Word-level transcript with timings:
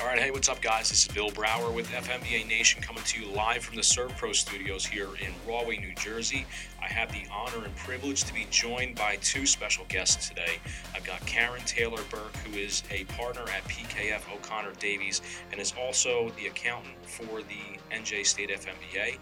All 0.00 0.06
right, 0.06 0.18
hey, 0.18 0.30
what's 0.30 0.48
up, 0.48 0.62
guys? 0.62 0.88
This 0.88 1.02
is 1.02 1.08
Bill 1.08 1.30
Brower 1.30 1.70
with 1.70 1.86
FMBA 1.88 2.48
Nation 2.48 2.80
coming 2.80 3.02
to 3.04 3.20
you 3.20 3.30
live 3.32 3.62
from 3.62 3.76
the 3.76 3.82
ServPro 3.82 4.34
studios 4.34 4.86
here 4.86 5.08
in 5.20 5.30
Rahway, 5.46 5.76
New 5.76 5.94
Jersey. 5.94 6.46
I 6.80 6.86
have 6.86 7.12
the 7.12 7.24
honor 7.30 7.66
and 7.66 7.76
privilege 7.76 8.24
to 8.24 8.32
be 8.32 8.46
joined 8.50 8.96
by 8.96 9.16
two 9.16 9.44
special 9.44 9.84
guests 9.90 10.26
today. 10.26 10.58
I've 10.94 11.04
got 11.04 11.20
Karen 11.26 11.60
Taylor 11.66 12.02
Burke, 12.10 12.34
who 12.38 12.58
is 12.58 12.82
a 12.90 13.04
partner 13.04 13.42
at 13.42 13.62
PKF 13.64 14.22
O'Connor 14.34 14.72
Davies 14.78 15.20
and 15.52 15.60
is 15.60 15.74
also 15.78 16.32
the 16.38 16.46
accountant 16.46 16.94
for 17.04 17.42
the 17.42 17.78
NJ 17.94 18.24
State 18.24 18.48
FMBA. 18.48 19.18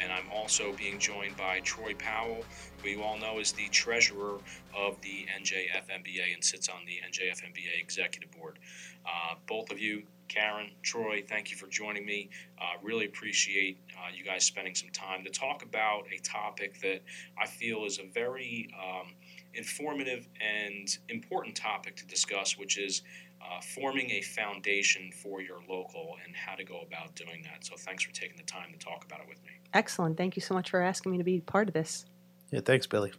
And 0.00 0.10
I'm 0.10 0.30
also 0.32 0.72
being 0.72 0.98
joined 0.98 1.36
by 1.36 1.60
Troy 1.60 1.94
Powell, 1.94 2.42
who 2.82 2.88
you 2.88 3.02
all 3.02 3.18
know 3.18 3.38
is 3.38 3.52
the 3.52 3.68
treasurer 3.68 4.38
of 4.76 5.00
the 5.02 5.26
NJFMBA 5.38 6.34
and 6.34 6.42
sits 6.42 6.70
on 6.70 6.80
the 6.86 7.00
NJFMBA 7.06 7.78
executive 7.80 8.30
board. 8.32 8.58
Uh, 9.04 9.34
both 9.46 9.70
of 9.70 9.78
you, 9.78 10.02
Karen, 10.32 10.70
Troy, 10.82 11.22
thank 11.28 11.50
you 11.50 11.56
for 11.56 11.66
joining 11.66 12.06
me. 12.06 12.30
Uh, 12.58 12.78
really 12.82 13.04
appreciate 13.04 13.78
uh, 13.98 14.08
you 14.14 14.24
guys 14.24 14.44
spending 14.44 14.74
some 14.74 14.88
time 14.90 15.24
to 15.24 15.30
talk 15.30 15.62
about 15.62 16.04
a 16.12 16.18
topic 16.22 16.80
that 16.80 17.02
I 17.38 17.46
feel 17.46 17.84
is 17.84 17.98
a 17.98 18.10
very 18.14 18.70
um, 18.80 19.12
informative 19.52 20.26
and 20.40 20.96
important 21.10 21.54
topic 21.54 21.96
to 21.96 22.06
discuss, 22.06 22.56
which 22.56 22.78
is 22.78 23.02
uh, 23.42 23.60
forming 23.60 24.10
a 24.10 24.22
foundation 24.22 25.10
for 25.12 25.42
your 25.42 25.58
local 25.68 26.16
and 26.24 26.34
how 26.34 26.54
to 26.54 26.64
go 26.64 26.80
about 26.80 27.14
doing 27.14 27.42
that. 27.42 27.66
So, 27.66 27.74
thanks 27.76 28.04
for 28.04 28.12
taking 28.12 28.36
the 28.36 28.44
time 28.44 28.72
to 28.72 28.78
talk 28.78 29.04
about 29.04 29.20
it 29.20 29.28
with 29.28 29.42
me. 29.44 29.50
Excellent. 29.74 30.16
Thank 30.16 30.36
you 30.36 30.42
so 30.42 30.54
much 30.54 30.70
for 30.70 30.80
asking 30.80 31.12
me 31.12 31.18
to 31.18 31.24
be 31.24 31.40
part 31.40 31.68
of 31.68 31.74
this. 31.74 32.06
Yeah, 32.50 32.60
thanks, 32.60 32.86
Billy. 32.86 33.12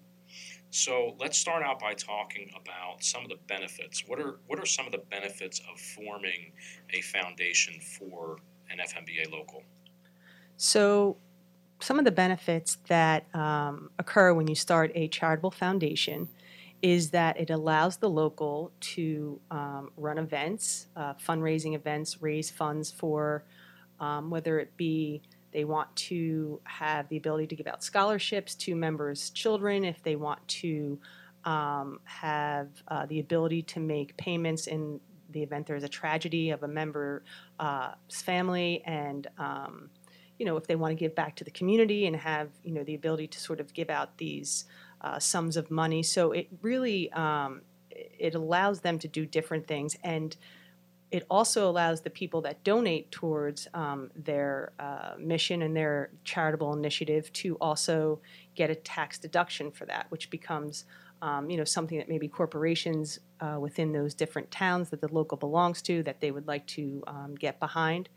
So 0.74 1.16
let's 1.20 1.38
start 1.38 1.62
out 1.62 1.80
by 1.80 1.94
talking 1.94 2.50
about 2.60 3.04
some 3.04 3.22
of 3.22 3.30
the 3.30 3.38
benefits. 3.48 4.08
What 4.08 4.20
are 4.20 4.40
what 4.48 4.58
are 4.58 4.66
some 4.66 4.88
of 4.88 4.92
the 4.92 5.04
benefits 5.12 5.62
of 5.72 5.80
forming 5.80 6.52
a 6.92 7.02
foundation 7.02 7.80
for 7.80 8.38
an 8.72 8.80
FMBA 8.80 9.32
local? 9.32 9.62
So, 10.58 11.18
some 11.80 12.00
of 12.00 12.06
the 12.06 12.12
benefits 12.12 12.80
that 12.88 13.28
um, 13.36 13.92
occur 14.00 14.34
when 14.34 14.48
you 14.48 14.56
start 14.56 14.92
a 14.96 15.08
charitable 15.10 15.52
foundation 15.52 16.28
is 16.82 17.12
that 17.12 17.40
it 17.40 17.52
allows 17.52 17.98
the 17.98 18.10
local 18.10 18.72
to 18.80 19.40
um, 19.52 19.92
run 19.96 20.18
events, 20.18 20.88
uh, 20.96 21.14
fundraising 21.14 21.76
events, 21.76 22.20
raise 22.20 22.50
funds 22.50 22.90
for 22.90 23.44
um, 24.00 24.32
whether 24.32 24.58
it 24.58 24.76
be 24.76 25.22
they 25.54 25.66
want 25.66 25.96
to 25.96 26.60
have 26.64 27.08
the 27.10 27.18
ability 27.18 27.48
to 27.48 27.56
give 27.56 27.68
out 27.68 27.84
scholarships 27.84 28.56
to 28.56 28.76
members' 28.76 29.30
children, 29.30 29.86
if 29.86 30.02
they 30.04 30.16
want 30.16 30.46
to 30.48 31.00
um, 31.46 32.00
have 32.04 32.70
uh, 32.88 33.06
the 33.06 33.20
ability 33.20 33.62
to 33.64 33.80
make 33.80 34.16
payments 34.18 34.68
in 34.68 35.00
the 35.30 35.44
event 35.44 35.66
there's 35.66 35.84
a 35.84 35.90
tragedy 35.90 36.52
of 36.52 36.64
a 36.64 36.68
member's 36.68 37.24
uh, 37.60 37.94
family, 38.12 38.82
and 38.86 39.28
um, 39.38 39.90
you 40.40 40.46
know 40.46 40.56
if 40.58 40.68
they 40.68 40.76
want 40.76 40.92
to 40.92 40.96
give 40.96 41.16
back 41.16 41.36
to 41.36 41.44
the 41.44 41.52
community 41.52 42.06
and 42.06 42.16
have 42.16 42.50
you 42.64 42.72
know 42.72 42.84
the 42.84 42.96
ability 42.96 43.28
to 43.28 43.40
sort 43.40 43.60
of 43.60 43.74
give 43.74 43.90
out 43.90 44.18
these 44.18 44.66
uh, 45.02 45.20
sums 45.20 45.58
of 45.58 45.70
money. 45.70 46.04
So 46.04 46.32
it 46.32 46.48
really 46.62 47.12
um, 47.12 47.62
it 47.90 48.36
allows 48.36 48.82
them 48.82 49.00
to 49.00 49.08
do 49.08 49.26
different 49.26 49.68
things 49.68 49.98
and 50.04 50.36
it 51.14 51.28
also 51.30 51.70
allows 51.70 52.02
the 52.02 52.10
people 52.10 52.42
that 52.42 52.64
donate 52.64 53.12
towards 53.12 53.68
um, 53.76 54.10
their 54.16 54.74
uh, 54.80 55.14
mission 55.20 55.62
and 55.62 55.78
their 55.78 56.10
charitable 56.24 56.74
initiative 56.74 57.32
to 57.34 57.56
also 57.62 58.20
get 58.56 58.72
a 58.72 58.76
tax 58.76 59.20
deduction 59.20 59.70
for 59.70 59.86
that, 59.86 60.08
which 60.10 60.32
becomes 60.32 60.86
um, 61.22 61.52
you 61.52 61.56
know 61.56 61.64
something 61.64 62.00
that 62.00 62.10
maybe 62.10 62.28
corporations 62.28 63.20
uh, 63.42 63.58
within 63.60 63.94
those 63.94 64.16
different 64.16 64.50
towns 64.50 64.90
that 64.90 65.02
the 65.02 65.08
local 65.14 65.38
belongs 65.38 65.84
to 65.84 66.02
that 66.02 66.20
they 66.20 66.32
would 66.32 66.48
like 66.48 66.66
to 66.66 67.04
um, 67.06 67.36
get 67.36 67.60
behind. 67.60 68.10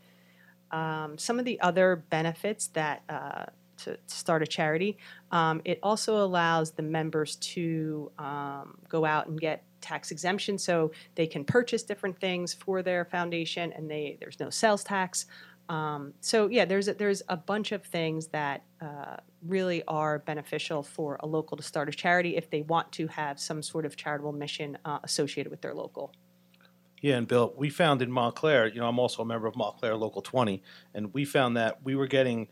Um, 0.71 1.19
some 1.19 1.37
of 1.37 1.45
the 1.45 1.61
other 1.61 2.03
benefits 2.09 2.67
that 2.69 3.03
uh, 3.09 3.45
to, 3.83 3.99
start 4.07 4.41
a 4.41 4.47
charity, 4.47 4.97
um, 5.31 5.61
it 5.65 5.77
also 5.83 6.25
allows 6.25 6.71
the 6.71 6.81
members 6.81 7.35
to 7.35 8.11
um, 8.17 8.79
go 8.89 9.05
out 9.05 9.27
and 9.27 9.39
get 9.39 9.63
tax 9.81 10.11
exemption, 10.11 10.57
so 10.57 10.91
they 11.15 11.27
can 11.27 11.43
purchase 11.43 11.83
different 11.83 12.19
things 12.19 12.53
for 12.53 12.81
their 12.81 13.05
foundation, 13.05 13.73
and 13.73 13.89
they 13.89 14.17
there's 14.19 14.39
no 14.39 14.49
sales 14.49 14.83
tax. 14.83 15.25
Um, 15.69 16.13
so 16.21 16.47
yeah, 16.47 16.65
there's 16.65 16.87
a, 16.87 16.93
there's 16.93 17.21
a 17.27 17.35
bunch 17.35 17.71
of 17.71 17.83
things 17.83 18.27
that 18.27 18.63
uh, 18.81 19.17
really 19.45 19.83
are 19.87 20.19
beneficial 20.19 20.81
for 20.81 21.17
a 21.21 21.27
local 21.27 21.57
to 21.57 21.63
start 21.63 21.89
a 21.89 21.91
charity 21.91 22.37
if 22.37 22.49
they 22.49 22.61
want 22.61 22.91
to 22.93 23.07
have 23.07 23.39
some 23.39 23.61
sort 23.61 23.85
of 23.85 23.95
charitable 23.95 24.31
mission 24.31 24.77
uh, 24.85 24.99
associated 25.03 25.49
with 25.49 25.61
their 25.61 25.73
local. 25.73 26.13
Yeah, 27.01 27.17
and 27.17 27.27
Bill, 27.27 27.53
we 27.55 27.69
found 27.69 28.01
in 28.01 28.11
Montclair, 28.11 28.67
you 28.67 28.79
know, 28.79 28.87
I'm 28.87 28.97
also 28.97 29.21
a 29.21 29.25
member 29.25 29.45
of 29.45 29.55
Montclair 29.55 29.95
Local 29.95 30.21
20, 30.21 30.63
and 30.95 31.13
we 31.13 31.25
found 31.25 31.55
that 31.55 31.83
we 31.83 31.95
were 31.95 32.07
getting 32.07 32.47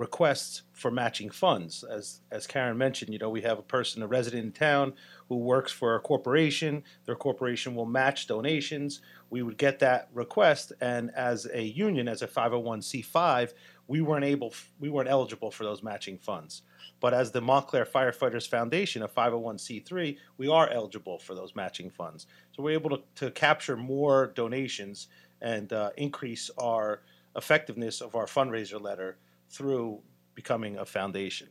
requests 0.00 0.62
for 0.72 0.90
matching 0.90 1.28
funds. 1.28 1.84
As 1.84 2.20
as 2.30 2.46
Karen 2.46 2.78
mentioned, 2.78 3.12
you 3.12 3.18
know, 3.18 3.28
we 3.28 3.42
have 3.42 3.58
a 3.58 3.62
person, 3.62 4.02
a 4.02 4.06
resident 4.06 4.44
in 4.46 4.52
town, 4.52 4.94
who 5.28 5.36
works 5.36 5.70
for 5.70 5.94
a 5.94 6.00
corporation. 6.00 6.82
Their 7.04 7.16
corporation 7.16 7.74
will 7.74 7.84
match 7.84 8.26
donations. 8.26 9.02
We 9.28 9.42
would 9.42 9.58
get 9.58 9.78
that 9.80 10.08
request, 10.14 10.72
and 10.80 11.10
as 11.14 11.46
a 11.52 11.62
union, 11.62 12.08
as 12.08 12.22
a 12.22 12.26
501c5, 12.26 13.52
we 13.88 14.00
weren't 14.00 14.24
able, 14.24 14.54
we 14.80 14.88
weren't 14.88 15.10
eligible 15.10 15.50
for 15.50 15.64
those 15.64 15.82
matching 15.82 16.16
funds. 16.16 16.62
But 16.98 17.12
as 17.12 17.30
the 17.30 17.42
Montclair 17.42 17.84
Firefighters 17.84 18.48
Foundation, 18.48 19.02
a 19.02 19.08
501c3, 19.08 20.16
we 20.38 20.48
are 20.48 20.70
eligible 20.70 21.18
for 21.18 21.34
those 21.34 21.54
matching 21.54 21.90
funds. 21.90 22.26
So 22.56 22.62
we're 22.62 22.78
able 22.78 22.90
to, 22.90 23.02
to 23.16 23.30
capture 23.30 23.76
more 23.76 24.28
donations 24.34 25.08
and 25.42 25.72
uh, 25.72 25.90
increase 25.98 26.50
our 26.56 27.02
effectiveness 27.36 28.00
of 28.00 28.14
our 28.14 28.26
fundraiser 28.26 28.80
letter 28.80 29.18
through 29.50 30.00
becoming 30.34 30.78
a 30.78 30.84
foundation. 30.86 31.48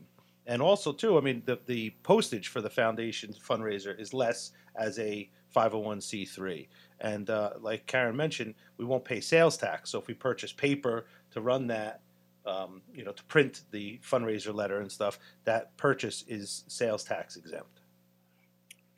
And 0.48 0.62
also, 0.62 0.92
too, 0.92 1.18
I 1.18 1.22
mean, 1.22 1.44
the, 1.46 1.60
the 1.68 1.92
postage 2.02 2.48
for 2.48 2.62
the 2.62 2.70
foundation 2.70 3.34
fundraiser 3.34 4.00
is 4.00 4.14
less 4.14 4.52
as 4.76 4.98
a 4.98 5.30
501c3. 5.56 6.68
And 7.02 7.30
uh, 7.30 7.52
like 7.62 7.86
Karen 7.86 8.16
mentioned, 8.16 8.56
we 8.78 8.86
won't 8.86 9.06
pay 9.06 9.20
sales 9.20 9.58
tax. 9.58 9.92
So 9.92 10.00
if 10.00 10.08
we 10.08 10.16
purchase 10.16 10.52
paper 10.52 11.06
to 11.32 11.42
run 11.42 11.68
that, 11.68 12.02
um, 12.46 12.82
you 12.92 13.04
know, 13.04 13.12
to 13.12 13.24
print 13.26 13.64
the 13.72 14.00
fundraiser 14.04 14.54
letter 14.54 14.82
and 14.82 14.92
stuff, 14.92 15.20
that 15.44 15.76
purchase 15.78 16.24
is 16.28 16.64
sales 16.68 17.04
tax 17.04 17.36
exempt. 17.36 17.82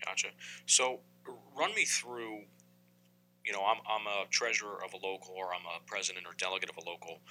Gotcha. 0.05 0.29
So 0.65 1.01
run 1.57 1.75
me 1.75 1.83
through 1.83 2.43
you 3.45 3.53
know, 3.53 3.65
I'm, 3.65 3.81
I'm 3.89 4.05
a 4.07 4.27
treasurer 4.29 4.83
of 4.85 4.93
a 4.93 4.97
local 4.97 5.33
or 5.35 5.53
I'm 5.53 5.65
a 5.65 5.83
president 5.87 6.25
or 6.27 6.33
delegate 6.37 6.69
of 6.69 6.77
a 6.77 6.87
local, 6.87 7.21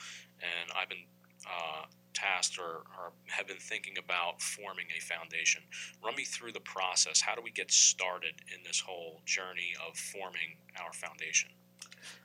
and 0.41 0.71
I've 0.77 0.89
been 0.89 1.07
uh, 1.47 1.87
tasked 2.15 2.59
or, 2.59 2.85
or, 2.99 3.13
have 3.27 3.47
been 3.47 3.59
thinking 3.59 3.95
about 3.99 4.43
forming 4.43 4.87
a 4.97 5.01
foundation. 5.01 5.63
Run 6.05 6.15
me 6.17 6.25
through 6.25 6.53
the 6.53 6.61
process. 6.61 7.21
How 7.21 7.35
do 7.35 7.43
we 7.43 7.51
get 7.51 7.71
started 7.71 8.35
in 8.55 8.63
this 8.65 8.81
whole 8.81 9.21
journey 9.25 9.73
of 9.87 9.97
forming 9.97 10.57
our 10.83 10.93
foundation? 10.93 11.51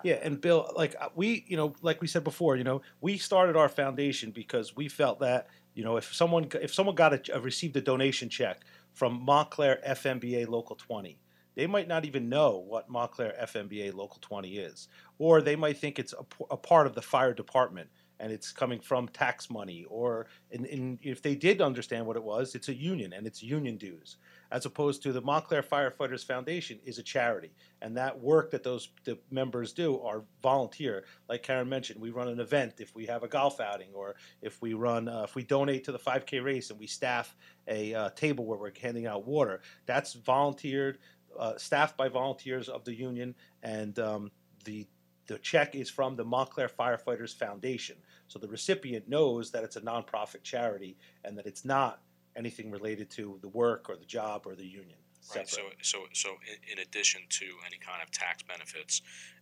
Yeah, 0.04 0.16
and 0.24 0.40
Bill, 0.40 0.72
like 0.76 0.96
uh, 1.00 1.10
we, 1.16 1.46
you 1.48 1.58
know, 1.58 1.76
like 1.82 2.02
we 2.02 2.08
said 2.08 2.24
before, 2.24 2.56
you 2.56 2.64
know, 2.64 2.82
we 3.02 3.18
started 3.18 3.56
our 3.56 3.70
foundation 3.70 4.32
because 4.32 4.76
we 4.76 4.88
felt 4.88 5.20
that, 5.20 5.48
you 5.74 5.84
know, 5.84 5.98
if 5.98 6.14
someone 6.14 6.48
if 6.62 6.74
someone 6.74 6.96
got 6.96 7.30
a, 7.30 7.40
received 7.40 7.76
a 7.78 7.82
donation 7.82 8.30
check 8.30 8.62
from 8.94 9.22
Montclair 9.24 9.80
FMBA 9.88 10.48
Local 10.48 10.76
20, 10.76 11.20
they 11.56 11.68
might 11.68 11.88
not 11.88 12.06
even 12.06 12.30
know 12.30 12.64
what 12.68 12.90
Montclair 12.90 13.34
FMBA 13.42 13.94
Local 13.94 14.18
20 14.22 14.58
is, 14.58 14.88
or 15.18 15.42
they 15.42 15.56
might 15.56 15.78
think 15.78 16.00
it's 16.00 16.14
a, 16.14 16.26
a 16.52 16.58
part 16.58 16.88
of 16.88 16.96
the 16.96 17.02
fire 17.02 17.34
department 17.34 17.90
and 18.20 18.32
it's 18.32 18.52
coming 18.52 18.80
from 18.80 19.08
tax 19.10 19.50
money 19.50 19.86
or 19.90 20.28
if 20.52 21.22
they 21.22 21.36
did 21.36 21.62
understand 21.62 22.06
what 22.06 22.16
it 22.16 22.24
was 22.24 22.56
it's 22.56 22.70
a 22.70 22.74
union 22.74 23.14
and 23.14 23.28
it's 23.28 23.44
union 23.44 23.78
dues 23.78 24.18
as 24.52 24.66
opposed 24.66 25.02
to 25.04 25.12
the 25.12 25.22
montclair 25.22 25.64
firefighters 25.64 26.24
foundation 26.24 26.80
is 26.86 27.00
a 27.00 27.04
charity. 27.04 27.52
And 27.82 27.98
that 27.98 28.18
work 28.18 28.52
that 28.52 28.64
those 28.64 28.90
the 29.04 29.18
members 29.32 29.74
do 29.74 30.00
are 30.02 30.24
volunteer. 30.42 31.06
Like 31.28 31.44
karen 31.44 31.68
mentioned 31.68 32.02
we 32.02 32.12
run 32.12 32.28
an 32.28 32.40
event 32.40 32.76
if 32.80 32.96
we 32.96 33.06
have 33.06 33.24
a 33.24 33.28
golf 33.28 33.60
outing 33.60 33.90
or 33.94 34.16
if 34.42 34.62
we 34.62 34.74
run 34.74 35.08
uh, 35.08 35.24
if 35.24 35.36
we 35.36 35.44
donate 35.44 35.84
to 35.86 35.92
the 35.92 36.00
5k 36.00 36.44
race 36.44 36.70
and 36.70 36.80
we 36.80 36.88
staff 36.88 37.36
a 37.68 37.94
uh, 37.94 38.10
table 38.12 38.46
where 38.46 38.58
we're 38.58 38.72
handing 38.82 39.08
out 39.08 39.26
water 39.26 39.62
that's 39.86 40.14
volunteered 40.14 41.00
uh, 41.38 41.58
staffed 41.58 41.98
by 41.98 42.08
volunteers 42.08 42.70
of 42.70 42.86
the 42.86 42.94
union 42.94 43.36
and 43.64 44.00
um, 44.00 44.32
the 44.64 44.88
the 45.28 45.38
check 45.40 45.76
is 45.76 45.90
from 45.90 46.16
the 46.16 46.24
Montclair 46.24 46.70
Firefighters 46.70 47.36
Foundation. 47.36 47.98
So 48.28 48.40
the 48.40 48.48
recipient 48.48 49.08
knows 49.08 49.52
that 49.52 49.64
it's 49.64 49.76
a 49.76 49.82
nonprofit 49.82 50.44
charity 50.44 50.98
and 51.24 51.38
that 51.38 51.46
it's 51.46 51.66
not 51.66 52.02
anything 52.36 52.70
related 52.70 53.10
to 53.12 53.40
the 53.42 53.50
work 53.50 53.90
or 53.90 53.96
the 53.96 54.06
job 54.06 54.44
or 54.46 54.56
the 54.56 54.66
union. 54.66 54.98
Right. 55.36 55.50
So, 55.50 55.62
so, 55.82 56.06
so 56.14 56.30
in, 56.72 56.80
addition 56.80 57.22
to 57.30 57.46
any 57.66 57.78
kind 57.80 58.04
of 58.04 58.12
tax 58.12 58.44
benefits 58.44 59.02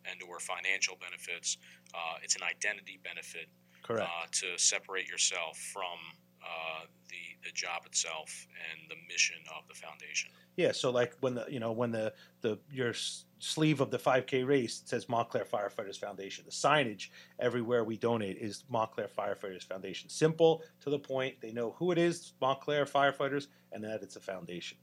and 0.10 0.22
or 0.24 0.40
financial 0.40 0.96
benefits, 0.96 1.58
uh, 1.94 2.20
it's 2.24 2.36
an 2.36 2.44
identity 2.44 3.00
benefit 3.04 3.48
Correct. 3.84 4.10
Uh, 4.10 4.28
to 4.32 4.58
separate 4.58 5.10
yourself 5.10 5.58
from 5.58 6.00
uh, 6.44 6.86
the 7.10 7.48
the 7.48 7.54
job 7.54 7.86
itself 7.86 8.48
and 8.72 8.90
the 8.90 8.96
mission 9.12 9.38
of 9.56 9.68
the 9.68 9.74
foundation. 9.74 10.32
Yeah, 10.56 10.72
so 10.72 10.92
like 10.92 11.16
when 11.22 11.36
the 11.36 11.46
you 11.50 11.60
know 11.60 11.72
when 11.72 11.92
the 11.92 12.14
the 12.42 12.60
your 12.72 12.94
sleeve 13.40 13.82
of 13.82 13.92
the 13.92 13.98
5K 13.98 14.48
race 14.48 14.82
it 14.82 14.88
says 14.88 15.10
Montclair 15.10 15.46
Firefighters 15.46 16.00
Foundation. 16.00 16.46
The 16.46 16.52
signage 16.52 17.10
everywhere 17.40 17.84
we 17.84 17.98
donate 17.98 18.38
is 18.38 18.64
Montclair 18.70 19.10
Firefighters 19.10 19.64
Foundation. 19.64 20.10
Simple 20.10 20.64
to 20.82 20.90
the 20.90 21.00
point. 21.00 21.36
They 21.42 21.52
know 21.52 21.72
who 21.72 21.92
it 21.92 21.98
is, 21.98 22.34
Montclair 22.40 22.86
Firefighters, 22.86 23.48
and 23.72 23.84
that 23.84 24.02
it's 24.02 24.16
a 24.16 24.22
foundation. 24.22 24.78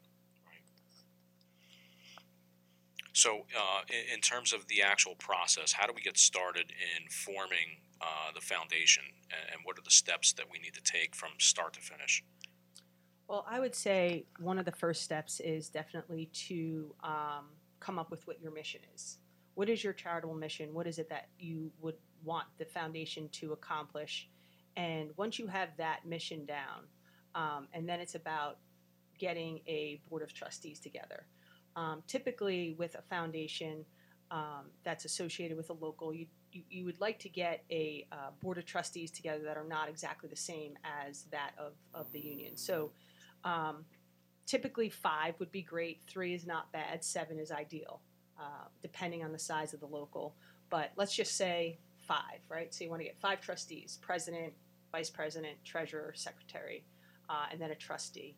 So, 3.13 3.45
uh, 3.59 3.83
in, 3.89 4.15
in 4.15 4.21
terms 4.21 4.53
of 4.53 4.67
the 4.69 4.83
actual 4.83 5.15
process, 5.17 5.73
how 5.73 5.87
do 5.87 5.93
we 5.95 6.03
get 6.03 6.17
started 6.17 6.71
in 6.71 7.09
forming 7.11 7.81
uh, 8.01 8.33
the 8.35 8.41
foundation, 8.41 9.05
and, 9.31 9.53
and 9.53 9.61
what 9.65 9.79
are 9.79 9.83
the 9.83 9.91
steps 9.91 10.33
that 10.35 10.47
we 10.51 10.59
need 10.59 10.75
to 10.75 10.83
take 10.83 11.15
from 11.15 11.31
start 11.39 11.75
to 11.75 11.81
finish? 11.81 12.25
Well, 13.29 13.47
I 13.49 13.61
would 13.61 13.75
say 13.75 14.27
one 14.41 14.59
of 14.59 14.65
the 14.65 14.73
first 14.73 15.03
steps 15.03 15.39
is 15.41 15.69
definitely 15.69 16.27
to 16.49 16.95
um, 17.05 17.47
come 17.79 17.99
up 17.99 18.11
with 18.11 18.27
what 18.27 18.41
your 18.41 18.53
mission 18.53 18.81
is. 18.95 19.19
What 19.55 19.69
is 19.69 19.85
your 19.85 19.93
charitable 19.93 20.35
mission? 20.35 20.75
What 20.75 20.87
is 20.87 20.99
it 20.99 21.09
that 21.11 21.29
you 21.39 21.71
would 21.81 21.95
want 22.25 22.47
the 22.59 22.65
foundation 22.65 23.29
to 23.33 23.53
accomplish? 23.53 24.29
And 24.77 25.11
once 25.17 25.39
you 25.39 25.47
have 25.47 25.69
that 25.77 26.07
mission 26.07 26.45
down, 26.45 26.87
um, 27.35 27.69
and 27.73 27.89
then 27.89 28.01
it's 28.01 28.15
about 28.15 28.59
getting 29.19 29.61
a 29.67 30.01
board 30.09 30.23
of 30.23 30.33
trustees 30.33 30.81
together. 30.81 31.27
Um, 31.77 32.03
typically, 32.07 32.75
with 32.79 32.97
a 32.97 33.03
foundation 33.03 33.85
um, 34.31 34.71
that's 34.83 35.05
associated 35.05 35.57
with 35.57 35.71
a 35.71 35.75
local, 35.75 36.13
you, 36.13 36.27
you, 36.53 36.63
you 36.71 36.85
would 36.85 37.01
like 37.01 37.19
to 37.21 37.29
get 37.29 37.65
a 37.71 38.07
uh, 38.13 38.31
board 38.41 38.59
of 38.59 38.67
trustees 38.67 39.11
together 39.11 39.43
that 39.45 39.57
are 39.57 39.65
not 39.65 39.89
exactly 39.89 40.29
the 40.29 40.37
same 40.37 40.77
as 41.09 41.25
that 41.31 41.53
of, 41.59 41.73
of 41.95 42.11
the 42.13 42.21
union. 42.21 42.57
So, 42.57 42.91
um, 43.45 43.85
typically 44.47 44.89
five 44.89 45.39
would 45.39 45.53
be 45.53 45.63
great. 45.63 46.01
Three 46.09 46.35
is 46.35 46.47
not 46.47 46.73
bad. 46.73 47.05
Seven 47.05 47.39
is 47.39 47.53
ideal, 47.53 48.01
uh, 48.39 48.67
depending 48.83 49.25
on 49.25 49.33
the 49.33 49.39
size 49.39 49.73
of 49.73 49.81
the 49.81 49.87
local. 49.87 50.35
But 50.71 50.91
let's 50.97 51.15
just 51.15 51.37
say 51.37 51.79
five, 52.07 52.41
right? 52.49 52.75
So 52.75 52.85
you 52.85 52.91
want 52.91 53.01
to 53.01 53.07
get 53.07 53.17
five 53.21 53.41
trustees: 53.41 53.99
president, 54.03 54.53
vice 54.93 55.11
president, 55.11 55.57
treasurer, 55.65 56.13
secretary, 56.17 56.85
uh, 57.29 57.47
and 57.53 57.61
then 57.61 57.71
a 57.71 57.77
trustee. 57.77 58.37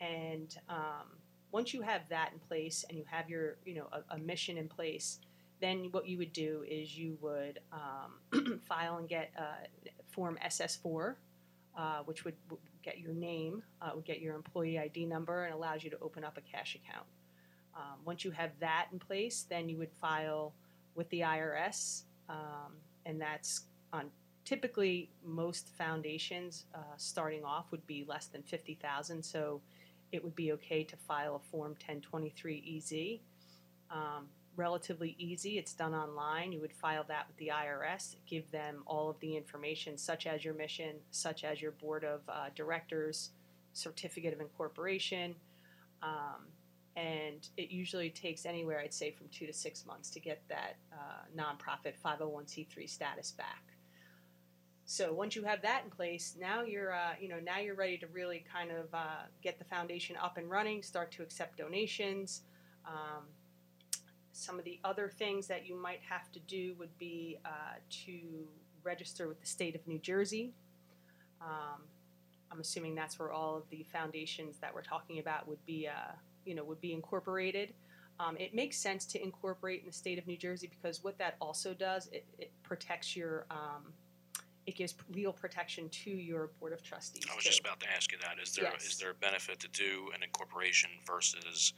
And 0.00 0.54
um, 0.68 1.18
once 1.50 1.72
you 1.72 1.80
have 1.82 2.02
that 2.10 2.30
in 2.32 2.38
place, 2.40 2.84
and 2.88 2.98
you 2.98 3.04
have 3.06 3.30
your, 3.30 3.56
you 3.64 3.74
know, 3.74 3.88
a, 3.92 4.14
a 4.14 4.18
mission 4.18 4.58
in 4.58 4.68
place, 4.68 5.20
then 5.64 5.88
what 5.92 6.06
you 6.06 6.18
would 6.18 6.34
do 6.34 6.62
is 6.68 6.96
you 6.96 7.16
would 7.22 7.58
um, 7.72 8.60
file 8.68 8.98
and 8.98 9.08
get 9.08 9.32
uh, 9.38 9.64
form 10.10 10.38
SS4, 10.44 11.14
uh, 11.76 11.98
which 12.04 12.24
would 12.26 12.34
would 12.50 12.60
get 12.82 12.98
your 12.98 13.14
name, 13.14 13.62
uh, 13.80 13.92
would 13.94 14.04
get 14.04 14.20
your 14.20 14.34
employee 14.34 14.78
ID 14.78 15.06
number, 15.06 15.46
and 15.46 15.54
allows 15.54 15.82
you 15.82 15.88
to 15.88 15.98
open 16.02 16.22
up 16.22 16.36
a 16.36 16.42
cash 16.42 16.76
account. 16.76 17.06
Um, 17.74 17.98
once 18.04 18.26
you 18.26 18.30
have 18.32 18.50
that 18.60 18.88
in 18.92 18.98
place, 18.98 19.46
then 19.48 19.70
you 19.70 19.78
would 19.78 19.90
file 20.02 20.52
with 20.94 21.08
the 21.08 21.20
IRS, 21.20 22.02
um, 22.28 22.74
and 23.06 23.18
that's 23.18 23.62
on 23.90 24.10
typically 24.44 25.08
most 25.24 25.70
foundations 25.78 26.66
uh, 26.74 26.78
starting 26.98 27.42
off 27.42 27.70
would 27.70 27.86
be 27.86 28.04
less 28.06 28.26
than 28.26 28.42
50,000 28.42 29.24
so 29.24 29.62
it 30.12 30.22
would 30.22 30.34
be 30.36 30.52
okay 30.52 30.84
to 30.84 30.96
file 30.96 31.36
a 31.36 31.50
form 31.50 31.70
1023 31.70 32.76
EZ 32.76 33.20
um, 33.90 34.26
relatively 34.56 35.14
easy 35.18 35.58
it's 35.58 35.72
done 35.72 35.94
online 35.94 36.52
you 36.52 36.60
would 36.60 36.72
file 36.72 37.04
that 37.08 37.26
with 37.26 37.36
the 37.38 37.48
IRS 37.48 38.16
give 38.26 38.50
them 38.50 38.82
all 38.86 39.10
of 39.10 39.18
the 39.20 39.36
information 39.36 39.96
such 39.96 40.26
as 40.26 40.44
your 40.44 40.54
mission 40.54 40.96
such 41.10 41.44
as 41.44 41.60
your 41.60 41.72
board 41.72 42.04
of 42.04 42.20
uh, 42.28 42.46
directors 42.54 43.30
certificate 43.72 44.32
of 44.32 44.40
incorporation 44.40 45.34
um, 46.02 46.46
and 46.96 47.48
it 47.56 47.70
usually 47.70 48.10
takes 48.10 48.46
anywhere 48.46 48.80
I'd 48.80 48.94
say 48.94 49.10
from 49.10 49.26
two 49.28 49.46
to 49.46 49.52
six 49.52 49.84
months 49.84 50.10
to 50.10 50.20
get 50.20 50.42
that 50.48 50.76
uh, 50.92 51.24
nonprofit 51.36 51.94
501c3 52.04 52.88
status 52.88 53.32
back 53.32 53.74
so 54.86 55.12
once 55.12 55.34
you 55.34 55.42
have 55.44 55.62
that 55.62 55.82
in 55.84 55.90
place, 55.90 56.36
now 56.38 56.62
you're 56.62 56.92
uh, 56.92 57.14
you 57.18 57.28
know 57.28 57.40
now 57.42 57.58
you're 57.58 57.74
ready 57.74 57.96
to 57.98 58.06
really 58.08 58.44
kind 58.52 58.70
of 58.70 58.92
uh, 58.92 59.24
get 59.42 59.58
the 59.58 59.64
foundation 59.64 60.16
up 60.22 60.36
and 60.36 60.50
running, 60.50 60.82
start 60.82 61.10
to 61.12 61.22
accept 61.22 61.56
donations. 61.56 62.42
Um, 62.86 63.24
some 64.34 64.58
of 64.58 64.64
the 64.64 64.80
other 64.84 65.08
things 65.08 65.46
that 65.46 65.66
you 65.66 65.80
might 65.80 66.00
have 66.08 66.30
to 66.32 66.40
do 66.40 66.74
would 66.78 66.96
be 66.98 67.38
uh, 67.44 67.78
to 67.88 68.18
register 68.82 69.28
with 69.28 69.40
the 69.40 69.46
state 69.46 69.74
of 69.74 69.86
New 69.86 69.98
Jersey. 69.98 70.52
Um, 71.40 71.82
I'm 72.50 72.60
assuming 72.60 72.94
that's 72.94 73.18
where 73.18 73.32
all 73.32 73.56
of 73.56 73.62
the 73.70 73.84
foundations 73.92 74.58
that 74.58 74.74
we're 74.74 74.82
talking 74.82 75.20
about 75.20 75.46
would 75.48 75.64
be 75.66 75.88
uh, 75.88 76.12
you 76.44 76.54
know 76.54 76.64
would 76.64 76.80
be 76.80 76.92
incorporated. 76.92 77.74
Um, 78.20 78.36
it 78.38 78.54
makes 78.54 78.76
sense 78.76 79.06
to 79.06 79.22
incorporate 79.22 79.80
in 79.80 79.86
the 79.86 79.92
state 79.92 80.18
of 80.18 80.26
New 80.26 80.36
Jersey 80.36 80.68
because 80.68 81.02
what 81.02 81.18
that 81.18 81.36
also 81.40 81.72
does 81.72 82.08
it, 82.12 82.24
it 82.38 82.50
protects 82.62 83.16
your 83.16 83.46
um, 83.50 83.92
it 84.66 84.76
gives 84.76 84.94
legal 85.12 85.32
protection 85.32 85.88
to 85.90 86.10
your 86.10 86.48
board 86.60 86.72
of 86.72 86.82
trustees. 86.82 87.24
I 87.30 87.34
was 87.34 87.44
too. 87.44 87.50
just 87.50 87.60
about 87.60 87.80
to 87.80 87.86
ask 87.94 88.10
you 88.12 88.18
that. 88.18 88.42
Is 88.42 88.54
there 88.54 88.66
is 88.76 88.84
Yes. 88.84 88.96
there 88.96 89.10
a 89.10 89.14
benefit 89.14 89.60
to 89.60 89.68
do 89.68 90.10
an 90.14 90.22
incorporation 90.22 90.90
versus 91.06 91.74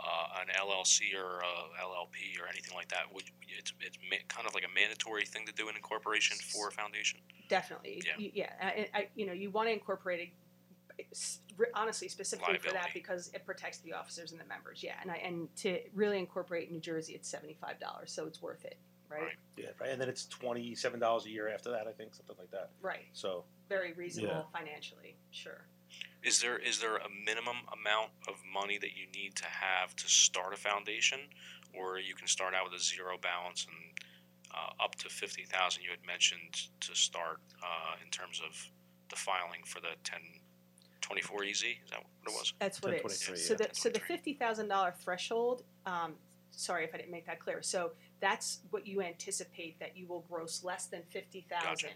uh, 0.00 0.40
an 0.40 0.48
LLC 0.54 1.14
or 1.16 1.40
a 1.40 1.82
LLP 1.82 2.40
or 2.40 2.48
anything 2.48 2.74
like 2.76 2.88
that? 2.88 3.12
Would 3.12 3.24
it's 3.48 3.72
it's 3.80 3.98
kind 4.28 4.46
of 4.46 4.54
like 4.54 4.64
a 4.64 4.72
mandatory 4.74 5.24
thing 5.24 5.46
to 5.46 5.52
do 5.52 5.68
an 5.68 5.76
incorporation 5.76 6.36
for 6.52 6.68
a 6.68 6.72
foundation? 6.72 7.20
definitely 7.48 8.02
Yeah. 8.06 8.12
You- 8.18 8.30
yeah. 8.34 8.52
I, 8.60 8.88
I, 8.92 9.08
you 9.14 9.24
know 9.26 9.32
you 9.32 9.50
want 9.50 9.68
to 9.68 9.72
incorporate 9.72 10.20
it 10.20 11.08
honestly 11.74 12.08
specifically 12.08 12.58
for 12.58 12.72
that 12.72 12.90
because 12.92 13.30
it 13.34 13.46
protects 13.46 13.78
the 13.78 13.92
officers 13.92 14.32
and 14.32 14.40
the 14.40 14.44
members. 14.44 14.82
Yeah, 14.82 14.94
and 15.00 15.10
I, 15.10 15.16
and 15.16 15.48
to 15.56 15.78
really 15.94 16.18
incorporate 16.18 16.68
in 16.68 16.74
New 16.74 16.80
Jersey, 16.80 17.14
it's 17.14 17.28
seventy 17.28 17.54
five 17.54 17.80
dollars, 17.80 18.12
so 18.12 18.26
it's 18.26 18.42
worth 18.42 18.64
it, 18.64 18.76
right? 19.10 19.22
Right. 19.22 19.32
Yeah, 19.56 19.66
right. 19.80 19.90
And 19.90 20.00
then 20.00 20.08
it's 20.08 20.26
twenty 20.26 20.74
seven 20.74 21.00
dollars 21.00 21.26
a 21.26 21.30
year 21.30 21.48
after 21.48 21.70
that, 21.70 21.86
I 21.86 21.92
think, 21.92 22.14
something 22.14 22.36
like 22.38 22.50
that. 22.50 22.70
Right. 22.80 23.06
So 23.12 23.44
Very 23.68 23.92
reasonable 23.92 24.34
Yeah. 24.52 24.58
financially. 24.58 25.16
Sure. 25.30 25.66
Is 26.22 26.40
there 26.40 26.58
is 26.58 26.80
there 26.80 26.96
a 26.96 27.08
minimum 27.24 27.56
amount 27.72 28.10
of 28.28 28.34
money 28.52 28.78
that 28.78 28.90
you 28.96 29.06
need 29.14 29.34
to 29.36 29.46
have 29.46 29.94
to 29.96 30.08
start 30.08 30.52
a 30.52 30.56
foundation, 30.56 31.20
or 31.74 31.98
you 31.98 32.14
can 32.14 32.26
start 32.26 32.54
out 32.54 32.64
with 32.70 32.78
a 32.80 32.82
zero 32.82 33.16
balance 33.22 33.66
and 33.66 33.98
uh, 34.54 34.82
up 34.84 34.94
to 34.96 35.08
fifty 35.08 35.44
thousand? 35.44 35.82
You 35.84 35.90
had 35.90 36.04
mentioned 36.06 36.68
to 36.80 36.94
start 36.94 37.40
uh, 37.62 37.94
in 38.04 38.10
terms 38.10 38.40
of 38.46 38.54
the 39.10 39.16
filing 39.16 39.62
for 39.64 39.80
the 39.80 39.94
ten 40.04 40.20
twenty 41.00 41.22
four 41.22 41.44
EZ. 41.44 41.62
Is 41.62 41.76
that 41.90 42.00
what 42.22 42.32
it 42.32 42.38
was? 42.38 42.52
That's 42.58 42.82
what 42.82 42.92
it 42.92 42.96
is. 42.96 43.28
1023, 43.28 43.36
So 43.36 43.54
yeah. 43.54 43.68
the 43.68 43.74
so 43.74 43.88
the 43.88 44.00
fifty 44.00 44.34
thousand 44.34 44.68
dollar 44.68 44.92
threshold. 45.02 45.62
Um, 45.86 46.14
sorry 46.50 46.84
if 46.84 46.94
I 46.94 46.98
didn't 46.98 47.12
make 47.12 47.26
that 47.26 47.40
clear. 47.40 47.62
So 47.62 47.92
that's 48.20 48.60
what 48.70 48.86
you 48.86 49.02
anticipate 49.02 49.78
that 49.80 49.96
you 49.96 50.06
will 50.06 50.24
gross 50.28 50.64
less 50.64 50.86
than 50.86 51.02
fifty 51.08 51.46
thousand 51.48 51.90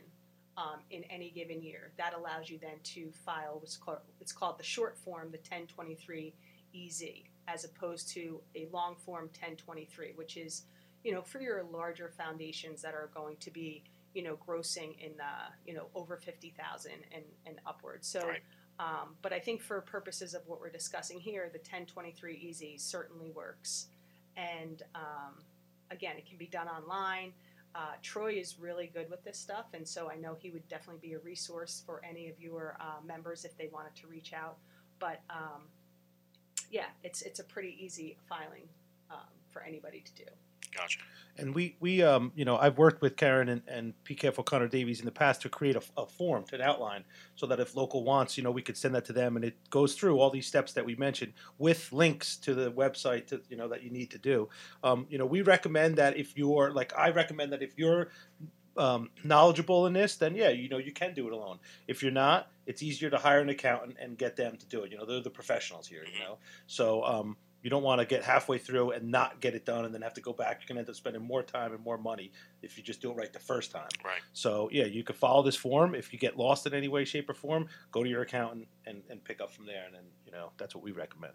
um, 0.56 0.80
in 0.90 1.04
any 1.04 1.30
given 1.30 1.62
year. 1.62 1.92
That 1.98 2.14
allows 2.14 2.50
you 2.50 2.58
then 2.58 2.78
to 2.84 3.10
file 3.24 3.58
what's 3.58 3.76
called 3.76 3.98
it's 4.20 4.32
called 4.32 4.58
the 4.58 4.64
short 4.64 4.96
form, 4.96 5.30
the 5.30 5.38
ten 5.38 5.66
twenty 5.66 5.94
three 5.94 6.34
EZ, 6.74 7.02
as 7.48 7.64
opposed 7.64 8.08
to 8.10 8.40
a 8.54 8.68
long 8.72 8.96
form 8.96 9.30
ten 9.32 9.56
twenty 9.56 9.84
three, 9.84 10.12
which 10.14 10.36
is 10.36 10.64
you 11.04 11.12
know 11.12 11.22
for 11.22 11.40
your 11.40 11.62
larger 11.64 12.12
foundations 12.16 12.82
that 12.82 12.94
are 12.94 13.10
going 13.14 13.36
to 13.38 13.50
be 13.50 13.82
you 14.14 14.22
know 14.22 14.38
grossing 14.46 14.98
in 15.00 15.12
the 15.16 15.66
you 15.66 15.74
know 15.74 15.86
over 15.94 16.16
fifty 16.16 16.54
thousand 16.58 16.92
and 17.12 17.24
and 17.46 17.56
upwards. 17.66 18.06
So. 18.06 18.26
Right. 18.26 18.42
Um, 18.78 19.16
but 19.20 19.32
I 19.32 19.38
think 19.38 19.60
for 19.60 19.80
purposes 19.82 20.34
of 20.34 20.42
what 20.46 20.58
we're 20.58 20.70
discussing 20.70 21.20
here, 21.20 21.48
the 21.52 21.58
1023 21.58 22.48
EZ 22.50 22.82
certainly 22.82 23.30
works. 23.30 23.88
And 24.36 24.82
um, 24.94 25.34
again, 25.90 26.16
it 26.16 26.26
can 26.26 26.38
be 26.38 26.46
done 26.46 26.68
online. 26.68 27.32
Uh, 27.74 27.92
Troy 28.02 28.32
is 28.32 28.58
really 28.58 28.90
good 28.92 29.08
with 29.10 29.24
this 29.24 29.38
stuff, 29.38 29.66
and 29.72 29.86
so 29.88 30.10
I 30.10 30.16
know 30.16 30.36
he 30.38 30.50
would 30.50 30.68
definitely 30.68 31.08
be 31.08 31.14
a 31.14 31.18
resource 31.20 31.82
for 31.86 32.02
any 32.04 32.28
of 32.28 32.38
your 32.38 32.76
uh, 32.80 33.00
members 33.06 33.46
if 33.46 33.56
they 33.56 33.68
wanted 33.72 33.94
to 33.96 34.06
reach 34.06 34.34
out. 34.34 34.58
But 34.98 35.20
um, 35.30 35.62
yeah, 36.70 36.86
it's 37.02 37.22
it's 37.22 37.40
a 37.40 37.44
pretty 37.44 37.76
easy 37.80 38.18
filing 38.28 38.68
um, 39.10 39.18
for 39.50 39.62
anybody 39.62 40.02
to 40.04 40.24
do. 40.24 40.30
Gotcha. 40.74 41.00
And 41.38 41.54
we, 41.54 41.76
we 41.80 42.02
um, 42.02 42.32
you 42.34 42.44
know, 42.44 42.58
I've 42.58 42.76
worked 42.76 43.00
with 43.00 43.16
Karen 43.16 43.48
and, 43.48 43.62
and 43.66 43.94
PKF 44.04 44.38
O'Connor 44.38 44.68
Davies 44.68 45.00
in 45.00 45.06
the 45.06 45.12
past 45.12 45.40
to 45.42 45.48
create 45.48 45.76
a, 45.76 45.82
a 45.96 46.06
form, 46.06 46.44
to 46.44 46.56
an 46.56 46.60
outline, 46.60 47.04
so 47.36 47.46
that 47.46 47.58
if 47.58 47.74
local 47.74 48.04
wants, 48.04 48.36
you 48.36 48.42
know, 48.42 48.50
we 48.50 48.60
could 48.60 48.76
send 48.76 48.94
that 48.94 49.04
to 49.06 49.14
them, 49.14 49.36
and 49.36 49.44
it 49.44 49.56
goes 49.70 49.94
through 49.94 50.18
all 50.18 50.30
these 50.30 50.46
steps 50.46 50.72
that 50.74 50.84
we 50.84 50.94
mentioned 50.96 51.32
with 51.58 51.90
links 51.92 52.36
to 52.36 52.54
the 52.54 52.70
website, 52.72 53.26
to, 53.28 53.40
you 53.48 53.56
know, 53.56 53.66
that 53.68 53.82
you 53.82 53.90
need 53.90 54.10
to 54.10 54.18
do. 54.18 54.48
Um, 54.84 55.06
you 55.08 55.16
know, 55.16 55.26
we 55.26 55.40
recommend 55.40 55.96
that 55.96 56.18
if 56.18 56.36
you're, 56.36 56.70
like, 56.70 56.92
I 56.96 57.10
recommend 57.10 57.52
that 57.52 57.62
if 57.62 57.78
you're 57.78 58.10
um, 58.76 59.10
knowledgeable 59.24 59.86
in 59.86 59.92
this, 59.92 60.16
then 60.16 60.34
yeah, 60.34 60.50
you 60.50 60.68
know, 60.68 60.78
you 60.78 60.92
can 60.92 61.14
do 61.14 61.26
it 61.26 61.32
alone. 61.32 61.58
If 61.86 62.02
you're 62.02 62.12
not, 62.12 62.50
it's 62.66 62.82
easier 62.82 63.10
to 63.10 63.18
hire 63.18 63.40
an 63.40 63.48
accountant 63.48 63.96
and 64.00 64.16
get 64.16 64.36
them 64.36 64.56
to 64.56 64.66
do 64.66 64.82
it. 64.82 64.92
You 64.92 64.98
know, 64.98 65.04
they're 65.04 65.20
the 65.20 65.30
professionals 65.30 65.86
here. 65.86 66.04
You 66.10 66.20
know, 66.20 66.38
so 66.66 67.04
um, 67.04 67.36
you 67.62 67.70
don't 67.70 67.82
want 67.82 68.00
to 68.00 68.06
get 68.06 68.24
halfway 68.24 68.58
through 68.58 68.90
and 68.90 69.10
not 69.10 69.40
get 69.40 69.54
it 69.54 69.64
done 69.64 69.84
and 69.84 69.94
then 69.94 70.02
have 70.02 70.14
to 70.14 70.20
go 70.20 70.32
back. 70.32 70.60
You're 70.60 70.68
going 70.68 70.76
to 70.76 70.80
end 70.80 70.88
up 70.88 70.96
spending 70.96 71.22
more 71.22 71.42
time 71.42 71.72
and 71.72 71.82
more 71.82 71.96
money 71.96 72.32
if 72.60 72.76
you 72.76 72.82
just 72.82 73.00
do 73.00 73.10
it 73.10 73.16
right 73.16 73.32
the 73.32 73.38
first 73.38 73.70
time. 73.70 73.88
Right. 74.04 74.20
So 74.32 74.68
yeah, 74.72 74.84
you 74.84 75.04
could 75.04 75.16
follow 75.16 75.42
this 75.42 75.56
form. 75.56 75.94
If 75.94 76.12
you 76.12 76.18
get 76.18 76.36
lost 76.36 76.66
in 76.66 76.74
any 76.74 76.88
way, 76.88 77.04
shape, 77.04 77.30
or 77.30 77.34
form, 77.34 77.68
go 77.92 78.02
to 78.02 78.08
your 78.08 78.22
accountant 78.22 78.66
and, 78.86 79.02
and 79.08 79.22
pick 79.24 79.40
up 79.40 79.50
from 79.52 79.66
there. 79.66 79.84
And 79.86 79.94
then 79.94 80.04
you 80.26 80.32
know 80.32 80.50
that's 80.58 80.74
what 80.74 80.82
we 80.82 80.92
recommend. 80.92 81.34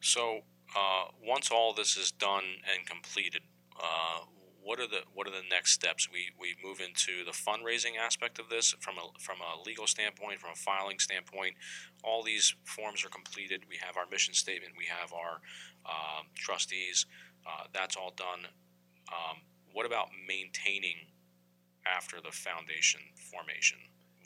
So 0.00 0.40
uh, 0.76 1.04
once 1.22 1.50
all 1.50 1.74
this 1.74 1.96
is 1.96 2.10
done 2.10 2.44
and 2.74 2.86
completed, 2.86 3.42
uh, 3.78 4.20
what 4.68 4.78
are 4.78 4.86
the 4.86 5.00
what 5.14 5.26
are 5.26 5.30
the 5.30 5.48
next 5.50 5.72
steps? 5.72 6.10
We 6.12 6.28
we 6.38 6.54
move 6.62 6.80
into 6.80 7.24
the 7.24 7.32
fundraising 7.32 7.96
aspect 7.98 8.38
of 8.38 8.50
this 8.50 8.74
from 8.80 8.96
a 8.98 9.18
from 9.18 9.38
a 9.40 9.62
legal 9.66 9.86
standpoint, 9.86 10.40
from 10.40 10.50
a 10.52 10.56
filing 10.56 10.98
standpoint. 10.98 11.54
All 12.04 12.22
these 12.22 12.54
forms 12.64 13.02
are 13.02 13.08
completed. 13.08 13.62
We 13.66 13.78
have 13.80 13.96
our 13.96 14.04
mission 14.10 14.34
statement. 14.34 14.74
We 14.76 14.84
have 14.84 15.14
our 15.14 15.40
um, 15.86 16.26
trustees. 16.34 17.06
Uh, 17.46 17.64
that's 17.72 17.96
all 17.96 18.12
done. 18.14 18.44
Um, 19.08 19.38
what 19.72 19.86
about 19.86 20.08
maintaining 20.28 20.96
after 21.86 22.20
the 22.20 22.30
foundation 22.30 23.00
formation? 23.32 23.78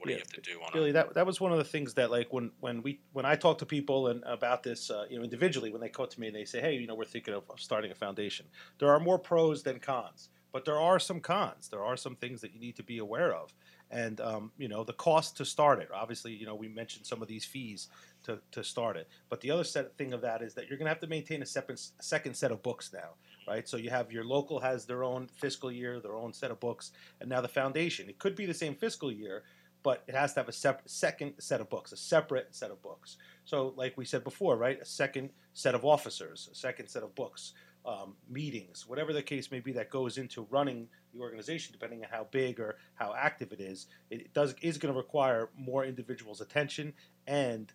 What 0.03 0.09
do 0.09 0.15
you 0.15 0.19
have 0.19 0.33
to 0.33 0.41
do 0.41 0.61
on 0.61 0.71
Billy, 0.73 0.91
a 0.91 0.93
that 0.95 1.15
that 1.15 1.27
was 1.27 1.41
one 1.41 1.53
of 1.53 1.59
the 1.59 1.65
things 1.65 1.95
that 1.95 2.11
like 2.11 2.33
when 2.33 2.51
when 2.59 2.83
we 2.83 2.99
when 3.13 3.25
I 3.25 3.37
talk 3.37 3.59
to 3.59 3.67
people 3.67 4.09
and 4.09 4.25
about 4.25 4.65
this, 4.65 4.91
uh, 4.91 5.05
you 5.09 5.17
know, 5.17 5.23
individually 5.23 5.71
when 5.71 5.81
they 5.81 5.89
come 5.89 6.09
to 6.09 6.21
me 6.21 6.27
and 6.27 6.35
they 6.35 6.45
say, 6.45 6.61
hey, 6.61 6.75
you 6.75 6.89
know, 6.89 6.97
we're 6.97 7.05
thinking 7.05 7.35
of, 7.35 7.45
of 7.49 7.61
starting 7.61 7.93
a 7.93 7.95
foundation. 7.95 8.47
There 8.81 8.91
are 8.91 8.99
more 8.99 9.17
pros 9.17 9.63
than 9.63 9.79
cons, 9.79 10.31
but 10.51 10.65
there 10.65 10.81
are 10.81 10.99
some 10.99 11.21
cons. 11.21 11.69
There 11.69 11.85
are 11.85 11.97
some 11.97 12.17
things 12.17 12.41
that 12.41 12.53
you 12.53 12.59
need 12.59 12.75
to 12.77 12.83
be 12.83 12.99
aware 12.99 13.33
of, 13.33 13.55
and 13.93 14.21
um, 14.21 14.51
you 14.59 14.67
know, 14.67 14.83
the 14.83 14.93
cost 14.95 15.37
to 15.37 15.45
start 15.45 15.79
it. 15.79 15.89
Obviously, 15.95 16.33
you 16.33 16.47
know, 16.47 16.57
we 16.57 16.67
mentioned 16.67 17.07
some 17.07 17.23
of 17.23 17.29
these 17.29 17.45
fees 17.45 17.87
to 18.25 18.41
to 18.51 18.65
start 18.65 18.97
it, 18.97 19.09
but 19.29 19.41
the 19.41 19.53
other 19.53 19.65
set 19.65 19.97
thing 19.97 20.13
of 20.13 20.21
that 20.23 20.43
is 20.43 20.55
that 20.55 20.69
you're 20.69 20.79
going 20.79 20.87
to 20.87 20.91
have 20.91 21.01
to 21.01 21.07
maintain 21.07 21.43
a 21.43 21.47
separate 21.47 21.81
second 22.01 22.35
set 22.35 22.51
of 22.51 22.61
books 22.65 22.93
now. 22.93 23.11
Right, 23.49 23.69
so 23.69 23.77
you 23.77 23.91
have 23.91 24.13
your 24.13 24.25
local 24.25 24.61
has 24.61 24.85
their 24.87 25.03
own 25.03 25.27
fiscal 25.27 25.73
year, 25.73 25.99
their 25.99 26.15
own 26.15 26.33
set 26.33 26.53
of 26.53 26.61
books, 26.61 26.93
and 27.21 27.29
now 27.29 27.41
the 27.41 27.49
foundation. 27.49 28.09
It 28.09 28.21
could 28.21 28.37
be 28.37 28.47
the 28.47 28.55
same 28.55 28.77
fiscal 28.77 29.11
year, 29.11 29.43
but 29.83 30.05
it 30.07 30.15
has 30.15 30.35
to 30.35 30.41
have 30.41 30.49
a 30.49 30.53
separate 30.53 30.91
second 30.91 31.35
set 31.39 31.61
of 31.61 31.69
books, 31.69 31.93
a 31.93 31.97
separate 31.97 32.55
set 32.55 32.71
of 32.71 32.81
books. 32.83 33.17
So, 33.45 33.75
like 33.77 33.97
we 33.97 34.05
said 34.05 34.25
before, 34.25 34.57
right, 34.57 34.81
a 34.81 34.85
second 34.85 35.31
set 35.55 35.75
of 35.75 35.85
officers, 35.85 36.49
a 36.51 36.55
second 36.55 36.89
set 36.89 37.03
of 37.03 37.15
books, 37.15 37.53
um, 37.85 38.15
meetings, 38.29 38.87
whatever 38.87 39.12
the 39.12 39.23
case 39.23 39.51
may 39.51 39.61
be 39.61 39.73
that 39.73 39.91
goes 39.91 40.19
into 40.19 40.47
running 40.51 40.89
the 41.12 41.21
organization, 41.21 41.73
depending 41.73 42.05
on 42.05 42.11
how 42.11 42.27
big 42.31 42.61
or 42.61 42.77
how 42.95 43.15
active 43.17 43.53
it 43.53 43.61
is, 43.61 43.87
it 44.11 44.33
does 44.33 44.55
is 44.62 44.79
going 44.79 44.93
to 44.93 44.99
require 44.99 45.51
more 45.57 45.85
individuals' 45.85 46.41
attention 46.41 46.93
and 47.27 47.73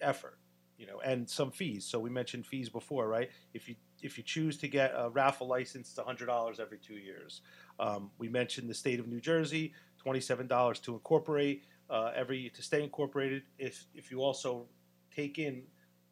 effort, 0.00 0.38
you 0.78 0.86
know, 0.86 1.00
and 1.00 1.28
some 1.28 1.50
fees. 1.50 1.84
So 1.84 1.98
we 1.98 2.10
mentioned 2.10 2.46
fees 2.46 2.68
before, 2.68 3.08
right? 3.08 3.30
If 3.52 3.68
you 3.68 3.74
if 4.02 4.18
you 4.18 4.24
choose 4.24 4.56
to 4.58 4.68
get 4.68 4.92
a 4.96 5.10
raffle 5.10 5.46
license, 5.46 5.90
it's 5.90 5.98
hundred 5.98 6.26
dollars 6.26 6.60
every 6.60 6.78
two 6.78 6.94
years. 6.94 7.40
Um, 7.80 8.10
we 8.18 8.28
mentioned 8.28 8.68
the 8.68 8.74
state 8.74 9.00
of 9.00 9.08
New 9.08 9.20
Jersey, 9.20 9.72
twenty-seven 10.02 10.46
dollars 10.46 10.80
to 10.80 10.94
incorporate 10.94 11.64
uh, 11.90 12.10
every 12.14 12.50
to 12.50 12.62
stay 12.62 12.82
incorporated. 12.82 13.42
If 13.58 13.84
if 13.94 14.10
you 14.10 14.20
also 14.22 14.66
take 15.14 15.38
in 15.38 15.62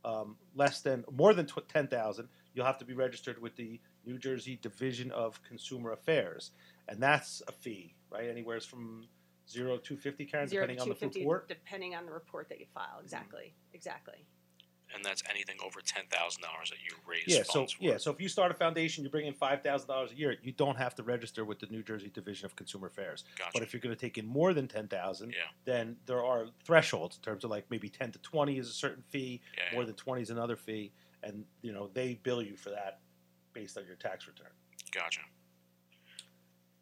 um, 0.04 0.37
less 0.54 0.80
than 0.80 1.04
more 1.11 1.35
than 1.35 1.47
tw- 1.47 1.68
ten 1.68 1.88
thousand, 1.88 2.28
you'll 2.54 2.66
have 2.66 2.78
to 2.78 2.85
be 2.85 2.94
registered 2.94 3.40
with 3.40 3.56
the 3.56 3.80
New 4.06 4.18
Jersey 4.18 4.59
Division 4.62 5.11
of 5.11 5.42
Consumer 5.42 5.92
Affairs, 5.92 6.52
and 6.88 7.02
that's 7.02 7.42
a 7.49 7.52
fee, 7.52 7.94
right? 8.11 8.28
Anywhere 8.30 8.61
from 8.61 9.06
zero 9.49 9.76
to 9.78 9.97
fifty, 9.97 10.25
Karen, 10.25 10.49
Zero 10.49 10.66
to 10.66 10.73
depending 10.73 10.82
on 10.82 10.88
the 10.88 10.94
250, 10.94 11.20
report. 11.20 11.49
depending 11.49 11.94
on 11.94 12.06
the 12.06 12.12
report 12.12 12.49
that 12.49 12.61
you 12.61 12.66
file. 12.73 13.00
Exactly. 13.02 13.54
Exactly. 13.75 14.25
And 14.94 15.04
that's 15.04 15.23
anything 15.30 15.56
over 15.64 15.80
ten 15.80 16.04
thousand 16.11 16.42
dollars 16.42 16.70
that 16.70 16.78
you 16.85 16.94
raise 17.06 17.25
Yeah, 17.26 17.42
so 17.44 17.66
for. 17.66 17.73
yeah, 17.80 17.97
so 17.97 18.11
if 18.11 18.20
you 18.20 18.28
start 18.28 18.50
a 18.50 18.54
foundation, 18.54 19.04
you 19.04 19.11
bring 19.11 19.26
in 19.26 19.35
five 19.35 19.62
thousand 19.62 19.88
dollars 19.88 20.12
a 20.12 20.14
year, 20.16 20.37
you 20.42 20.52
don't 20.52 20.76
have 20.76 20.94
to 20.97 21.02
register 21.02 21.44
with 21.44 21.59
the 21.61 21.66
New 21.66 21.82
Jersey 21.82 22.11
Division 22.12 22.47
of 22.47 22.56
Consumer 22.56 22.88
Affairs. 22.88 23.25
Gotcha. 23.38 23.50
But 23.54 23.62
if 23.62 23.73
you're 23.73 23.80
going 23.80 23.94
to 23.94 24.00
take 24.00 24.18
in 24.18 24.26
more 24.26 24.52
than 24.54 24.68
ten 24.68 24.88
thousand, 24.88 25.30
Yeah. 25.30 25.44
then 25.64 25.97
there 26.06 26.25
are 26.25 26.47
thresholds 26.64 27.16
in 27.16 27.23
terms 27.23 27.44
of 27.44 27.50
like 27.50 27.64
maybe 27.70 27.88
ten 27.88 28.12
to 28.12 28.18
twenty 28.20 28.59
is 28.59 28.68
a 28.68 28.73
certain 28.73 29.02
fee, 29.09 29.40
Yeah, 29.56 29.64
more 29.75 29.82
yeah. 29.82 29.87
than 29.87 29.94
twenty 29.97 30.23
is 30.23 30.30
another 30.30 30.56
fee, 30.56 30.92
and 31.23 31.44
you 31.62 31.73
know 31.73 31.90
they 31.94 32.14
bill 32.23 32.42
you 32.42 32.56
for 32.56 32.70
that 32.70 33.00
based 33.52 33.76
on 33.78 33.85
your 33.87 33.97
tax 33.97 34.26
return. 34.26 34.50
Gotcha. 34.92 35.20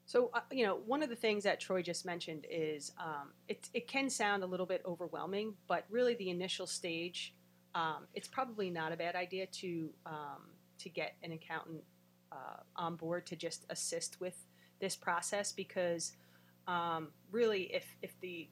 So, 0.07 0.31
uh, 0.33 0.41
you 0.51 0.65
know, 0.65 0.81
one 0.87 1.03
of 1.03 1.11
the 1.11 1.17
things 1.17 1.45
that 1.45 1.61
Troy 1.61 1.83
just 1.83 2.07
mentioned 2.07 2.47
is 2.51 2.93
um, 2.99 3.29
it, 3.47 3.69
it 3.75 3.87
can 3.89 4.09
sound 4.09 4.43
a 4.43 4.47
little 4.47 4.65
bit 4.65 4.81
overwhelming, 4.87 5.53
but 5.67 5.85
really 5.91 6.15
the 6.15 6.31
initial 6.31 6.67
stage, 6.67 7.35
um, 7.75 8.07
it's 8.15 8.29
probably 8.29 8.71
not 8.71 8.93
a 8.93 8.97
bad 8.97 9.15
idea 9.15 9.47
to 9.47 9.91
um, 10.07 10.51
to 10.79 10.89
get 10.89 11.15
an 11.23 11.33
accountant 11.33 11.83
uh, 12.33 12.63
on 12.77 12.97
board 12.97 13.27
to 13.27 13.37
just 13.37 13.67
assist 13.71 14.21
with 14.21 14.47
this 14.81 14.95
process 14.95 15.53
because 15.53 16.13
um, 16.67 17.09
really, 17.31 17.63
if 17.75 17.85
if 18.03 18.19
the 18.21 18.49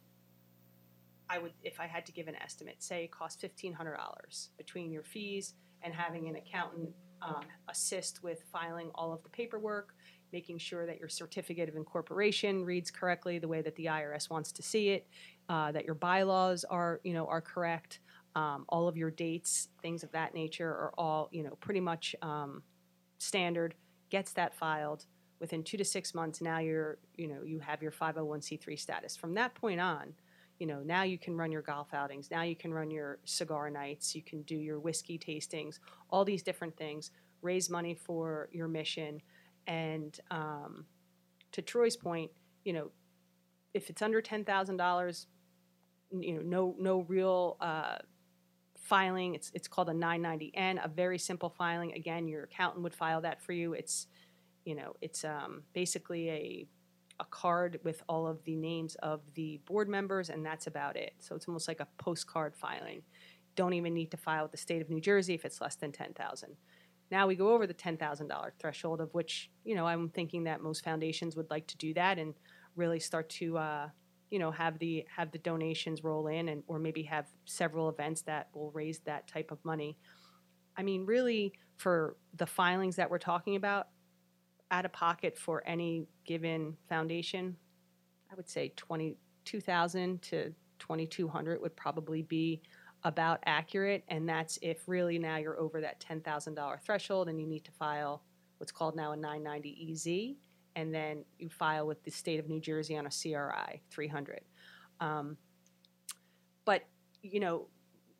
I 1.28 1.38
would 1.38 1.52
if 1.62 1.80
I 1.80 1.86
had 1.86 2.06
to 2.06 2.12
give 2.12 2.28
an 2.28 2.36
estimate, 2.36 2.76
say 2.82 3.04
it 3.04 3.10
costs 3.10 3.40
fifteen 3.40 3.72
hundred 3.72 3.96
dollars 3.96 4.50
between 4.56 4.90
your 4.90 5.02
fees 5.02 5.54
and 5.82 5.94
having 5.94 6.28
an 6.28 6.36
accountant 6.36 6.90
um, 7.22 7.44
assist 7.68 8.22
with 8.22 8.42
filing 8.52 8.90
all 8.94 9.12
of 9.12 9.22
the 9.22 9.28
paperwork 9.28 9.94
making 10.32 10.58
sure 10.58 10.86
that 10.86 10.98
your 10.98 11.08
certificate 11.08 11.68
of 11.68 11.76
incorporation 11.76 12.64
reads 12.64 12.90
correctly 12.90 13.38
the 13.38 13.48
way 13.48 13.62
that 13.62 13.74
the 13.76 13.86
IRS 13.86 14.28
wants 14.28 14.52
to 14.52 14.62
see 14.62 14.90
it, 14.90 15.06
uh, 15.48 15.72
that 15.72 15.84
your 15.84 15.94
bylaws 15.94 16.64
are, 16.64 17.00
you 17.04 17.14
know, 17.14 17.26
are 17.26 17.40
correct, 17.40 18.00
um, 18.36 18.66
all 18.68 18.86
of 18.86 18.98
your 18.98 19.10
dates, 19.10 19.68
things 19.80 20.04
of 20.04 20.12
that 20.12 20.34
nature 20.34 20.68
are 20.68 20.92
all, 20.98 21.28
you 21.32 21.42
know, 21.42 21.56
pretty 21.60 21.80
much 21.80 22.14
um, 22.22 22.62
standard. 23.18 23.74
Gets 24.10 24.32
that 24.34 24.54
filed 24.54 25.06
within 25.40 25.64
two 25.64 25.76
to 25.78 25.84
six 25.84 26.14
months. 26.14 26.40
Now 26.40 26.58
you're, 26.58 26.98
you 27.16 27.26
know, 27.26 27.42
you 27.42 27.58
have 27.58 27.82
your 27.82 27.90
501c3 27.90 28.78
status. 28.78 29.16
From 29.16 29.34
that 29.34 29.54
point 29.54 29.80
on, 29.80 30.12
you 30.58 30.66
know, 30.66 30.82
now 30.84 31.02
you 31.02 31.18
can 31.18 31.36
run 31.36 31.50
your 31.50 31.62
golf 31.62 31.92
outings. 31.92 32.30
Now 32.30 32.42
you 32.42 32.54
can 32.54 32.72
run 32.72 32.90
your 32.90 33.18
cigar 33.24 33.68
nights. 33.70 34.14
You 34.14 34.22
can 34.22 34.42
do 34.42 34.54
your 34.54 34.78
whiskey 34.78 35.18
tastings. 35.18 35.80
All 36.10 36.24
these 36.24 36.42
different 36.42 36.76
things. 36.76 37.10
Raise 37.42 37.68
money 37.68 37.94
for 37.94 38.48
your 38.52 38.68
mission. 38.68 39.20
And 39.66 40.18
um, 40.30 40.84
to 41.52 41.62
Troy's 41.62 41.96
point, 41.96 42.30
you 42.64 42.74
know, 42.74 42.90
if 43.74 43.90
it's 43.90 44.02
under 44.02 44.20
ten 44.20 44.44
thousand 44.44 44.76
dollars, 44.76 45.26
you 46.10 46.34
know, 46.34 46.42
no 46.42 46.76
no 46.78 47.00
real 47.08 47.56
uh, 47.60 47.96
filing. 48.86 49.34
It's 49.34 49.50
it's 49.54 49.68
called 49.68 49.88
a 49.88 49.92
990N, 49.92 50.84
a 50.84 50.88
very 50.88 51.18
simple 51.18 51.50
filing. 51.50 51.92
Again, 51.92 52.28
your 52.28 52.44
accountant 52.44 52.82
would 52.84 52.94
file 52.94 53.20
that 53.22 53.42
for 53.42 53.52
you. 53.52 53.72
It's 53.72 54.06
you 54.64 54.74
know, 54.74 54.96
it's 55.00 55.24
um, 55.24 55.62
basically 55.72 56.30
a 56.30 56.66
a 57.18 57.24
card 57.24 57.80
with 57.82 58.02
all 58.08 58.26
of 58.26 58.44
the 58.44 58.54
names 58.54 58.94
of 58.96 59.20
the 59.34 59.58
board 59.64 59.88
members, 59.88 60.28
and 60.28 60.44
that's 60.44 60.66
about 60.66 60.96
it. 60.96 61.14
So 61.18 61.34
it's 61.34 61.48
almost 61.48 61.66
like 61.66 61.80
a 61.80 61.88
postcard 61.98 62.54
filing. 62.54 63.02
Don't 63.54 63.72
even 63.72 63.94
need 63.94 64.10
to 64.10 64.18
file 64.18 64.42
with 64.42 64.52
the 64.52 64.58
state 64.58 64.82
of 64.82 64.90
New 64.90 65.00
Jersey 65.00 65.34
if 65.34 65.44
it's 65.44 65.60
less 65.60 65.76
than 65.76 65.92
ten 65.92 66.12
thousand. 66.12 66.56
Now 67.10 67.26
we 67.26 67.36
go 67.36 67.54
over 67.54 67.66
the 67.66 67.74
ten 67.74 67.96
thousand 67.96 68.28
dollar 68.28 68.52
threshold, 68.58 69.00
of 69.00 69.12
which 69.14 69.50
you 69.64 69.74
know 69.74 69.86
I'm 69.86 70.10
thinking 70.10 70.44
that 70.44 70.62
most 70.62 70.84
foundations 70.84 71.36
would 71.36 71.50
like 71.50 71.66
to 71.68 71.76
do 71.76 71.94
that 71.94 72.18
and 72.18 72.34
really 72.76 73.00
start 73.00 73.28
to 73.30 73.56
uh, 73.56 73.88
you 74.30 74.38
know 74.38 74.50
have 74.50 74.78
the 74.78 75.04
have 75.14 75.30
the 75.30 75.38
donations 75.38 76.02
roll 76.02 76.26
in 76.26 76.48
and 76.48 76.62
or 76.66 76.78
maybe 76.78 77.02
have 77.04 77.26
several 77.44 77.88
events 77.88 78.22
that 78.22 78.48
will 78.54 78.70
raise 78.72 79.00
that 79.00 79.26
type 79.26 79.50
of 79.50 79.64
money. 79.64 79.96
I 80.76 80.82
mean, 80.82 81.06
really, 81.06 81.52
for 81.76 82.16
the 82.34 82.46
filings 82.46 82.96
that 82.96 83.10
we're 83.10 83.18
talking 83.18 83.56
about, 83.56 83.88
out 84.70 84.84
of 84.84 84.92
pocket 84.92 85.38
for 85.38 85.62
any 85.66 86.06
given 86.24 86.76
foundation, 86.88 87.56
I 88.30 88.34
would 88.34 88.48
say 88.48 88.72
twenty 88.76 89.16
two 89.44 89.60
thousand 89.60 90.22
to 90.22 90.52
twenty 90.78 91.06
two 91.06 91.28
hundred 91.28 91.60
would 91.60 91.76
probably 91.76 92.22
be 92.22 92.62
about 93.04 93.40
accurate, 93.46 94.04
and 94.08 94.28
that's 94.28 94.58
if 94.62 94.88
really 94.88 95.18
now 95.18 95.36
you're 95.36 95.58
over 95.58 95.80
that 95.80 96.00
ten 96.00 96.20
thousand 96.20 96.54
dollar 96.54 96.80
threshold 96.84 97.28
and 97.28 97.40
you 97.40 97.46
need 97.46 97.64
to 97.64 97.72
file 97.72 98.22
what's 98.58 98.72
called 98.72 98.96
now 98.96 99.12
a 99.12 99.16
990 99.16 99.92
EZ, 99.92 100.45
and 100.76 100.94
then 100.94 101.24
you 101.38 101.48
file 101.48 101.86
with 101.86 102.04
the 102.04 102.10
state 102.10 102.38
of 102.38 102.48
New 102.48 102.60
Jersey 102.60 102.96
on 102.96 103.06
a 103.06 103.10
CRI 103.10 103.82
300. 103.90 104.42
Um, 105.00 105.36
but 106.64 106.82
you 107.22 107.40
know 107.40 107.66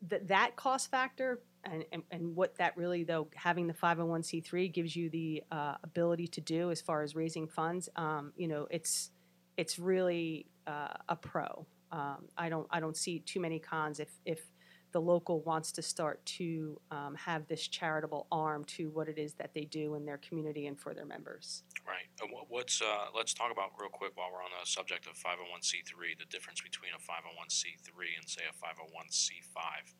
th- 0.09 0.23
that 0.25 0.55
cost 0.55 0.91
factor 0.91 1.39
and, 1.63 1.85
and, 1.91 2.03
and 2.11 2.35
what 2.35 2.55
that 2.57 2.75
really 2.75 3.03
though 3.03 3.27
having 3.35 3.67
the 3.67 3.73
501c3 3.73 4.73
gives 4.73 4.95
you 4.95 5.09
the 5.09 5.43
uh, 5.51 5.75
ability 5.83 6.27
to 6.27 6.41
do 6.41 6.71
as 6.71 6.81
far 6.81 7.03
as 7.03 7.15
raising 7.15 7.47
funds 7.47 7.89
um, 7.95 8.33
you 8.35 8.47
know 8.47 8.67
it's 8.69 9.11
it's 9.55 9.79
really 9.79 10.47
uh, 10.67 10.93
a 11.09 11.15
pro 11.15 11.65
um, 11.91 12.25
I 12.37 12.49
don't 12.49 12.67
I 12.69 12.79
don't 12.79 12.97
see 12.97 13.19
too 13.19 13.39
many 13.39 13.59
cons 13.59 13.99
if 13.99 14.09
if 14.25 14.41
the 14.91 15.01
local 15.01 15.41
wants 15.41 15.71
to 15.73 15.81
start 15.81 16.25
to 16.25 16.79
um, 16.91 17.15
have 17.15 17.47
this 17.47 17.67
charitable 17.67 18.27
arm 18.31 18.63
to 18.65 18.89
what 18.89 19.07
it 19.07 19.17
is 19.17 19.33
that 19.33 19.53
they 19.53 19.65
do 19.65 19.95
in 19.95 20.05
their 20.05 20.17
community 20.17 20.67
and 20.67 20.79
for 20.79 20.93
their 20.93 21.05
members. 21.05 21.63
Right. 21.85 22.07
And 22.21 22.31
what, 22.31 22.45
what's 22.49 22.81
uh, 22.81 23.05
let's 23.15 23.33
talk 23.33 23.51
about 23.51 23.71
real 23.79 23.89
quick 23.89 24.11
while 24.15 24.27
we're 24.31 24.43
on 24.43 24.49
the 24.61 24.69
subject 24.69 25.07
of 25.07 25.13
501c3, 25.13 26.17
the 26.17 26.25
difference 26.29 26.61
between 26.61 26.91
a 26.95 26.99
501c3 26.99 28.17
and 28.17 28.27
say 28.27 28.41
a 28.49 28.53
501c5. 28.53 29.93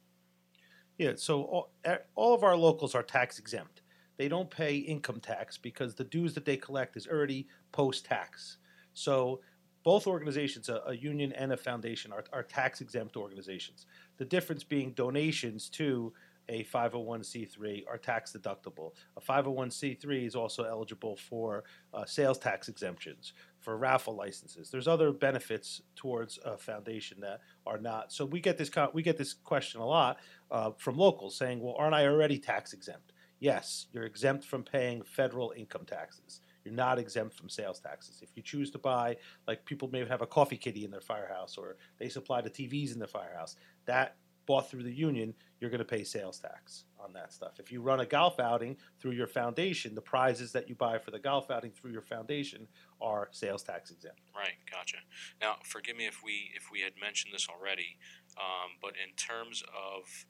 Yeah, 0.98 1.14
so 1.16 1.44
all, 1.44 1.72
all 2.16 2.34
of 2.34 2.44
our 2.44 2.56
locals 2.56 2.96
are 2.96 3.04
tax 3.04 3.38
exempt. 3.38 3.82
They 4.18 4.28
don't 4.28 4.50
pay 4.50 4.78
income 4.78 5.20
tax 5.20 5.58
because 5.58 5.94
the 5.94 6.04
dues 6.04 6.34
that 6.34 6.46
they 6.46 6.58
collect 6.58 6.98
is 6.98 7.08
already 7.08 7.48
post 7.72 8.06
tax. 8.06 8.58
So 8.94 9.42
both 9.88 10.06
organizations, 10.06 10.68
a, 10.68 10.82
a 10.88 10.94
union 10.94 11.32
and 11.32 11.54
a 11.54 11.56
foundation, 11.56 12.12
are, 12.12 12.26
are 12.34 12.44
tax 12.44 12.82
exempt 12.82 13.16
organizations. 13.16 13.86
The 14.18 14.26
difference 14.26 14.62
being 14.62 14.92
donations 14.92 15.70
to 15.70 16.12
a 16.50 16.66
501c3 16.66 17.86
are 17.88 17.98
tax 17.98 18.36
deductible. 18.38 18.92
A 19.16 19.22
501c3 19.22 20.26
is 20.28 20.36
also 20.36 20.66
eligible 20.66 21.16
for 21.16 21.64
uh, 21.94 22.04
sales 22.04 22.38
tax 22.38 22.68
exemptions, 22.68 23.32
for 23.62 23.78
raffle 23.78 24.14
licenses. 24.14 24.70
There's 24.70 24.90
other 24.90 25.14
benefits 25.14 25.82
towards 25.96 26.38
a 26.44 26.58
foundation 26.58 27.22
that 27.22 27.40
are 27.66 27.80
not. 27.80 28.12
So 28.12 28.26
we 28.26 28.42
get 28.42 28.58
this 28.58 28.70
we 28.94 29.02
get 29.02 29.18
this 29.18 29.34
question 29.34 29.80
a 29.80 29.88
lot 29.88 30.20
uh, 30.52 30.72
from 30.78 30.98
locals 30.98 31.38
saying, 31.38 31.62
"Well, 31.62 31.76
aren't 31.80 31.96
I 31.96 32.08
already 32.08 32.40
tax 32.40 32.74
exempt?" 32.74 33.14
Yes, 33.40 33.86
you're 33.94 34.04
exempt 34.04 34.44
from 34.44 34.64
paying 34.64 35.04
federal 35.04 35.54
income 35.56 35.86
taxes. 35.86 36.42
You're 36.68 36.76
not 36.76 37.00
exempt 37.00 37.34
from 37.34 37.48
sales 37.48 37.80
taxes. 37.80 38.20
If 38.22 38.36
you 38.36 38.44
choose 38.44 38.70
to 38.72 38.78
buy, 38.78 39.16
like 39.48 39.64
people 39.64 39.88
may 39.88 40.06
have 40.06 40.22
a 40.22 40.28
coffee 40.28 40.58
kitty 40.58 40.84
in 40.84 40.92
their 40.92 41.00
firehouse, 41.00 41.58
or 41.58 41.78
they 41.98 42.10
supply 42.10 42.42
the 42.42 42.50
TVs 42.50 42.92
in 42.92 43.00
the 43.00 43.08
firehouse, 43.08 43.56
that 43.86 44.18
bought 44.46 44.70
through 44.70 44.84
the 44.84 44.92
union, 44.92 45.34
you're 45.62 45.70
going 45.70 45.80
to 45.80 45.86
pay 45.86 46.04
sales 46.04 46.40
tax 46.40 46.84
on 47.00 47.14
that 47.14 47.32
stuff. 47.32 47.58
If 47.58 47.72
you 47.72 47.82
run 47.82 48.02
a 48.02 48.06
golf 48.06 48.38
outing 48.38 48.76
through 49.00 49.14
your 49.14 49.28
foundation, 49.28 49.96
the 49.96 50.02
prizes 50.02 50.52
that 50.52 50.68
you 50.68 50.76
buy 50.76 50.98
for 50.98 51.12
the 51.12 51.20
golf 51.20 51.50
outing 51.50 51.72
through 51.72 51.92
your 51.92 52.02
foundation 52.02 52.68
are 53.00 53.30
sales 53.32 53.64
tax 53.64 53.90
exempt. 53.90 54.20
Right, 54.36 54.56
gotcha. 54.70 54.98
Now, 55.40 55.56
forgive 55.64 55.96
me 55.96 56.06
if 56.06 56.22
we 56.22 56.52
if 56.54 56.70
we 56.70 56.82
had 56.82 56.94
mentioned 57.00 57.34
this 57.34 57.48
already, 57.50 57.98
um, 58.38 58.72
but 58.82 58.92
in 58.92 59.16
terms 59.16 59.64
of 59.64 60.26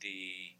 the 0.00 0.56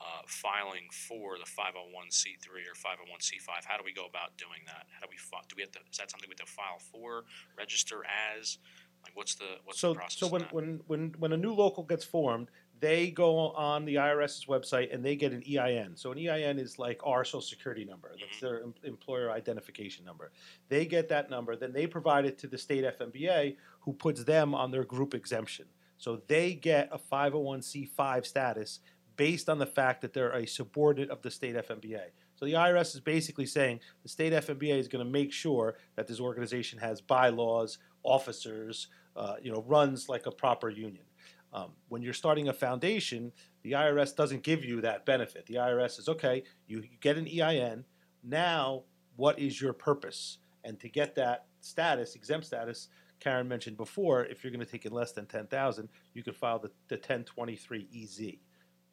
uh, 0.00 0.22
filing 0.26 0.88
for 0.92 1.38
the 1.38 1.44
501c3 1.44 2.46
or 2.68 2.74
501c5, 2.74 3.64
how 3.64 3.76
do 3.76 3.82
we 3.84 3.92
go 3.92 4.06
about 4.06 4.36
doing 4.36 4.60
that? 4.66 4.86
How 4.92 5.00
do 5.00 5.08
we 5.10 5.16
fi- 5.16 5.42
do 5.48 5.54
we 5.56 5.62
have 5.62 5.72
to? 5.72 5.80
Is 5.90 5.98
that 5.98 6.10
something 6.10 6.28
we 6.28 6.34
have 6.38 6.46
to 6.46 6.52
file 6.52 6.78
for, 6.78 7.24
register 7.56 8.02
as? 8.38 8.58
Like, 9.02 9.16
what's 9.16 9.36
the 9.36 9.58
what's 9.64 9.78
so, 9.78 9.92
the 9.92 10.00
process? 10.00 10.18
so 10.18 10.26
when, 10.28 10.42
when, 10.50 10.80
when, 10.86 11.14
when 11.18 11.32
a 11.32 11.36
new 11.36 11.52
local 11.52 11.84
gets 11.84 12.04
formed, 12.04 12.48
they 12.80 13.10
go 13.10 13.50
on 13.52 13.84
the 13.84 13.94
IRS's 13.94 14.46
website 14.46 14.92
and 14.92 15.04
they 15.04 15.16
get 15.16 15.32
an 15.32 15.42
EIN. 15.48 15.96
So 15.96 16.12
an 16.12 16.18
EIN 16.18 16.58
is 16.58 16.78
like 16.78 17.00
our 17.04 17.24
social 17.24 17.40
security 17.40 17.84
number. 17.84 18.12
That's 18.20 18.40
their 18.40 18.62
em- 18.62 18.74
employer 18.84 19.30
identification 19.30 20.04
number. 20.04 20.30
They 20.68 20.84
get 20.84 21.08
that 21.08 21.30
number, 21.30 21.56
then 21.56 21.72
they 21.72 21.86
provide 21.86 22.26
it 22.26 22.38
to 22.38 22.46
the 22.46 22.58
state 22.58 22.84
FMBA, 22.84 23.56
who 23.80 23.92
puts 23.92 24.24
them 24.24 24.54
on 24.54 24.70
their 24.70 24.84
group 24.84 25.14
exemption. 25.14 25.66
So 25.98 26.20
they 26.26 26.54
get 26.54 26.90
a 26.92 26.98
501c5 26.98 28.26
status 28.26 28.80
based 29.16 29.48
on 29.48 29.58
the 29.58 29.66
fact 29.66 30.02
that 30.02 30.12
they're 30.12 30.30
a 30.30 30.46
subordinate 30.46 31.10
of 31.10 31.22
the 31.22 31.30
state 31.30 31.56
FMBA. 31.56 32.10
So 32.36 32.44
the 32.44 32.52
IRS 32.52 32.94
is 32.94 33.00
basically 33.00 33.46
saying 33.46 33.80
the 34.02 34.08
state 34.08 34.32
FMBA 34.32 34.78
is 34.78 34.88
going 34.88 35.04
to 35.04 35.10
make 35.10 35.32
sure 35.32 35.76
that 35.96 36.06
this 36.06 36.20
organization 36.20 36.78
has 36.78 37.00
bylaws, 37.00 37.78
officers, 38.02 38.88
uh, 39.16 39.36
you 39.42 39.50
know, 39.50 39.64
runs 39.66 40.08
like 40.08 40.26
a 40.26 40.30
proper 40.30 40.68
union. 40.68 41.04
Um, 41.52 41.70
when 41.88 42.02
you're 42.02 42.12
starting 42.12 42.48
a 42.48 42.52
foundation, 42.52 43.32
the 43.62 43.72
IRS 43.72 44.14
doesn't 44.14 44.42
give 44.42 44.64
you 44.64 44.82
that 44.82 45.06
benefit. 45.06 45.46
The 45.46 45.54
IRS 45.54 45.98
is 45.98 46.08
okay, 46.08 46.42
you, 46.66 46.80
you 46.80 46.98
get 47.00 47.16
an 47.16 47.26
EIN. 47.26 47.84
Now, 48.22 48.82
what 49.16 49.38
is 49.38 49.60
your 49.60 49.72
purpose? 49.72 50.38
And 50.64 50.78
to 50.80 50.88
get 50.88 51.14
that 51.14 51.46
status, 51.60 52.14
exempt 52.14 52.46
status, 52.46 52.88
Karen 53.20 53.48
mentioned 53.48 53.78
before, 53.78 54.26
if 54.26 54.44
you're 54.44 54.50
going 54.50 54.64
to 54.64 54.70
take 54.70 54.84
in 54.84 54.92
less 54.92 55.12
than 55.12 55.24
10,000, 55.24 55.88
you 56.12 56.22
could 56.22 56.36
file 56.36 56.58
the, 56.58 56.70
the 56.88 56.96
1023 56.96 57.88
EZ 57.94 58.36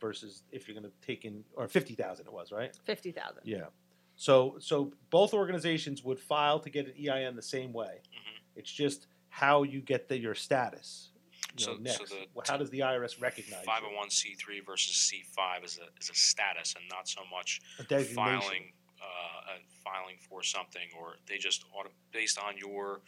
versus 0.07 0.43
if 0.51 0.67
you're 0.67 0.77
going 0.79 0.83
to 0.91 1.07
take 1.07 1.23
in, 1.23 1.43
or 1.55 1.65
50,000 1.67 2.25
it 2.27 2.33
was, 2.33 2.51
right? 2.51 2.75
Fifty 2.83 3.11
thousand. 3.13 3.43
Yeah. 3.45 3.67
So 4.15 4.57
so 4.59 4.91
both 5.09 5.33
organizations 5.33 6.03
would 6.03 6.19
file 6.19 6.59
to 6.59 6.69
get 6.69 6.83
an 6.87 6.93
EIN 7.09 7.35
the 7.35 7.41
same 7.57 7.71
way. 7.73 8.01
Mhm. 8.13 8.39
It's 8.59 8.71
just 8.71 9.07
how 9.29 9.63
you 9.63 9.79
get 9.81 10.09
the, 10.09 10.17
your 10.19 10.35
status. 10.35 11.09
You 11.57 11.65
know, 11.65 11.73
So- 11.73 11.79
next. 11.79 11.97
so 12.09 12.15
the- 12.15 12.27
Well, 12.33 12.45
how 12.47 12.57
does 12.57 12.69
the 12.69 12.81
IRS 12.81 13.13
recognize 13.21 13.63
Five 13.65 13.79
you? 13.81 13.87
hundred 13.87 13.97
one 13.97 14.09
C 14.09 14.35
three 14.35 14.59
versus 14.59 14.95
C 15.07 15.23
five 15.37 15.63
is 15.63 15.79
a 15.79 15.87
is 16.01 16.09
a 16.09 16.15
status 16.15 16.75
and 16.75 16.83
not 16.89 17.07
so 17.07 17.21
much 17.31 17.61
a 17.79 18.03
filing 18.03 18.73
uh, 19.01 19.05
uh, 19.51 19.57
filing 19.83 20.17
for 20.29 20.43
something, 20.43 20.87
or 20.99 21.15
they 21.27 21.37
just 21.37 21.63
auto, 21.73 21.89
based 22.11 22.37
on 22.37 22.57
your 22.57 23.01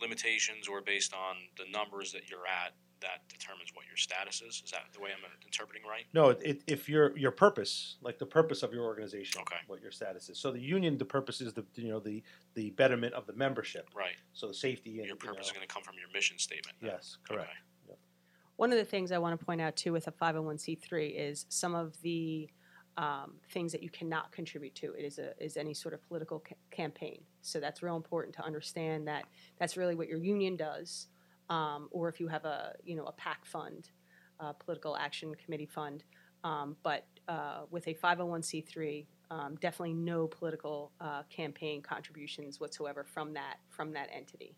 limitations 0.00 0.68
or 0.68 0.80
based 0.82 1.12
on 1.14 1.36
the 1.56 1.64
numbers 1.70 2.12
that 2.12 2.28
you're 2.30 2.46
at, 2.46 2.74
that 3.04 3.28
determines 3.28 3.70
what 3.74 3.86
your 3.86 3.96
status 3.96 4.42
is. 4.42 4.62
Is 4.64 4.70
that 4.72 4.82
the 4.92 5.00
way 5.00 5.10
I'm 5.10 5.22
interpreting 5.44 5.82
right? 5.88 6.04
No, 6.12 6.30
it, 6.30 6.40
it, 6.42 6.62
if 6.66 6.88
your 6.88 7.16
your 7.16 7.30
purpose, 7.30 7.96
like 8.02 8.18
the 8.18 8.26
purpose 8.26 8.62
of 8.62 8.72
your 8.72 8.84
organization, 8.84 9.40
Okay. 9.42 9.56
what 9.66 9.80
your 9.80 9.90
status 9.92 10.28
is. 10.28 10.38
So 10.38 10.50
the 10.50 10.60
union, 10.60 10.98
the 10.98 11.04
purpose 11.04 11.40
is 11.40 11.52
the 11.52 11.64
you 11.76 11.88
know 11.88 12.00
the 12.00 12.22
the 12.54 12.70
betterment 12.70 13.14
of 13.14 13.26
the 13.26 13.34
membership. 13.34 13.88
Right. 13.94 14.16
So 14.32 14.48
the 14.48 14.54
safety 14.54 14.98
and 14.98 15.06
Your 15.06 15.16
you 15.20 15.28
purpose 15.28 15.46
is 15.46 15.52
going 15.52 15.66
to 15.66 15.72
come 15.72 15.82
from 15.82 15.94
your 16.00 16.10
mission 16.12 16.38
statement. 16.38 16.76
then. 16.80 16.90
Yes, 16.90 17.18
correct. 17.28 17.50
Okay. 17.88 17.98
One 18.56 18.70
of 18.72 18.78
the 18.78 18.84
things 18.84 19.12
I 19.12 19.18
want 19.18 19.38
to 19.38 19.44
point 19.44 19.60
out 19.60 19.76
too 19.76 19.92
with 19.92 20.06
a 20.06 20.12
501c3 20.12 21.12
is 21.16 21.46
some 21.48 21.74
of 21.74 22.00
the 22.02 22.48
um, 22.96 23.32
things 23.50 23.72
that 23.72 23.82
you 23.82 23.90
cannot 23.90 24.30
contribute 24.30 24.74
to. 24.76 24.94
It 24.94 25.04
is 25.04 25.18
a 25.18 25.32
is 25.42 25.56
any 25.56 25.74
sort 25.74 25.94
of 25.94 26.06
political 26.06 26.38
ca- 26.38 26.54
campaign. 26.70 27.20
So 27.42 27.58
that's 27.58 27.82
real 27.82 27.96
important 27.96 28.34
to 28.36 28.44
understand 28.44 29.08
that 29.08 29.24
that's 29.58 29.76
really 29.76 29.96
what 29.96 30.06
your 30.08 30.18
union 30.18 30.56
does, 30.56 31.08
um, 31.50 31.88
or 31.90 32.08
if 32.08 32.20
you 32.20 32.28
have 32.28 32.44
a 32.44 32.74
you 32.84 32.96
know 32.96 33.04
a 33.04 33.12
PAC 33.12 33.44
fund, 33.44 33.90
political 34.58 34.96
action 34.96 35.34
committee 35.34 35.66
fund. 35.66 36.04
Um, 36.44 36.76
but 36.82 37.06
uh, 37.26 37.62
with 37.70 37.88
a 37.88 37.94
501c3, 37.94 39.06
um, 39.30 39.56
definitely 39.60 39.94
no 39.94 40.26
political 40.26 40.92
uh, 41.00 41.22
campaign 41.30 41.80
contributions 41.80 42.60
whatsoever 42.60 43.02
from 43.02 43.32
that 43.32 43.56
from 43.70 43.92
that 43.94 44.08
entity. 44.14 44.54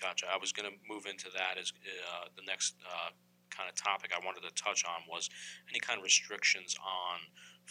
Gotcha. 0.00 0.26
I 0.32 0.36
was 0.36 0.52
going 0.52 0.68
to 0.68 0.76
move 0.88 1.06
into 1.06 1.30
that 1.34 1.58
as 1.58 1.72
uh, 1.72 2.26
the 2.36 2.42
next 2.46 2.74
uh, 2.84 3.10
kind 3.50 3.68
of 3.68 3.74
topic 3.74 4.10
I 4.14 4.24
wanted 4.24 4.42
to 4.42 4.52
touch 4.54 4.84
on 4.84 5.02
was 5.08 5.30
any 5.70 5.80
kind 5.80 5.98
of 5.98 6.04
restrictions 6.04 6.76
on 6.82 7.20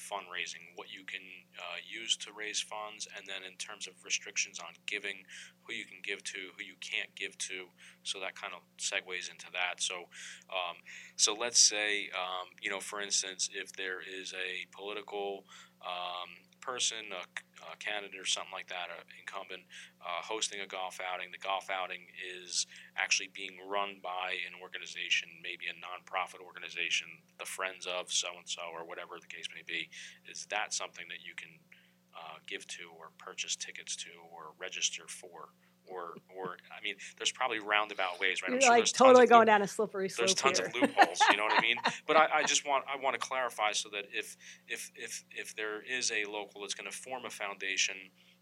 fundraising, 0.02 0.74
what 0.76 0.90
you 0.90 1.06
can 1.06 1.22
uh, 1.58 1.80
use 1.86 2.18
to 2.18 2.32
raise 2.34 2.62
funds, 2.62 3.08
and 3.16 3.26
then 3.28 3.46
in 3.46 3.56
terms 3.58 3.88
of 3.88 3.94
restrictions 4.04 4.60
on 4.60 4.74
giving, 4.86 5.24
who 5.64 5.74
you 5.74 5.86
can 5.86 6.02
give 6.04 6.24
to, 6.24 6.40
who 6.58 6.64
you 6.64 6.76
can't 6.82 7.14
give 7.16 7.38
to. 7.38 7.70
So 8.04 8.20
that 8.20 8.36
kind 8.36 8.54
of 8.54 8.62
segues 8.78 9.30
into 9.30 9.48
that. 9.54 9.82
So, 9.82 10.10
um, 10.50 10.78
so 11.16 11.34
let's 11.34 11.60
say, 11.60 12.10
um, 12.18 12.50
you 12.62 12.70
know, 12.70 12.80
for 12.80 13.02
instance, 13.02 13.50
if 13.54 13.72
there 13.74 14.00
is 14.02 14.34
a 14.34 14.68
political 14.76 15.46
um, 15.86 16.30
person, 16.62 17.10
a, 17.12 17.24
a 17.74 17.76
candidate 17.78 18.19
or 18.19 18.26
something 18.26 18.54
like 18.54 18.69
that, 18.69 18.93
an 18.93 19.04
incumbent, 19.17 19.65
uh, 20.00 20.21
hosting 20.21 20.62
a 20.62 20.69
golf 20.69 21.02
outing. 21.02 21.34
The 21.34 21.41
golf 21.41 21.69
outing 21.69 22.08
is 22.21 22.65
actually 22.95 23.30
being 23.34 23.58
run 23.67 23.97
by 24.02 24.38
an 24.45 24.56
organization, 24.62 25.30
maybe 25.41 25.67
a 25.67 25.76
nonprofit 25.82 26.39
organization, 26.39 27.08
the 27.38 27.45
Friends 27.45 27.86
of 27.86 28.12
so 28.12 28.30
and 28.38 28.47
so, 28.47 28.62
or 28.71 28.86
whatever 28.86 29.17
the 29.19 29.28
case 29.28 29.50
may 29.54 29.65
be. 29.65 29.89
Is 30.30 30.45
that 30.50 30.74
something 30.74 31.06
that 31.10 31.26
you 31.26 31.34
can 31.36 31.52
uh, 32.15 32.38
give 32.47 32.65
to, 32.80 32.93
or 32.97 33.12
purchase 33.17 33.56
tickets 33.56 33.95
to, 33.97 34.13
or 34.32 34.54
register 34.60 35.04
for? 35.08 35.50
Or, 35.91 36.13
or 36.36 36.56
I 36.75 36.82
mean, 36.84 36.95
there's 37.17 37.32
probably 37.32 37.60
roundabout 37.60 38.19
ways, 38.19 38.41
right? 38.41 38.47
I'm 38.49 38.54
You're 38.54 38.62
sure 38.62 38.69
like 38.71 38.86
totally 38.93 39.27
going 39.27 39.41
loop- 39.41 39.47
down 39.47 39.62
a 39.62 39.67
slippery 39.67 40.08
slope 40.10 40.27
there's 40.27 40.34
tons 40.36 40.60
here. 40.60 40.67
of 40.67 40.73
loopholes 40.75 41.19
you 41.30 41.36
know 41.38 41.43
what 41.43 41.58
i 41.58 41.62
mean 41.62 41.75
but 42.08 42.15
I, 42.15 42.27
I 42.36 42.43
just 42.43 42.65
want 42.65 42.86
i 42.91 42.95
want 43.01 43.13
to 43.15 43.19
clarify 43.19 43.71
so 43.73 43.89
that 43.89 44.06
if 44.13 44.38
if 44.67 44.89
if 44.95 45.23
if 45.32 45.56
there 45.56 45.82
is 45.82 46.12
a 46.12 46.23
local 46.30 46.62
that's 46.62 46.73
going 46.73 46.89
to 46.89 46.95
form 46.97 47.25
a 47.25 47.30
foundation 47.30 47.95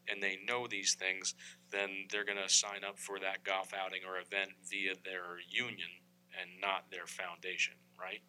and 0.08 0.22
they 0.22 0.38
know 0.48 0.68
these 0.68 0.94
things 0.96 1.34
then 1.72 1.90
they're 2.12 2.26
going 2.26 2.38
to 2.38 2.50
sign 2.54 2.84
up 2.88 3.00
for 3.00 3.20
that 3.20 3.44
golf 3.44 3.72
outing 3.74 4.02
or 4.08 4.18
event 4.20 4.52
via 4.70 4.94
their 5.04 5.38
union 5.50 5.90
and 6.40 6.50
not 6.62 6.86
their 6.92 7.08
foundation 7.08 7.74
right 8.00 8.22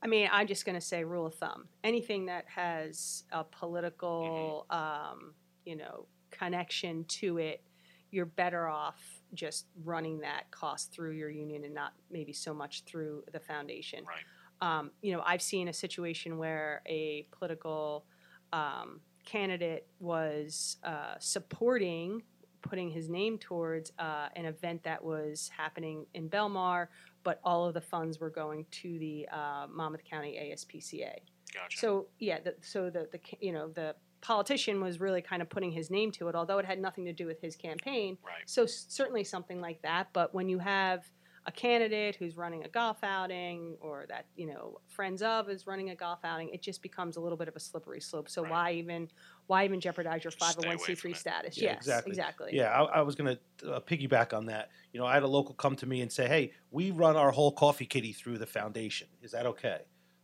I 0.00 0.06
mean, 0.06 0.28
I'm 0.30 0.46
just 0.46 0.64
going 0.64 0.76
to 0.76 0.80
say 0.80 1.02
rule 1.02 1.26
of 1.26 1.34
thumb. 1.34 1.66
Anything 1.82 2.26
that 2.26 2.44
has 2.54 3.24
a 3.32 3.42
political, 3.42 4.64
Mm-hmm. 4.70 5.10
um, 5.12 5.34
you 5.64 5.74
know, 5.74 6.06
connection 6.30 7.04
to 7.08 7.38
it, 7.38 7.62
you're 8.10 8.26
better 8.26 8.68
off 8.68 9.02
just 9.34 9.66
running 9.84 10.20
that 10.20 10.50
cost 10.50 10.92
through 10.92 11.12
your 11.12 11.30
union 11.30 11.64
and 11.64 11.74
not 11.74 11.92
maybe 12.10 12.32
so 12.32 12.54
much 12.54 12.82
through 12.84 13.22
the 13.32 13.40
foundation. 13.40 14.04
right 14.04 14.24
Um, 14.60 14.90
you 15.02 15.12
know, 15.12 15.22
I've 15.24 15.42
seen 15.42 15.68
a 15.68 15.72
situation 15.72 16.38
where 16.38 16.82
a 16.86 17.26
political 17.30 18.06
um, 18.52 19.00
candidate 19.24 19.86
was 20.00 20.78
uh, 20.84 21.14
supporting 21.18 22.22
putting 22.62 22.90
his 22.90 23.08
name 23.08 23.38
towards 23.38 23.92
uh, 23.98 24.28
an 24.36 24.44
event 24.44 24.82
that 24.84 25.02
was 25.02 25.50
happening 25.56 26.06
in 26.14 26.28
Belmar, 26.28 26.88
but 27.22 27.40
all 27.44 27.66
of 27.66 27.74
the 27.74 27.80
funds 27.80 28.18
were 28.18 28.30
going 28.30 28.66
to 28.70 28.98
the 28.98 29.28
uh, 29.30 29.66
Monmouth 29.70 30.04
County 30.04 30.38
ASPCA. 30.52 31.14
gotcha 31.54 31.78
So 31.78 32.06
yeah, 32.18 32.40
the, 32.40 32.54
so 32.60 32.90
the, 32.90 33.08
the 33.12 33.20
you 33.40 33.52
know 33.52 33.68
the 33.68 33.94
politician 34.20 34.80
was 34.80 35.00
really 35.00 35.22
kind 35.22 35.42
of 35.42 35.48
putting 35.48 35.70
his 35.72 35.90
name 35.90 36.10
to 36.12 36.28
it, 36.28 36.34
although 36.34 36.58
it 36.58 36.64
had 36.66 36.78
nothing 36.80 37.04
to 37.06 37.12
do 37.12 37.26
with 37.26 37.40
his 37.40 37.56
campaign. 37.56 38.18
right 38.22 38.42
So 38.46 38.66
certainly 38.66 39.24
something 39.24 39.60
like 39.60 39.82
that. 39.82 40.08
But 40.12 40.34
when 40.34 40.48
you 40.48 40.58
have 40.58 41.10
a 41.46 41.52
candidate 41.52 42.14
who's 42.16 42.36
running 42.36 42.64
a 42.64 42.68
golf 42.68 42.98
outing 43.02 43.78
or 43.80 44.04
that 44.10 44.26
you 44.34 44.46
know 44.46 44.78
friends 44.86 45.22
of 45.22 45.48
is 45.48 45.66
running 45.66 45.88
a 45.88 45.96
golf 45.96 46.18
outing 46.22 46.50
it 46.50 46.60
just 46.60 46.82
becomes 46.82 47.16
a 47.16 47.20
little 47.20 47.38
bit 47.38 47.48
of 47.48 47.56
a 47.56 47.60
slippery 47.60 48.02
slope 48.02 48.28
so 48.28 48.42
Right. 48.42 48.50
why 48.50 48.72
even 48.72 49.08
why 49.46 49.64
even 49.64 49.80
jeopardize 49.80 50.24
your 50.24 50.30
Just 50.30 50.58
stay 50.58 50.66
away 50.68 50.76
501c3 50.76 51.16
status 51.16 51.56
Yeah, 51.56 51.72
yes 51.72 51.78
exactly. 51.78 52.10
exactly 52.10 52.50
Yeah, 52.52 52.70
I, 52.70 52.98
I 52.98 53.00
was 53.00 53.14
going 53.14 53.38
to 53.62 53.72
uh, 53.74 53.80
piggyback 53.80 54.36
on 54.36 54.46
that. 54.46 54.68
You 54.92 55.00
know, 55.00 55.06
I 55.06 55.14
had 55.14 55.22
a 55.22 55.28
local 55.28 55.54
come 55.54 55.74
to 55.76 55.86
me 55.86 56.02
and 56.02 56.12
say, 56.12 56.28
"Hey, 56.28 56.52
we 56.70 56.90
run 56.90 57.16
our 57.16 57.30
whole 57.30 57.52
coffee 57.52 57.86
kitty 57.86 58.12
through 58.12 58.38
the 58.38 58.46
foundation. 58.46 59.08
Is 59.22 59.32
that 59.32 59.46
okay?" 59.46 59.82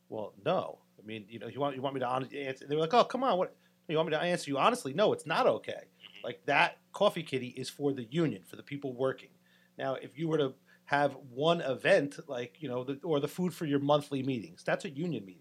Well, 0.09 0.35
no. 0.45 0.81
I 0.99 1.07
mean, 1.07 1.27
you 1.29 1.39
know, 1.39 1.47
you 1.49 1.59
want 1.61 1.75
you 1.75 1.83
want 1.83 1.95
me 1.95 2.01
to 2.01 2.07
hon- 2.07 2.29
answer? 2.35 2.67
They 2.67 2.75
were 2.75 2.83
like, 2.83 2.95
"Oh, 2.95 3.05
come 3.05 3.25
on, 3.25 3.39
what? 3.39 3.57
You 3.89 3.97
want 3.97 4.09
me 4.09 4.15
to 4.15 4.21
answer 4.23 4.51
you 4.51 4.59
honestly?" 4.59 4.95
No, 4.95 5.13
it's 5.13 5.27
not 5.27 5.47
okay. 5.47 5.85
Mhm. 6.01 6.25
Like 6.25 6.45
that 6.47 6.79
coffee 6.93 7.23
kitty 7.23 7.49
is 7.49 7.69
for 7.69 7.93
the 7.93 8.05
union, 8.05 8.43
for 8.45 8.57
the 8.57 8.63
people 8.63 8.93
working. 8.93 9.31
Now, 9.79 9.95
if 9.95 10.19
you 10.19 10.29
were 10.29 10.39
to 10.39 10.55
have 10.87 11.17
one 11.31 11.61
event, 11.61 12.19
like 12.29 12.57
you 12.61 12.69
know, 12.69 12.85
the, 12.85 12.99
or 13.03 13.21
the 13.21 13.29
food 13.29 13.53
for 13.55 13.65
your 13.67 13.81
monthly 13.81 14.23
meetings, 14.23 14.63
that's 14.65 14.85
a 14.85 14.91
union 14.91 15.25
meeting. 15.25 15.41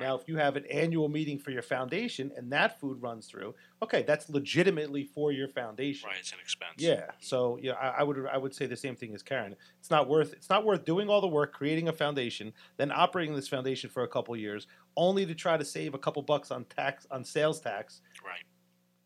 Now, 0.00 0.16
if 0.16 0.26
you 0.26 0.36
have 0.38 0.56
an 0.56 0.66
annual 0.66 1.08
meeting 1.08 1.38
for 1.38 1.52
your 1.52 1.62
foundation 1.62 2.32
and 2.36 2.52
that 2.52 2.80
food 2.80 3.00
runs 3.00 3.28
through, 3.28 3.54
okay, 3.80 4.02
that's 4.02 4.28
legitimately 4.28 5.04
for 5.04 5.30
your 5.30 5.46
foundation. 5.46 6.08
Right, 6.08 6.18
it's 6.18 6.32
an 6.32 6.38
expense. 6.42 6.74
Yeah. 6.78 7.12
So 7.20 7.58
yeah, 7.62 7.74
I, 7.74 8.00
I 8.00 8.02
would 8.02 8.26
I 8.26 8.36
would 8.36 8.52
say 8.52 8.66
the 8.66 8.76
same 8.76 8.96
thing 8.96 9.14
as 9.14 9.22
Karen. 9.22 9.54
It's 9.78 9.90
not 9.92 10.08
worth 10.08 10.32
it's 10.32 10.50
not 10.50 10.64
worth 10.64 10.84
doing 10.84 11.08
all 11.08 11.20
the 11.20 11.28
work 11.28 11.52
creating 11.52 11.86
a 11.88 11.92
foundation, 11.92 12.52
then 12.76 12.90
operating 12.90 13.36
this 13.36 13.46
foundation 13.46 13.88
for 13.88 14.02
a 14.02 14.08
couple 14.08 14.36
years, 14.36 14.66
only 14.96 15.26
to 15.26 15.34
try 15.34 15.56
to 15.56 15.64
save 15.64 15.94
a 15.94 15.98
couple 15.98 16.22
bucks 16.22 16.50
on 16.50 16.64
tax 16.66 17.06
on 17.10 17.24
sales 17.24 17.60
tax, 17.60 18.00
Right. 18.24 18.44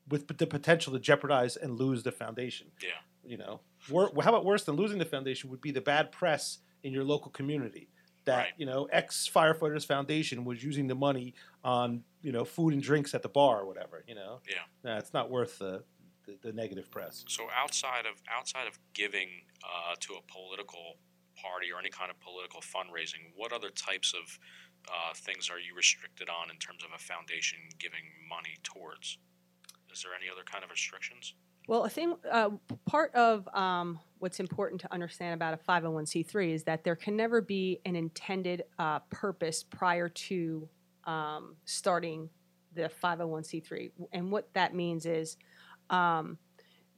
with 0.08 0.26
the 0.38 0.46
potential 0.46 0.92
to 0.92 0.98
jeopardize 0.98 1.56
and 1.56 1.78
lose 1.78 2.02
the 2.02 2.12
foundation. 2.12 2.70
Yeah. 2.82 2.90
You 3.24 3.36
know, 3.36 3.60
Wor- 3.90 4.10
how 4.22 4.30
about 4.30 4.44
worse 4.44 4.64
than 4.64 4.76
losing 4.76 4.98
the 4.98 5.04
foundation 5.04 5.50
would 5.50 5.60
be 5.60 5.70
the 5.70 5.80
bad 5.80 6.12
press 6.12 6.58
in 6.82 6.92
your 6.92 7.04
local 7.04 7.30
community. 7.30 7.88
That 8.24 8.36
Right. 8.38 8.52
you 8.58 8.66
know, 8.66 8.84
ex 8.86 9.28
firefighters 9.28 9.86
foundation 9.86 10.44
was 10.44 10.62
using 10.62 10.86
the 10.86 10.94
money 10.94 11.34
on 11.64 12.04
you 12.20 12.32
know 12.32 12.44
food 12.44 12.72
and 12.74 12.82
drinks 12.82 13.14
at 13.14 13.22
the 13.22 13.28
bar 13.28 13.60
or 13.60 13.66
whatever. 13.66 14.04
You 14.06 14.14
know, 14.14 14.40
Yeah. 14.48 14.64
nah, 14.84 14.98
it's 14.98 15.12
not 15.14 15.30
worth 15.30 15.58
the, 15.58 15.84
the 16.24 16.36
the 16.42 16.52
negative 16.52 16.90
press. 16.90 17.24
So 17.28 17.48
outside 17.50 18.04
of 18.06 18.20
outside 18.30 18.66
of 18.66 18.78
giving 18.92 19.46
uh, 19.64 19.94
to 20.00 20.14
a 20.14 20.22
political 20.22 20.98
party 21.36 21.70
or 21.72 21.78
any 21.78 21.88
kind 21.90 22.10
of 22.10 22.18
political 22.20 22.60
fundraising, 22.60 23.32
what 23.36 23.52
other 23.52 23.70
types 23.70 24.12
of 24.12 24.38
uh, 24.88 25.14
things 25.14 25.50
are 25.50 25.58
you 25.58 25.74
restricted 25.74 26.28
on 26.28 26.50
in 26.50 26.56
terms 26.56 26.82
of 26.84 26.90
a 26.94 26.98
foundation 26.98 27.58
giving 27.78 28.04
money 28.28 28.56
towards? 28.62 29.18
Is 29.92 30.02
there 30.02 30.12
any 30.14 30.30
other 30.30 30.42
kind 30.44 30.64
of 30.64 30.70
restrictions? 30.70 31.34
Well, 31.66 31.84
I 31.84 31.90
think 31.90 32.18
uh, 32.30 32.50
part 32.86 33.14
of 33.14 33.46
um, 33.54 34.00
what's 34.20 34.40
important 34.40 34.80
to 34.82 34.92
understand 34.92 35.34
about 35.34 35.52
a 35.52 35.58
501c3 35.58 36.54
is 36.54 36.64
that 36.64 36.82
there 36.82 36.96
can 36.96 37.14
never 37.14 37.42
be 37.42 37.80
an 37.84 37.94
intended 37.94 38.62
uh, 38.78 39.00
purpose 39.10 39.64
prior 39.64 40.08
to 40.08 40.68
um, 41.04 41.56
starting 41.66 42.30
the 42.74 42.90
501c3. 43.02 43.90
And 44.12 44.30
what 44.30 44.48
that 44.54 44.74
means 44.74 45.04
is 45.04 45.36
um, 45.90 46.38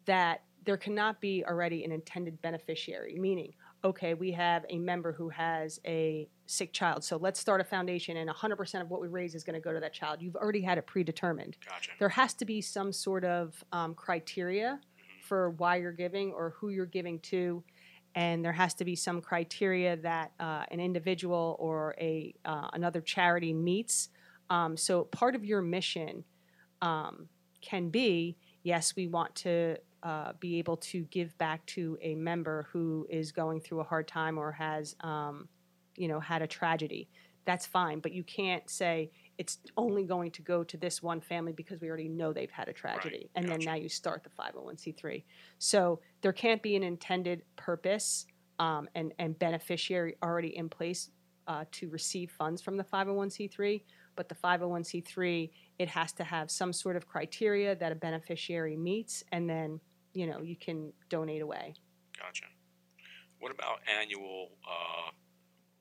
that 0.05 0.43
there 0.65 0.77
cannot 0.77 1.21
be 1.21 1.45
already 1.45 1.85
an 1.85 1.91
intended 1.91 2.41
beneficiary, 2.43 3.17
meaning, 3.19 3.53
okay, 3.83 4.15
we 4.15 4.31
have 4.33 4.65
a 4.69 4.79
member 4.79 5.13
who 5.13 5.29
has 5.31 5.81
a 5.87 6.29
sick 6.51 6.73
child, 6.73 7.05
so 7.05 7.17
let's 7.17 7.39
start 7.39 7.61
a 7.61 7.65
foundation 7.65 8.17
and 8.17 8.29
100% 8.29 8.81
of 8.81 8.91
what 8.91 9.01
we 9.01 9.09
raise 9.09 9.35
is 9.35 9.45
going 9.45 9.55
to 9.55 9.61
go 9.61 9.73
to 9.73 9.81
that 9.81 9.93
child. 9.93 10.21
You've 10.21 10.37
already 10.37 10.61
had 10.61 10.79
it 10.79 10.87
predetermined. 10.87 11.57
Gotcha. 11.69 11.91
there 11.99 12.09
has 12.09 12.35
to 12.35 12.45
be 12.45 12.61
some 12.61 12.93
sort 12.93 13.25
of 13.25 13.63
um, 13.73 13.95
criteria 13.95 14.81
for 15.23 15.51
why 15.51 15.77
you're 15.77 15.93
giving 15.93 16.33
or 16.33 16.55
who 16.59 16.71
you're 16.71 16.87
giving 16.87 17.21
to. 17.21 17.63
And 18.17 18.45
there 18.45 18.53
has 18.53 18.75
to 18.75 18.85
be 18.85 18.97
some 18.97 19.21
criteria 19.21 19.97
that 19.99 20.33
uh, 20.41 20.65
an 20.73 20.81
individual 20.81 21.57
or 21.61 21.95
a 22.01 22.35
uh, 22.45 22.69
another 22.73 23.01
charity 23.01 23.53
meets. 23.53 24.09
Um, 24.51 24.77
so 24.77 25.05
part 25.05 25.37
of 25.37 25.45
your 25.45 25.63
mission 25.63 26.25
um, 26.83 27.29
can 27.61 27.91
be 27.91 28.37
yes 28.65 28.97
we 28.97 29.07
want 29.07 29.35
to 29.37 29.77
uh, 30.03 30.33
be 30.41 30.59
able 30.59 30.79
to 30.79 31.03
give 31.05 31.37
back 31.39 31.65
to 31.67 31.97
a 32.03 32.15
member 32.17 32.67
who 32.73 33.07
is 33.09 33.33
going 33.33 33.61
through 33.61 33.81
a 33.81 33.85
hard 33.85 34.09
time 34.09 34.39
or 34.39 34.51
has 34.51 34.97
um, 35.01 35.49
you 35.97 36.09
know 36.09 36.21
had 36.21 36.43
a 36.43 36.47
tragedy 36.47 37.09
that's 37.45 37.67
fine 37.67 38.01
but 38.01 38.13
you 38.13 38.23
can't 38.23 38.69
say 38.69 39.11
it's 39.41 39.57
only 39.79 40.05
going 40.05 40.31
to 40.31 40.43
go 40.43 40.63
to 40.63 40.77
this 40.77 41.03
one 41.03 41.19
family 41.19 41.53
because 41.53 41.81
we 41.81 41.89
already 41.89 42.09
know 42.11 42.31
they've 42.31 42.51
had 42.51 42.69
a 42.69 42.75
tragedy. 42.75 43.31
And 43.35 43.49
then 43.49 43.61
now 43.61 43.75
you 43.75 43.89
start 43.89 44.23
the 44.23 44.29
501c3 44.29 45.25
so 45.59 46.01
there 46.21 46.35
can't 46.35 46.63
be 46.63 46.77
an 46.77 46.83
intended 46.83 47.41
purpose 47.57 48.27
um, 48.59 48.87
and, 48.95 49.15
and 49.19 49.39
beneficiary 49.39 50.17
already 50.23 50.55
in 50.55 50.69
place 50.69 51.11
uh, 51.49 51.65
to 51.73 51.89
receive 51.89 52.31
funds 52.31 52.61
from 52.61 52.77
the 52.77 52.85
501c3 52.85 53.83
but 54.15 54.29
the 54.29 54.35
501c3 54.35 55.51
it 55.79 55.89
has 55.89 56.13
to 56.13 56.25
have 56.25 56.51
some 56.51 56.75
sort 56.75 56.97
of 56.97 57.07
criteria 57.07 57.75
that 57.75 57.93
a 57.93 57.95
beneficiary 57.95 58.77
meets 58.77 59.25
and 59.33 59.49
then 59.49 59.81
you 60.13 60.27
know 60.27 60.43
you 60.43 60.57
can 60.57 60.93
donate 61.09 61.41
away. 61.41 61.75
Gotcha. 62.19 62.45
What 63.39 63.53
about 63.53 63.79
annual 63.99 64.51
uh, 64.67 65.13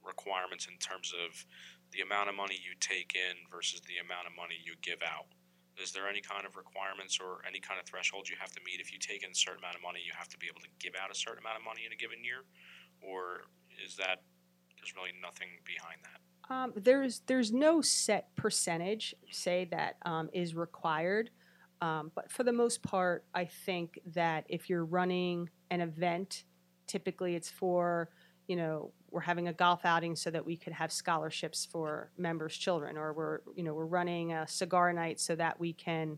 requirements 0.04 0.68
in 0.68 0.78
terms 0.78 1.14
of 1.14 1.34
the 1.92 2.02
amount 2.02 2.30
of 2.30 2.36
money 2.36 2.56
you 2.56 2.78
take 2.80 3.16
in 3.16 3.36
versus 3.50 3.82
the 3.88 3.98
amount 3.98 4.28
of 4.28 4.34
money 4.36 4.56
you 4.62 4.74
give 4.82 5.02
out? 5.02 5.28
Is 5.80 5.92
there 5.92 6.08
any 6.08 6.20
kind 6.20 6.46
of 6.46 6.60
requirements 6.60 7.20
or 7.24 7.40
any 7.48 7.60
kind 7.60 7.80
of 7.80 7.88
threshold 7.88 8.28
you 8.28 8.36
have 8.40 8.52
to 8.52 8.62
meet? 8.66 8.84
If 8.84 8.92
you 8.92 9.00
take 9.00 9.24
in 9.24 9.32
a 9.32 9.36
certain 9.36 9.64
amount 9.64 9.76
of 9.76 9.82
money, 9.82 10.04
you 10.04 10.12
have 10.16 10.28
to 10.30 10.38
be 10.38 10.48
able 10.52 10.62
to 10.62 10.72
give 10.80 10.94
out 11.00 11.10
a 11.10 11.16
certain 11.16 11.40
amount 11.40 11.58
of 11.58 11.64
money 11.64 11.88
in 11.88 11.92
a 11.96 12.00
given 12.00 12.20
year? 12.24 12.44
Or 13.00 13.48
is 13.80 13.96
that, 13.96 14.28
there's 14.76 14.94
really 14.96 15.16
nothing 15.22 15.64
behind 15.64 16.04
that? 16.04 16.20
Um, 16.50 16.74
there's 16.76 17.22
there's 17.28 17.54
no 17.54 17.80
set 17.80 18.36
percentage 18.36 19.14
say 19.30 19.66
that 19.66 19.98
um, 20.04 20.30
is 20.34 20.56
required, 20.56 21.30
um, 21.82 22.12
but 22.16 22.32
for 22.32 22.44
the 22.44 22.52
most 22.52 22.82
part, 22.82 23.24
I 23.36 23.46
think 23.46 24.00
that 24.14 24.46
if 24.50 24.70
you're 24.70 24.86
running 24.86 25.50
an 25.70 25.82
event, 25.82 26.44
typically 26.88 27.36
it's 27.36 27.50
for 27.50 28.10
you 28.48 28.56
know 28.56 28.92
we're 29.12 29.22
having 29.22 29.48
a 29.48 29.54
golf 29.54 29.86
outing 29.86 30.16
so 30.16 30.30
that 30.32 30.46
we 30.46 30.56
could 30.56 30.74
have 30.74 30.92
scholarships 30.92 31.66
for 31.66 32.12
members' 32.18 32.56
children, 32.56 32.98
or 32.98 33.14
we're 33.14 33.40
you 33.56 33.64
know 33.64 33.74
we're 33.74 33.86
running 33.86 34.34
a 34.34 34.48
cigar 34.48 34.94
night 34.94 35.20
so 35.20 35.36
that 35.36 35.60
we 35.60 35.74
can 35.74 36.18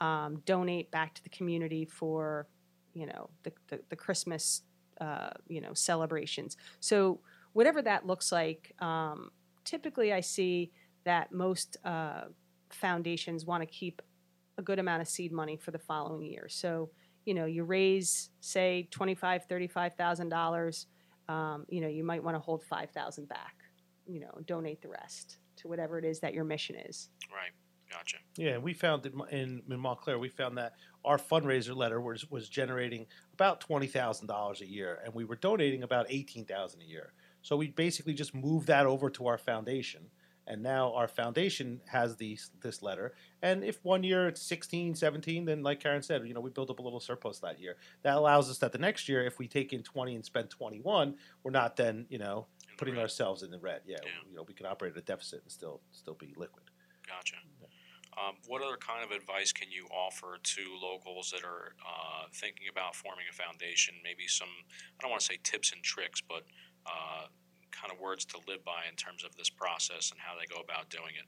um, 0.00 0.42
donate 0.46 0.90
back 0.90 1.14
to 1.14 1.22
the 1.22 1.30
community 1.30 1.84
for 1.84 2.46
you 2.94 3.06
know 3.06 3.30
the 3.42 3.52
the, 3.68 3.80
the 3.88 3.96
Christmas 3.96 4.62
uh, 5.00 5.30
you 5.48 5.60
know 5.60 5.74
celebrations. 5.74 6.56
So 6.80 7.20
whatever 7.52 7.82
that 7.82 8.06
looks 8.06 8.32
like. 8.32 8.72
Um, 8.80 9.30
typically 9.64 10.12
I 10.12 10.20
see 10.20 10.72
that 11.04 11.32
most 11.32 11.76
uh, 11.84 12.24
foundations 12.70 13.44
want 13.44 13.62
to 13.62 13.66
keep 13.66 14.02
a 14.58 14.62
good 14.62 14.78
amount 14.78 15.02
of 15.02 15.08
seed 15.08 15.32
money 15.32 15.56
for 15.56 15.70
the 15.70 15.78
following 15.78 16.22
year. 16.22 16.46
So, 16.48 16.90
you 17.24 17.34
know, 17.34 17.46
you 17.46 17.64
raise 17.64 18.30
say 18.40 18.88
twenty-five, 18.90 19.44
thirty-five 19.44 19.94
thousand 19.94 20.28
dollars. 20.28 20.86
Um, 21.30 21.64
you 21.68 21.80
know, 21.80 21.88
you 21.88 22.04
might 22.04 22.22
want 22.22 22.34
to 22.34 22.40
hold 22.40 22.62
five 22.64 22.90
thousand 22.90 23.28
back. 23.28 23.56
You 24.06 24.20
know, 24.20 24.34
donate 24.46 24.82
the 24.82 24.88
rest 24.88 25.38
to 25.56 25.68
whatever 25.68 25.98
it 25.98 26.04
is 26.04 26.20
that 26.20 26.34
your 26.34 26.44
mission 26.44 26.76
is. 26.76 27.10
Right. 27.32 27.52
Gotcha. 27.90 28.18
Yeah, 28.36 28.52
and 28.52 28.62
we 28.62 28.72
found 28.72 29.02
that 29.02 29.12
in, 29.30 29.62
in 29.68 29.80
Montclair, 29.80 30.18
we 30.18 30.28
found 30.28 30.56
that 30.58 30.74
our 31.04 31.18
fundraiser 31.18 31.74
letter 31.74 32.00
was, 32.00 32.30
was 32.30 32.48
generating 32.48 33.06
about 33.34 33.60
twenty 33.60 33.88
thousand 33.88 34.28
dollars 34.28 34.60
a 34.60 34.66
year, 34.66 35.00
and 35.04 35.12
we 35.12 35.24
were 35.24 35.36
donating 35.36 35.82
about 35.82 36.06
eighteen 36.08 36.44
thousand 36.44 36.82
a 36.82 36.84
year. 36.84 37.12
So 37.42 37.56
we 37.56 37.68
basically 37.68 38.14
just 38.14 38.34
moved 38.34 38.68
that 38.68 38.86
over 38.86 39.10
to 39.10 39.26
our 39.26 39.38
foundation, 39.38 40.02
and 40.50 40.62
now 40.62 40.92
our 40.94 41.06
foundation 41.08 41.80
has 41.86 42.16
these 42.16 42.50
this 42.60 42.82
letter. 42.82 43.14
And 43.40 43.62
if 43.64 43.78
one 43.84 44.02
year 44.02 44.26
it's 44.28 44.42
16, 44.42 44.96
17, 44.96 45.44
then 45.46 45.62
like 45.62 45.80
Karen 45.80 46.02
said, 46.02 46.26
you 46.26 46.34
know, 46.34 46.40
we 46.40 46.50
build 46.50 46.70
up 46.70 46.80
a 46.80 46.82
little 46.82 47.00
surplus 47.00 47.38
that 47.38 47.60
year. 47.60 47.76
That 48.02 48.16
allows 48.16 48.50
us 48.50 48.58
that 48.58 48.72
the 48.72 48.78
next 48.78 49.08
year, 49.08 49.24
if 49.24 49.38
we 49.38 49.46
take 49.48 49.72
in 49.72 49.82
twenty 49.82 50.14
and 50.16 50.24
spend 50.24 50.50
twenty 50.50 50.80
one, 50.80 51.14
we're 51.42 51.52
not 51.52 51.76
then 51.76 52.06
you 52.10 52.18
know 52.18 52.46
In 52.68 52.76
putting 52.76 52.98
ourselves 52.98 53.42
in 53.42 53.50
the 53.50 53.58
red. 53.58 53.82
Yeah, 53.86 53.98
Yeah. 54.02 54.10
you 54.28 54.36
know, 54.36 54.42
we 54.46 54.52
can 54.54 54.66
operate 54.66 54.92
at 54.92 54.98
a 54.98 55.02
deficit 55.06 55.42
and 55.42 55.50
still 55.52 55.80
still 55.92 56.14
be 56.14 56.34
liquid. 56.36 56.64
Gotcha. 57.08 57.36
Um, 58.18 58.34
what 58.48 58.60
other 58.60 58.76
kind 58.76 59.04
of 59.04 59.12
advice 59.16 59.52
can 59.52 59.70
you 59.70 59.86
offer 59.86 60.36
to 60.42 60.62
locals 60.82 61.30
that 61.30 61.44
are 61.46 61.74
uh, 61.86 62.26
thinking 62.34 62.66
about 62.70 62.94
forming 62.96 63.24
a 63.30 63.32
foundation? 63.32 63.94
Maybe 64.02 64.26
some, 64.26 64.48
I 64.68 64.98
don't 65.00 65.10
want 65.10 65.20
to 65.22 65.26
say 65.26 65.38
tips 65.42 65.72
and 65.72 65.82
tricks, 65.82 66.20
but 66.20 66.42
uh, 66.86 67.26
kind 67.80 67.92
of 67.92 68.00
words 68.00 68.24
to 68.26 68.38
live 68.48 68.64
by 68.64 68.82
in 68.88 68.96
terms 68.96 69.24
of 69.24 69.34
this 69.36 69.48
process 69.48 70.10
and 70.10 70.20
how 70.20 70.34
they 70.38 70.46
go 70.52 70.60
about 70.60 70.90
doing 70.90 71.14
it. 71.18 71.26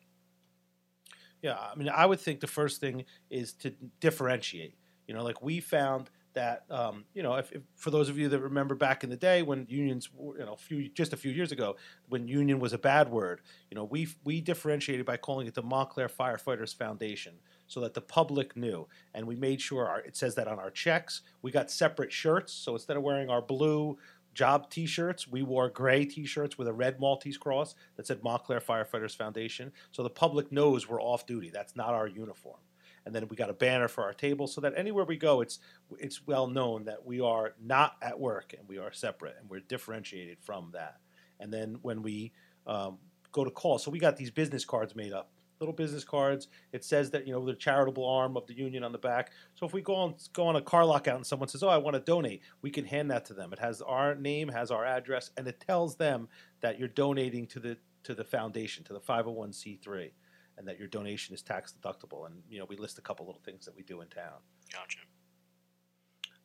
Yeah, 1.42 1.58
I 1.58 1.74
mean, 1.76 1.88
I 1.88 2.06
would 2.06 2.20
think 2.20 2.40
the 2.40 2.46
first 2.46 2.80
thing 2.80 3.04
is 3.30 3.52
to 3.54 3.74
differentiate. 4.00 4.76
You 5.08 5.14
know, 5.14 5.24
like 5.24 5.42
we 5.42 5.60
found 5.60 6.08
that, 6.34 6.64
um, 6.70 7.04
you 7.12 7.22
know, 7.22 7.34
if, 7.34 7.52
if 7.52 7.62
for 7.76 7.90
those 7.90 8.08
of 8.08 8.16
you 8.16 8.28
that 8.28 8.38
remember 8.38 8.74
back 8.74 9.04
in 9.04 9.10
the 9.10 9.16
day 9.16 9.42
when 9.42 9.66
unions, 9.68 10.08
were, 10.14 10.38
you 10.38 10.46
know, 10.46 10.56
few 10.56 10.88
just 10.88 11.12
a 11.12 11.16
few 11.16 11.30
years 11.30 11.52
ago, 11.52 11.76
when 12.08 12.28
union 12.28 12.58
was 12.60 12.72
a 12.72 12.78
bad 12.78 13.10
word, 13.10 13.42
you 13.70 13.74
know, 13.74 13.84
we 13.84 14.08
we 14.24 14.40
differentiated 14.40 15.04
by 15.04 15.16
calling 15.16 15.46
it 15.46 15.54
the 15.54 15.62
Montclair 15.62 16.08
Firefighters 16.08 16.74
Foundation, 16.74 17.34
so 17.66 17.80
that 17.80 17.94
the 17.94 18.00
public 18.00 18.56
knew, 18.56 18.86
and 19.12 19.26
we 19.26 19.34
made 19.34 19.60
sure 19.60 19.86
our, 19.86 20.00
it 20.00 20.16
says 20.16 20.34
that 20.36 20.48
on 20.48 20.58
our 20.58 20.70
checks. 20.70 21.22
We 21.42 21.50
got 21.50 21.70
separate 21.70 22.12
shirts, 22.12 22.52
so 22.52 22.74
instead 22.74 22.96
of 22.96 23.02
wearing 23.02 23.28
our 23.28 23.42
blue 23.42 23.98
job 24.34 24.70
T-shirts. 24.70 25.28
We 25.28 25.42
wore 25.42 25.68
gray 25.68 26.04
T-shirts 26.04 26.58
with 26.58 26.68
a 26.68 26.72
red 26.72 27.00
Maltese 27.00 27.38
cross 27.38 27.74
that 27.96 28.06
said 28.06 28.22
Montclair 28.22 28.60
Firefighters 28.60 29.16
Foundation, 29.16 29.72
so 29.90 30.02
the 30.02 30.10
public 30.10 30.50
knows 30.52 30.88
we're 30.88 31.02
off 31.02 31.26
duty. 31.26 31.50
That's 31.50 31.76
not 31.76 31.94
our 31.94 32.06
uniform. 32.06 32.60
And 33.04 33.14
then 33.14 33.26
we 33.28 33.36
got 33.36 33.50
a 33.50 33.54
banner 33.54 33.88
for 33.88 34.04
our 34.04 34.12
table, 34.12 34.46
so 34.46 34.60
that 34.60 34.74
anywhere 34.76 35.04
we 35.04 35.16
go, 35.16 35.40
it's 35.40 35.58
it's 35.98 36.26
well 36.26 36.46
known 36.46 36.84
that 36.84 37.04
we 37.04 37.20
are 37.20 37.54
not 37.60 37.96
at 38.00 38.18
work 38.18 38.54
and 38.56 38.68
we 38.68 38.78
are 38.78 38.92
separate 38.92 39.36
and 39.40 39.50
we're 39.50 39.60
differentiated 39.60 40.38
from 40.40 40.70
that. 40.72 40.98
And 41.40 41.52
then 41.52 41.78
when 41.82 42.02
we 42.02 42.32
um, 42.66 42.98
go 43.32 43.44
to 43.44 43.50
call, 43.50 43.78
so 43.78 43.90
we 43.90 43.98
got 43.98 44.16
these 44.16 44.30
business 44.30 44.64
cards 44.64 44.94
made 44.94 45.12
up 45.12 45.32
little 45.62 45.74
business 45.74 46.02
cards. 46.02 46.48
It 46.72 46.84
says 46.84 47.10
that 47.12 47.26
you 47.26 47.32
know 47.32 47.44
the 47.44 47.54
charitable 47.54 48.04
arm 48.04 48.36
of 48.36 48.46
the 48.46 48.54
union 48.54 48.82
on 48.82 48.90
the 48.90 48.98
back. 48.98 49.30
So 49.54 49.64
if 49.64 49.72
we 49.72 49.80
go 49.80 49.94
on 49.94 50.14
go 50.32 50.46
on 50.46 50.56
a 50.56 50.60
car 50.60 50.84
lockout 50.84 51.16
and 51.16 51.26
someone 51.26 51.48
says, 51.48 51.62
"Oh, 51.62 51.68
I 51.68 51.78
want 51.78 51.94
to 51.94 52.00
donate," 52.00 52.42
we 52.60 52.70
can 52.70 52.84
hand 52.84 53.10
that 53.12 53.24
to 53.26 53.34
them. 53.34 53.52
It 53.52 53.60
has 53.60 53.80
our 53.80 54.16
name, 54.16 54.48
has 54.48 54.70
our 54.70 54.84
address, 54.84 55.30
and 55.36 55.46
it 55.46 55.60
tells 55.60 55.96
them 55.96 56.28
that 56.60 56.78
you're 56.78 56.88
donating 56.88 57.46
to 57.48 57.60
the 57.60 57.78
to 58.02 58.14
the 58.14 58.24
foundation, 58.24 58.82
to 58.84 58.92
the 58.92 59.00
501c3, 59.00 60.10
and 60.58 60.66
that 60.66 60.76
your 60.76 60.88
donation 60.88 61.34
is 61.34 61.42
tax 61.42 61.72
deductible. 61.80 62.26
And 62.26 62.42
you 62.50 62.58
know 62.58 62.66
we 62.68 62.76
list 62.76 62.98
a 62.98 63.02
couple 63.02 63.24
little 63.24 63.42
things 63.44 63.64
that 63.64 63.76
we 63.76 63.84
do 63.84 64.00
in 64.00 64.08
town. 64.08 64.40
Gotcha. 64.72 64.98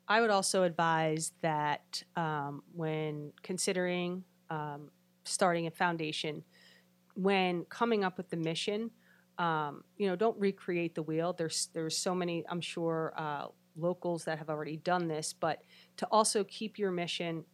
I 0.08 0.22
would 0.22 0.30
also 0.30 0.64
advise 0.64 1.34
that 1.42 2.04
um, 2.16 2.64
when 2.74 3.34
considering 3.44 4.24
um, 4.50 4.90
starting 5.26 5.68
a 5.68 5.72
foundation, 5.72 6.44
when 7.18 7.66
coming 7.66 8.04
up 8.04 8.18
with 8.18 8.30
the 8.30 8.38
mission, 8.38 8.92
um, 9.38 9.84
you 9.97 10.08
know, 10.08 10.15
don't 10.15 10.38
recreate 10.39 10.95
the 10.95 11.04
wheel. 11.04 11.34
There's 11.34 11.69
there's 11.73 11.97
so 11.97 12.15
many, 12.15 12.43
I'm 12.50 12.62
sure, 12.62 13.13
uh, 13.17 13.47
locals 13.76 14.23
that 14.26 14.38
have 14.39 14.50
already 14.50 14.78
done 14.78 15.08
this, 15.08 15.34
but 15.34 15.62
to 15.97 16.08
also 16.12 16.43
keep 16.43 16.80
your 16.80 16.91
mission 16.91 17.45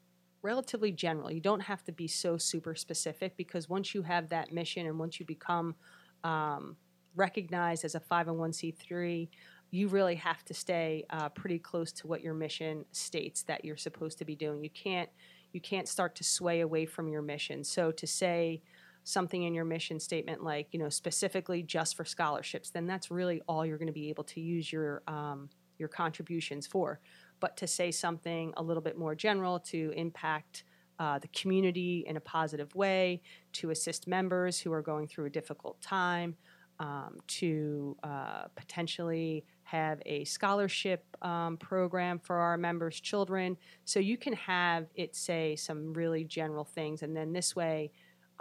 relatively 0.41 0.91
general. 0.91 1.31
You 1.31 1.41
don't 1.41 1.61
have 1.61 1.83
to 1.85 1.91
be 1.91 2.07
so 2.07 2.37
super 2.37 2.75
specific 2.75 3.35
because 3.37 3.69
once 3.69 3.93
you 3.93 4.01
have 4.03 4.29
that 4.29 4.51
mission 4.51 4.85
and 4.85 4.99
once 4.99 5.19
you 5.19 5.25
become 5.25 5.75
um, 6.23 6.75
recognized 7.15 7.85
as 7.85 7.95
a 7.95 7.99
501c3, 7.99 9.29
you 9.71 9.87
really 9.87 10.15
have 10.15 10.43
to 10.45 10.53
stay 10.53 11.05
uh, 11.09 11.29
pretty 11.29 11.57
close 11.57 11.91
to 11.93 12.07
what 12.07 12.21
your 12.21 12.33
mission 12.33 12.85
states 12.91 13.43
that 13.43 13.65
you're 13.65 13.77
supposed 13.77 14.17
to 14.19 14.25
be 14.25 14.35
doing. 14.35 14.63
You 14.63 14.69
can't 14.69 15.09
you 15.53 15.61
can't 15.61 15.87
start 15.87 16.15
to 16.15 16.23
sway 16.23 16.61
away 16.61 16.85
from 16.85 17.07
your 17.07 17.21
mission. 17.21 17.63
So 17.63 17.91
to 17.91 18.07
say 18.07 18.61
something 19.03 19.43
in 19.43 19.53
your 19.53 19.65
mission 19.65 19.99
statement 19.99 20.43
like 20.43 20.67
you 20.71 20.79
know 20.79 20.89
specifically 20.89 21.61
just 21.61 21.95
for 21.95 22.05
scholarships 22.05 22.69
then 22.69 22.85
that's 22.85 23.11
really 23.11 23.41
all 23.47 23.65
you're 23.65 23.77
going 23.77 23.87
to 23.87 23.93
be 23.93 24.09
able 24.09 24.23
to 24.23 24.39
use 24.39 24.71
your 24.71 25.03
um, 25.07 25.49
your 25.77 25.89
contributions 25.89 26.65
for 26.67 26.99
but 27.39 27.57
to 27.57 27.67
say 27.67 27.91
something 27.91 28.53
a 28.57 28.63
little 28.63 28.81
bit 28.81 28.97
more 28.97 29.15
general 29.15 29.59
to 29.59 29.91
impact 29.95 30.63
uh, 30.99 31.19
the 31.19 31.27
community 31.29 32.05
in 32.07 32.15
a 32.17 32.21
positive 32.21 32.73
way 32.75 33.21
to 33.51 33.71
assist 33.71 34.07
members 34.07 34.59
who 34.59 34.71
are 34.71 34.81
going 34.81 35.07
through 35.07 35.25
a 35.25 35.29
difficult 35.29 35.81
time 35.81 36.35
um, 36.79 37.17
to 37.27 37.95
uh, 38.03 38.43
potentially 38.55 39.45
have 39.63 40.01
a 40.05 40.23
scholarship 40.25 41.05
um, 41.21 41.57
program 41.57 42.19
for 42.19 42.35
our 42.35 42.57
members' 42.57 42.99
children. 42.99 43.57
So 43.85 43.99
you 43.99 44.17
can 44.17 44.33
have 44.33 44.87
it 44.95 45.15
say 45.15 45.55
some 45.55 45.93
really 45.93 46.23
general 46.23 46.65
things, 46.65 47.01
and 47.01 47.15
then 47.15 47.31
this 47.33 47.55
way, 47.55 47.91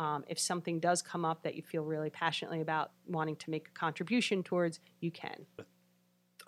um, 0.02 0.24
if 0.26 0.38
something 0.38 0.80
does 0.80 1.00
come 1.00 1.24
up 1.24 1.44
that 1.44 1.54
you 1.54 1.62
feel 1.62 1.84
really 1.84 2.10
passionately 2.10 2.60
about 2.60 2.90
wanting 3.06 3.36
to 3.36 3.50
make 3.50 3.68
a 3.68 3.70
contribution 3.70 4.42
towards, 4.42 4.80
you 5.00 5.12
can. 5.12 5.46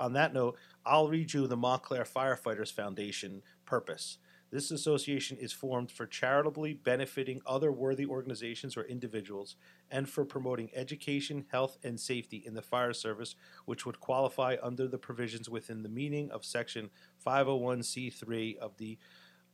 On 0.00 0.12
that 0.14 0.34
note, 0.34 0.56
I'll 0.84 1.08
read 1.08 1.32
you 1.32 1.46
the 1.46 1.56
Montclair 1.56 2.02
Firefighters 2.02 2.72
Foundation 2.72 3.42
purpose. 3.64 4.18
This 4.50 4.72
association 4.72 5.36
is 5.36 5.52
formed 5.52 5.90
for 5.90 6.06
charitably 6.06 6.74
benefiting 6.74 7.42
other 7.46 7.70
worthy 7.70 8.06
organizations 8.06 8.76
or 8.76 8.82
individuals 8.82 9.56
and 9.90 10.08
for 10.08 10.24
promoting 10.24 10.70
education, 10.74 11.44
health, 11.50 11.78
and 11.84 11.98
safety 11.98 12.42
in 12.44 12.54
the 12.54 12.62
fire 12.62 12.92
service, 12.92 13.36
which 13.66 13.86
would 13.86 14.00
qualify 14.00 14.56
under 14.62 14.88
the 14.88 14.98
provisions 14.98 15.48
within 15.48 15.82
the 15.82 15.88
meaning 15.88 16.30
of 16.30 16.44
Section 16.44 16.90
501c3 17.24 18.56
of 18.58 18.76
the 18.78 18.98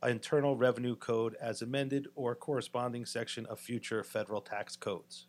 Internal 0.09 0.55
Revenue 0.55 0.95
Code 0.95 1.35
as 1.41 1.61
amended 1.61 2.07
or 2.15 2.35
corresponding 2.35 3.05
section 3.05 3.45
of 3.45 3.59
future 3.59 4.03
federal 4.03 4.41
tax 4.41 4.75
codes. 4.75 5.27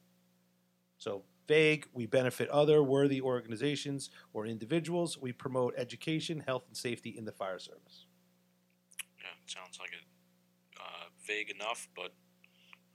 So 0.99 1.25
vague, 1.49 1.87
we 1.93 2.07
benefit 2.07 2.49
other 2.49 2.83
worthy 2.83 3.21
organizations 3.21 4.11
or 4.33 4.47
individuals. 4.47 5.19
We 5.19 5.33
promote 5.33 5.75
education, 5.77 6.41
health, 6.41 6.65
and 6.69 6.77
safety 6.77 7.11
in 7.19 7.25
the 7.25 7.33
fire 7.33 7.59
service. 7.59 8.07
Yeah, 9.19 9.27
it 9.45 9.51
sounds 9.51 9.79
like 9.79 9.91
it 9.91 10.05
uh, 10.81 11.07
vague 11.27 11.51
enough, 11.51 11.89
but 11.95 12.13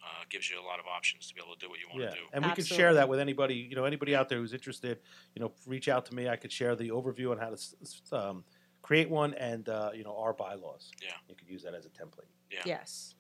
uh, 0.04 0.24
gives 0.30 0.50
you 0.50 0.60
a 0.60 0.66
lot 0.66 0.80
of 0.80 0.86
options 0.88 1.28
to 1.28 1.36
be 1.36 1.42
able 1.46 1.54
to 1.56 1.60
do 1.60 1.70
what 1.70 1.80
you 1.80 1.86
want 1.90 2.02
Yeah, 2.02 2.10
to 2.10 2.16
do. 2.16 2.22
and 2.34 2.44
we 2.46 2.52
could 2.52 2.60
Absolutely. 2.60 2.78
share 2.84 2.94
that 2.96 3.10
with 3.10 3.20
anybody. 3.20 3.56
You 3.56 3.76
know, 3.76 3.84
anybody 3.86 4.16
out 4.16 4.30
there 4.30 4.40
who's 4.40 4.54
interested. 4.54 5.00
You 5.36 5.42
know, 5.42 5.52
reach 5.66 5.90
out 5.90 6.06
to 6.08 6.16
me. 6.16 6.30
I 6.30 6.38
could 6.38 6.52
share 6.52 6.76
the 6.76 6.90
overview 6.90 7.32
on 7.32 7.38
how 7.38 7.48
to 7.48 7.54
s- 7.54 7.76
s- 7.82 8.02
um, 8.14 8.46
create 8.88 9.10
one 9.10 9.34
and 9.34 9.68
uh, 9.68 9.92
you 9.94 10.04
know 10.04 10.16
our 10.16 10.32
bylaws. 10.32 10.92
Yeah. 11.04 11.20
you 11.28 11.36
could 11.36 11.50
use 11.50 11.62
that 11.64 11.76
as 11.76 11.86
a 11.86 11.90
template. 11.90 12.32
Yeah. 12.50 12.64
Yes. 12.66 13.16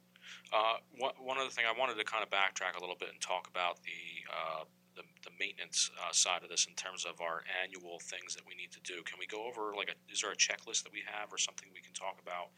Uh, 0.53 0.79
one, 0.97 1.11
one 1.19 1.37
other 1.37 1.49
thing 1.49 1.65
I 1.67 1.77
wanted 1.77 1.97
to 1.97 2.05
kind 2.05 2.23
of 2.23 2.29
backtrack 2.29 2.77
a 2.77 2.79
little 2.79 2.95
bit 2.97 3.09
and 3.11 3.19
talk 3.19 3.47
about 3.51 3.83
the 3.83 3.99
uh, 4.31 4.63
the, 4.95 5.03
the 5.27 5.29
maintenance 5.37 5.91
uh, 5.99 6.11
side 6.11 6.41
of 6.41 6.49
this 6.49 6.65
in 6.65 6.73
terms 6.73 7.05
of 7.05 7.19
our 7.21 7.43
annual 7.61 7.99
things 7.99 8.33
that 8.33 8.43
we 8.47 8.55
need 8.55 8.71
to 8.71 8.79
do. 8.81 9.03
Can 9.03 9.19
we 9.19 9.27
go 9.27 9.45
over 9.45 9.75
like 9.75 9.89
a, 9.89 10.11
is 10.11 10.21
there 10.21 10.31
a 10.31 10.35
checklist 10.35 10.83
that 10.83 10.91
we 10.91 11.03
have 11.05 11.31
or 11.31 11.37
something 11.37 11.67
we 11.71 11.81
can 11.81 11.93
talk 11.93 12.17
about 12.23 12.49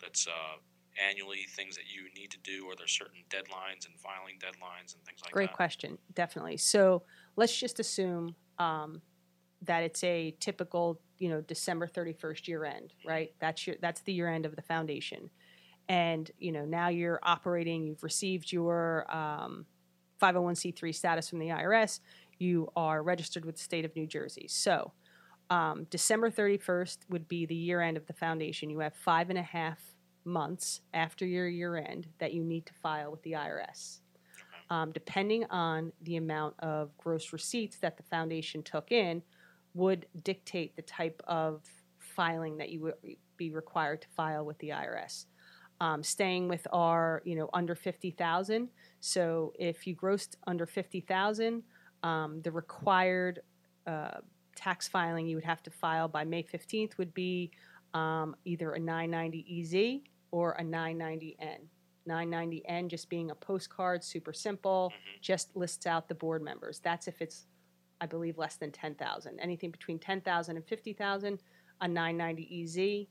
that's 0.00 0.26
uh, 0.26 0.56
annually 0.96 1.44
things 1.50 1.74
that 1.74 1.90
you 1.92 2.08
need 2.16 2.30
to 2.30 2.38
do? 2.40 2.70
Are 2.70 2.76
there 2.78 2.86
certain 2.86 3.26
deadlines 3.28 3.84
and 3.84 3.98
filing 3.98 4.38
deadlines 4.38 4.94
and 4.94 5.04
things 5.04 5.20
like 5.20 5.32
Great 5.32 5.50
that? 5.50 5.52
Great 5.52 5.56
question. 5.56 5.98
Definitely. 6.14 6.56
So 6.56 7.02
let's 7.36 7.54
just 7.54 7.80
assume 7.80 8.36
um, 8.58 9.02
that 9.62 9.82
it's 9.82 10.02
a 10.04 10.34
typical, 10.40 11.00
you 11.18 11.28
know, 11.28 11.40
December 11.40 11.86
31st 11.86 12.48
year 12.48 12.64
end, 12.64 12.92
right? 13.06 13.32
That's 13.40 13.66
your 13.66 13.76
that's 13.80 14.02
the 14.02 14.12
year 14.12 14.28
end 14.28 14.46
of 14.46 14.56
the 14.56 14.62
foundation. 14.62 15.30
And, 15.88 16.30
you 16.38 16.52
know, 16.52 16.64
now 16.64 16.88
you're 16.88 17.20
operating, 17.22 17.86
you've 17.86 18.02
received 18.02 18.52
your 18.52 19.12
um, 19.14 19.66
501c3 20.20 20.94
status 20.94 21.28
from 21.28 21.40
the 21.40 21.48
IRS, 21.48 22.00
you 22.38 22.68
are 22.76 23.02
registered 23.02 23.44
with 23.44 23.56
the 23.56 23.62
state 23.62 23.84
of 23.84 23.94
New 23.96 24.06
Jersey. 24.06 24.46
So 24.48 24.92
um, 25.50 25.86
December 25.90 26.30
31st 26.30 26.98
would 27.10 27.28
be 27.28 27.46
the 27.46 27.54
year 27.54 27.80
end 27.80 27.96
of 27.96 28.06
the 28.06 28.12
foundation. 28.12 28.70
You 28.70 28.78
have 28.78 28.94
five 28.94 29.28
and 29.28 29.38
a 29.38 29.42
half 29.42 29.78
months 30.24 30.80
after 30.94 31.26
your 31.26 31.48
year 31.48 31.76
end 31.76 32.06
that 32.20 32.32
you 32.32 32.44
need 32.44 32.64
to 32.66 32.72
file 32.74 33.10
with 33.10 33.22
the 33.22 33.32
IRS 33.32 34.02
um, 34.72 34.90
depending 34.90 35.44
on 35.50 35.92
the 36.00 36.16
amount 36.16 36.54
of 36.60 36.96
gross 36.96 37.34
receipts 37.34 37.76
that 37.76 37.98
the 37.98 38.02
foundation 38.04 38.62
took 38.62 38.90
in, 38.90 39.22
would 39.74 40.06
dictate 40.22 40.76
the 40.76 40.82
type 40.82 41.22
of 41.26 41.62
filing 41.98 42.58
that 42.58 42.70
you 42.70 42.80
would 42.80 42.94
be 43.36 43.50
required 43.50 44.02
to 44.02 44.08
file 44.08 44.44
with 44.44 44.58
the 44.58 44.70
IRS. 44.70 45.26
Um, 45.80 46.02
staying 46.02 46.48
with 46.48 46.66
our, 46.72 47.22
you 47.24 47.34
know, 47.34 47.50
under 47.52 47.74
fifty 47.74 48.10
thousand. 48.12 48.68
So 49.00 49.52
if 49.58 49.86
you 49.86 49.96
grossed 49.96 50.36
under 50.46 50.66
fifty 50.66 51.00
thousand, 51.00 51.64
um, 52.02 52.40
the 52.42 52.52
required 52.52 53.40
uh, 53.86 54.18
tax 54.54 54.86
filing 54.86 55.26
you 55.26 55.34
would 55.36 55.44
have 55.44 55.62
to 55.64 55.70
file 55.70 56.06
by 56.06 56.24
May 56.24 56.42
fifteenth 56.42 56.98
would 56.98 57.12
be 57.14 57.50
um, 57.94 58.36
either 58.44 58.72
a 58.72 58.78
nine 58.78 59.10
ninety 59.10 59.44
EZ 59.60 60.08
or 60.30 60.52
a 60.52 60.62
nine 60.62 60.98
ninety 60.98 61.36
N. 61.40 61.68
990N 62.08 62.88
just 62.88 63.08
being 63.08 63.30
a 63.30 63.34
postcard, 63.34 64.02
super 64.02 64.32
simple, 64.32 64.92
just 65.20 65.54
lists 65.56 65.86
out 65.86 66.08
the 66.08 66.14
board 66.14 66.42
members. 66.42 66.80
That's 66.80 67.06
if 67.08 67.20
it's, 67.20 67.46
I 68.02 68.06
believe, 68.06 68.36
less 68.36 68.56
than 68.56 68.72
10,000. 68.72 69.38
Anything 69.38 69.70
between 69.70 70.00
10,000 70.00 70.56
and 70.56 70.66
50,000, 70.66 71.38
a 71.80 71.88
990 71.88 72.64
EZ. 72.64 73.06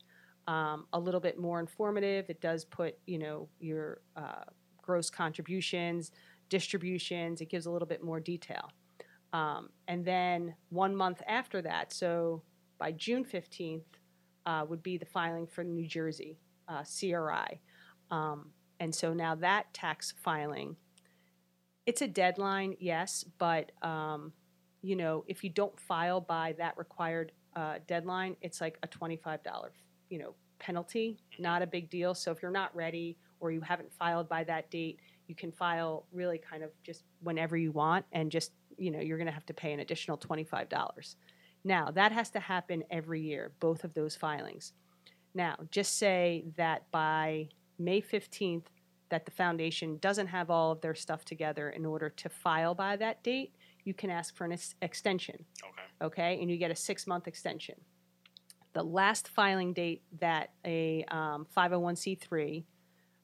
Um, 0.48 0.86
a 0.92 1.00
little 1.00 1.22
bit 1.22 1.40
more 1.40 1.62
informative. 1.62 2.30
It 2.30 2.42
does 2.42 2.66
put, 2.66 2.98
you 3.06 3.18
know, 3.18 3.48
your 3.60 4.02
uh, 4.18 4.44
gross 4.82 5.10
contributions, 5.10 6.12
distributions. 6.50 7.40
It 7.40 7.46
gives 7.50 7.68
a 7.68 7.72
little 7.72 7.88
bit 7.88 8.04
more 8.04 8.20
detail. 8.20 8.70
Um, 9.32 9.70
and 9.88 10.04
then 10.04 10.56
one 10.70 10.94
month 10.94 11.22
after 11.26 11.62
that, 11.62 11.94
so 11.94 12.42
by 12.78 12.92
June 12.92 13.24
15th, 13.24 13.84
uh, 14.46 14.66
would 14.68 14.84
be 14.84 14.98
the 14.98 15.06
filing 15.06 15.48
for 15.48 15.64
New 15.64 15.88
Jersey, 15.88 16.38
uh, 16.68 16.84
CRI. 16.84 17.62
Um, 18.10 18.50
and 18.82 18.94
so 18.94 19.14
now 19.14 19.36
that 19.36 19.74
tax 19.74 20.14
filing, 20.18 20.76
it's 21.86 22.02
a 22.02 22.08
deadline, 22.08 22.76
yes, 22.80 23.24
but 23.38 23.72
um, 23.82 24.34
you 24.82 24.96
know, 24.96 25.24
if 25.28 25.44
you 25.44 25.50
don't 25.50 25.78
file 25.80 26.22
by 26.22 26.56
that 26.58 26.78
required 26.78 27.32
uh, 27.56 27.76
deadline, 27.88 28.36
it's 28.42 28.62
like 28.62 28.78
a 28.84 28.88
twenty-five 28.88 29.44
dollar, 29.44 29.72
you 30.10 30.20
know, 30.20 30.34
penalty. 30.60 31.18
Not 31.40 31.62
a 31.62 31.68
big 31.68 31.90
deal. 31.90 32.14
So 32.14 32.32
if 32.32 32.42
you're 32.42 32.52
not 32.52 32.76
ready 32.76 33.18
or 33.40 33.52
you 33.52 33.62
haven't 33.62 33.92
filed 33.94 34.30
by 34.30 34.44
that 34.46 34.70
date, 34.72 35.00
you 35.28 35.36
can 35.36 35.52
file 35.52 36.06
really 36.12 36.38
kind 36.38 36.64
of 36.64 36.72
just 36.84 37.04
whenever 37.22 37.58
you 37.58 37.72
want, 37.72 38.06
and 38.12 38.32
just 38.32 38.52
you 38.78 38.92
know, 38.92 39.00
you're 39.00 39.18
going 39.18 39.28
to 39.28 39.34
have 39.34 39.46
to 39.48 39.54
pay 39.54 39.74
an 39.74 39.80
additional 39.80 40.18
twenty-five 40.18 40.70
dollars. 40.70 41.16
Now 41.64 41.92
that 41.92 42.12
has 42.12 42.30
to 42.32 42.40
happen 42.40 42.84
every 42.90 43.22
year, 43.22 43.52
both 43.60 43.84
of 43.84 43.94
those 43.94 44.16
filings. 44.16 44.74
Now, 45.34 45.56
just 45.70 45.98
say 45.98 46.46
that 46.58 46.90
by 46.92 47.50
May 47.80 48.02
15th 48.02 48.66
that 49.10 49.26
the 49.26 49.32
foundation 49.32 49.98
doesn't 49.98 50.28
have 50.28 50.50
all 50.50 50.72
of 50.72 50.82
their 50.82 50.96
stuff 50.96 51.26
together 51.26 51.70
in 51.70 51.86
order 51.86 52.10
to 52.10 52.30
file 52.30 52.76
by 52.76 52.96
that 52.98 53.24
date, 53.24 53.54
you 53.84 53.94
can 53.94 54.10
ask 54.10 54.36
for 54.36 54.46
an 54.46 54.54
ex- 54.54 54.76
extension, 54.82 55.46
Okay. 55.64 56.06
okay? 56.06 56.40
And 56.42 56.50
you 56.50 56.58
get 56.58 56.72
a 56.72 56.76
six 56.76 57.08
month 57.08 57.28
extension. 57.28 57.76
The 58.74 58.84
last 58.84 59.28
filing 59.28 59.74
date 59.74 60.04
that 60.20 60.52
a 60.66 61.04
um, 61.10 61.46
501c3 61.58 62.64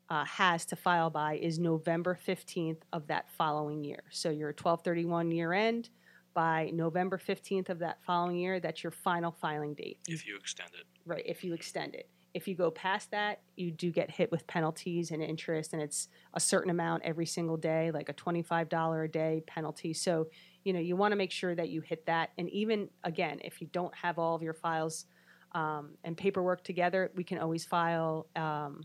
uh, 0.09 0.25
has 0.25 0.65
to 0.65 0.75
file 0.75 1.09
by 1.09 1.35
is 1.37 1.59
November 1.59 2.17
15th 2.27 2.81
of 2.93 3.07
that 3.07 3.29
following 3.29 3.83
year. 3.83 4.03
So 4.09 4.29
your 4.29 4.49
1231 4.49 5.31
year 5.31 5.53
end, 5.53 5.89
by 6.33 6.69
November 6.73 7.17
15th 7.17 7.69
of 7.69 7.79
that 7.79 7.97
following 8.05 8.37
year, 8.37 8.59
that's 8.59 8.83
your 8.83 8.91
final 8.91 9.31
filing 9.31 9.73
date. 9.73 9.97
If 10.07 10.27
you 10.27 10.35
extend 10.37 10.69
it. 10.79 10.85
Right, 11.05 11.23
if 11.25 11.43
you 11.43 11.53
extend 11.53 11.95
it. 11.95 12.09
If 12.37 12.47
you 12.47 12.53
go 12.53 12.69
past 12.69 13.09
that, 13.11 13.41
you 13.55 13.71
do 13.71 13.89
get 13.91 14.11
hit 14.11 14.31
with 14.31 14.45
penalties 14.45 15.09
and 15.09 15.23
interest, 15.23 15.73
and 15.73 15.81
it's 15.81 16.07
a 16.35 16.39
certain 16.39 16.69
amount 16.69 17.01
every 17.03 17.25
single 17.25 17.57
day, 17.57 17.89
like 17.91 18.09
a 18.09 18.13
twenty-five 18.13 18.69
dollar 18.69 19.03
a 19.03 19.09
day 19.09 19.41
penalty. 19.47 19.91
So, 19.93 20.27
you 20.63 20.71
know, 20.73 20.79
you 20.79 20.95
want 20.95 21.13
to 21.13 21.15
make 21.15 21.31
sure 21.31 21.55
that 21.55 21.69
you 21.69 21.81
hit 21.81 22.05
that. 22.05 22.29
And 22.37 22.47
even 22.51 22.89
again, 23.03 23.39
if 23.43 23.59
you 23.59 23.67
don't 23.71 23.95
have 23.95 24.19
all 24.19 24.35
of 24.35 24.43
your 24.43 24.53
files 24.53 25.05
um, 25.53 25.97
and 26.03 26.15
paperwork 26.15 26.63
together, 26.63 27.11
we 27.15 27.23
can 27.23 27.39
always 27.39 27.65
file, 27.65 28.27
um, 28.35 28.83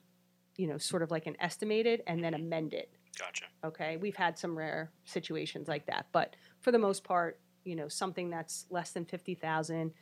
you 0.56 0.66
know, 0.66 0.78
sort 0.78 1.02
of 1.02 1.10
like 1.10 1.26
an 1.26 1.36
estimated 1.38 2.02
and 2.06 2.24
then 2.24 2.32
amend 2.32 2.72
it. 2.72 2.88
Gotcha. 3.18 3.44
Okay, 3.62 3.98
we've 3.98 4.16
had 4.16 4.38
some 4.38 4.56
rare 4.56 4.92
situations 5.04 5.68
like 5.68 5.84
that, 5.86 6.06
but 6.12 6.36
for 6.62 6.72
the 6.72 6.78
most 6.78 7.04
part, 7.04 7.38
you 7.64 7.76
know, 7.76 7.88
something 7.88 8.30
that's 8.30 8.66
less 8.70 8.92
than 8.92 9.04
fifty 9.04 9.34
thousand, 9.34 9.92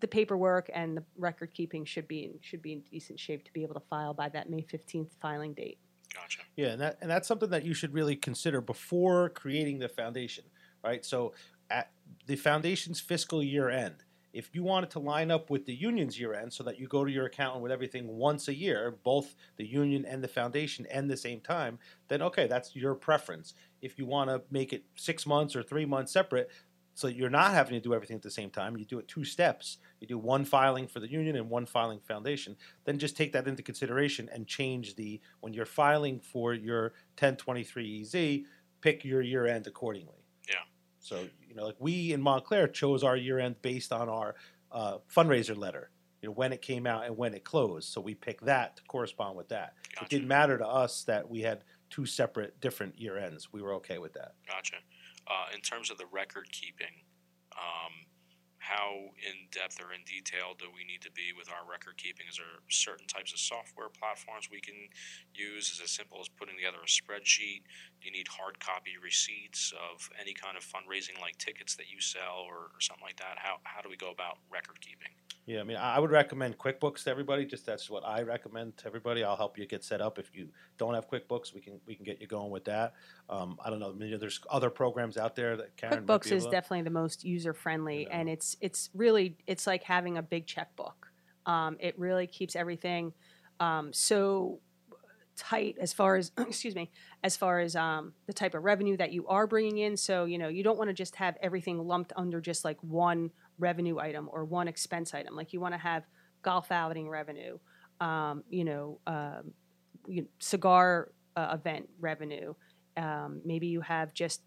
the 0.00 0.08
paperwork 0.08 0.70
and 0.74 0.96
the 0.96 1.04
record 1.16 1.52
keeping 1.54 1.84
should 1.84 2.08
be 2.08 2.24
in, 2.24 2.38
should 2.40 2.62
be 2.62 2.72
in 2.72 2.80
decent 2.90 3.20
shape 3.20 3.44
to 3.44 3.52
be 3.52 3.62
able 3.62 3.74
to 3.74 3.86
file 3.88 4.14
by 4.14 4.28
that 4.30 4.50
May 4.50 4.62
fifteenth 4.62 5.14
filing 5.20 5.54
date. 5.54 5.78
Gotcha. 6.14 6.40
Yeah, 6.56 6.68
and 6.68 6.80
that 6.80 6.98
and 7.00 7.10
that's 7.10 7.28
something 7.28 7.50
that 7.50 7.64
you 7.64 7.74
should 7.74 7.94
really 7.94 8.16
consider 8.16 8.60
before 8.60 9.28
creating 9.30 9.78
the 9.78 9.88
foundation, 9.88 10.44
right? 10.82 11.04
So 11.04 11.34
at 11.70 11.90
the 12.26 12.36
foundation's 12.36 13.00
fiscal 13.00 13.42
year 13.42 13.70
end, 13.70 14.02
if 14.32 14.50
you 14.54 14.62
wanted 14.62 14.90
to 14.90 14.98
line 14.98 15.30
up 15.30 15.50
with 15.50 15.66
the 15.66 15.74
union's 15.74 16.18
year 16.18 16.34
end 16.34 16.52
so 16.52 16.62
that 16.64 16.78
you 16.78 16.86
go 16.86 17.04
to 17.04 17.10
your 17.10 17.26
accountant 17.26 17.62
with 17.62 17.72
everything 17.72 18.06
once 18.06 18.48
a 18.48 18.54
year, 18.54 18.96
both 19.02 19.34
the 19.56 19.66
union 19.66 20.04
and 20.04 20.22
the 20.22 20.28
foundation 20.28 20.86
end 20.86 21.10
the 21.10 21.16
same 21.16 21.40
time, 21.40 21.78
then 22.08 22.22
okay, 22.22 22.46
that's 22.46 22.74
your 22.74 22.94
preference. 22.94 23.54
If 23.82 23.98
you 23.98 24.06
want 24.06 24.30
to 24.30 24.42
make 24.50 24.72
it 24.72 24.84
six 24.94 25.26
months 25.26 25.56
or 25.56 25.62
three 25.62 25.84
months 25.84 26.12
separate, 26.12 26.50
so 27.00 27.08
you're 27.08 27.30
not 27.30 27.52
having 27.52 27.72
to 27.72 27.80
do 27.80 27.94
everything 27.94 28.16
at 28.16 28.22
the 28.22 28.30
same 28.30 28.50
time, 28.50 28.76
you 28.76 28.84
do 28.84 28.98
it 28.98 29.08
two 29.08 29.24
steps. 29.24 29.78
You 30.00 30.06
do 30.06 30.18
one 30.18 30.44
filing 30.44 30.86
for 30.86 31.00
the 31.00 31.10
union 31.10 31.34
and 31.34 31.48
one 31.48 31.64
filing 31.64 31.98
foundation. 31.98 32.56
Then 32.84 32.98
just 32.98 33.16
take 33.16 33.32
that 33.32 33.48
into 33.48 33.62
consideration 33.62 34.28
and 34.30 34.46
change 34.46 34.96
the 34.96 35.18
when 35.40 35.54
you're 35.54 35.64
filing 35.64 36.20
for 36.20 36.52
your 36.52 36.92
1023EZ, 37.16 38.44
pick 38.82 39.02
your 39.02 39.22
year 39.22 39.46
end 39.46 39.66
accordingly. 39.66 40.26
Yeah. 40.46 40.56
So 40.98 41.26
you 41.48 41.54
know, 41.54 41.64
like 41.64 41.76
we 41.78 42.12
in 42.12 42.20
Montclair 42.20 42.68
chose 42.68 43.02
our 43.02 43.16
year 43.16 43.38
end 43.38 43.62
based 43.62 43.94
on 43.94 44.10
our 44.10 44.34
uh, 44.70 44.98
fundraiser 45.10 45.56
letter. 45.56 45.88
You 46.20 46.28
know 46.28 46.34
when 46.34 46.52
it 46.52 46.60
came 46.60 46.86
out 46.86 47.06
and 47.06 47.16
when 47.16 47.32
it 47.32 47.44
closed, 47.44 47.88
so 47.88 48.02
we 48.02 48.14
picked 48.14 48.44
that 48.44 48.76
to 48.76 48.82
correspond 48.82 49.38
with 49.38 49.48
that. 49.48 49.72
Gotcha. 49.94 50.04
It 50.04 50.10
didn't 50.10 50.28
matter 50.28 50.58
to 50.58 50.68
us 50.68 51.02
that 51.04 51.30
we 51.30 51.40
had 51.40 51.64
two 51.88 52.04
separate, 52.04 52.60
different 52.60 53.00
year 53.00 53.16
ends. 53.16 53.54
We 53.54 53.62
were 53.62 53.72
okay 53.76 53.96
with 53.96 54.12
that. 54.12 54.34
Gotcha. 54.46 54.76
Uh, 55.30 55.46
in 55.54 55.60
terms 55.62 55.90
of 55.90 55.98
the 55.98 56.10
record 56.10 56.50
keeping, 56.50 57.06
um, 57.54 58.10
how 58.58 59.14
in 59.22 59.46
depth 59.54 59.78
or 59.78 59.94
in 59.94 60.02
detail 60.02 60.58
do 60.58 60.66
we 60.74 60.82
need 60.82 61.00
to 61.00 61.10
be 61.14 61.30
with 61.32 61.46
our 61.48 61.62
record 61.62 61.96
keeping? 61.96 62.26
Is 62.26 62.36
there 62.36 62.58
certain 62.68 63.06
types 63.06 63.32
of 63.32 63.38
software 63.38 63.88
platforms 63.88 64.50
we 64.50 64.60
can 64.60 64.90
use? 65.32 65.70
Is 65.70 65.78
it 65.78 65.86
as 65.86 65.94
simple 65.94 66.18
as 66.18 66.28
putting 66.28 66.58
together 66.58 66.82
a 66.82 66.90
spreadsheet? 66.90 67.62
Do 68.02 68.10
you 68.10 68.12
need 68.12 68.26
hard 68.26 68.58
copy 68.58 68.98
receipts 68.98 69.72
of 69.78 70.10
any 70.18 70.34
kind 70.34 70.58
of 70.58 70.66
fundraising 70.66 71.14
like 71.22 71.38
tickets 71.38 71.74
that 71.76 71.86
you 71.86 72.02
sell 72.02 72.42
or, 72.42 72.74
or 72.74 72.80
something 72.82 73.06
like 73.06 73.22
that? 73.22 73.38
How, 73.38 73.62
how 73.62 73.80
do 73.80 73.88
we 73.88 73.96
go 73.96 74.10
about 74.10 74.42
record 74.50 74.82
keeping? 74.82 75.14
Yeah, 75.50 75.62
I 75.62 75.64
mean, 75.64 75.78
I 75.78 75.98
would 75.98 76.12
recommend 76.12 76.58
QuickBooks 76.58 77.02
to 77.04 77.10
everybody. 77.10 77.44
Just 77.44 77.66
that's 77.66 77.90
what 77.90 78.04
I 78.06 78.22
recommend 78.22 78.76
to 78.76 78.86
everybody. 78.86 79.24
I'll 79.24 79.34
help 79.36 79.58
you 79.58 79.66
get 79.66 79.82
set 79.82 80.00
up. 80.00 80.16
If 80.16 80.30
you 80.32 80.48
don't 80.78 80.94
have 80.94 81.10
QuickBooks, 81.10 81.52
we 81.52 81.60
can 81.60 81.80
we 81.86 81.96
can 81.96 82.04
get 82.04 82.20
you 82.20 82.28
going 82.28 82.52
with 82.52 82.64
that. 82.66 82.92
Um, 83.28 83.58
I 83.64 83.68
don't 83.68 83.80
know. 83.80 83.92
Maybe 83.92 84.16
there's 84.16 84.40
other 84.48 84.70
programs 84.70 85.16
out 85.16 85.34
there 85.34 85.56
that 85.56 85.76
Karen. 85.76 86.06
QuickBooks 86.06 86.30
is 86.30 86.44
to- 86.44 86.52
definitely 86.52 86.82
the 86.82 86.90
most 86.90 87.24
user 87.24 87.52
friendly, 87.52 88.02
Yeah. 88.02 88.18
and 88.18 88.28
it's 88.28 88.56
it's 88.60 88.90
really 88.94 89.38
it's 89.48 89.66
like 89.66 89.82
having 89.82 90.18
a 90.18 90.22
big 90.22 90.46
checkbook. 90.46 91.10
Um, 91.46 91.78
it 91.80 91.98
really 91.98 92.28
keeps 92.28 92.54
everything 92.54 93.12
um, 93.58 93.92
so 93.92 94.60
tight 95.36 95.78
as 95.80 95.92
far 95.92 96.14
as 96.14 96.30
excuse 96.38 96.76
me 96.76 96.92
as 97.24 97.36
far 97.36 97.58
as 97.58 97.74
um, 97.74 98.12
the 98.26 98.32
type 98.32 98.54
of 98.54 98.62
revenue 98.62 98.96
that 98.98 99.10
you 99.10 99.26
are 99.26 99.48
bringing 99.48 99.78
in. 99.78 99.96
So 99.96 100.26
you 100.26 100.38
know 100.38 100.46
you 100.46 100.62
don't 100.62 100.78
want 100.78 100.90
to 100.90 100.94
just 100.94 101.16
have 101.16 101.36
everything 101.42 101.78
lumped 101.78 102.12
under 102.14 102.40
just 102.40 102.64
like 102.64 102.78
one 102.82 103.32
revenue 103.60 103.98
item 103.98 104.28
or 104.32 104.44
one 104.44 104.68
expense 104.68 105.14
item. 105.14 105.36
Like 105.36 105.52
you 105.52 105.60
want 105.60 105.74
to 105.74 105.78
have 105.78 106.04
golf 106.42 106.72
outing 106.72 107.08
revenue, 107.08 107.58
um, 108.00 108.42
you 108.48 108.64
know, 108.64 108.98
um, 109.06 109.52
you 110.06 110.26
cigar 110.38 111.12
uh, 111.36 111.50
event 111.54 111.88
revenue. 112.00 112.54
Um, 112.96 113.40
maybe 113.44 113.66
you 113.66 113.80
have 113.82 114.12
just 114.14 114.42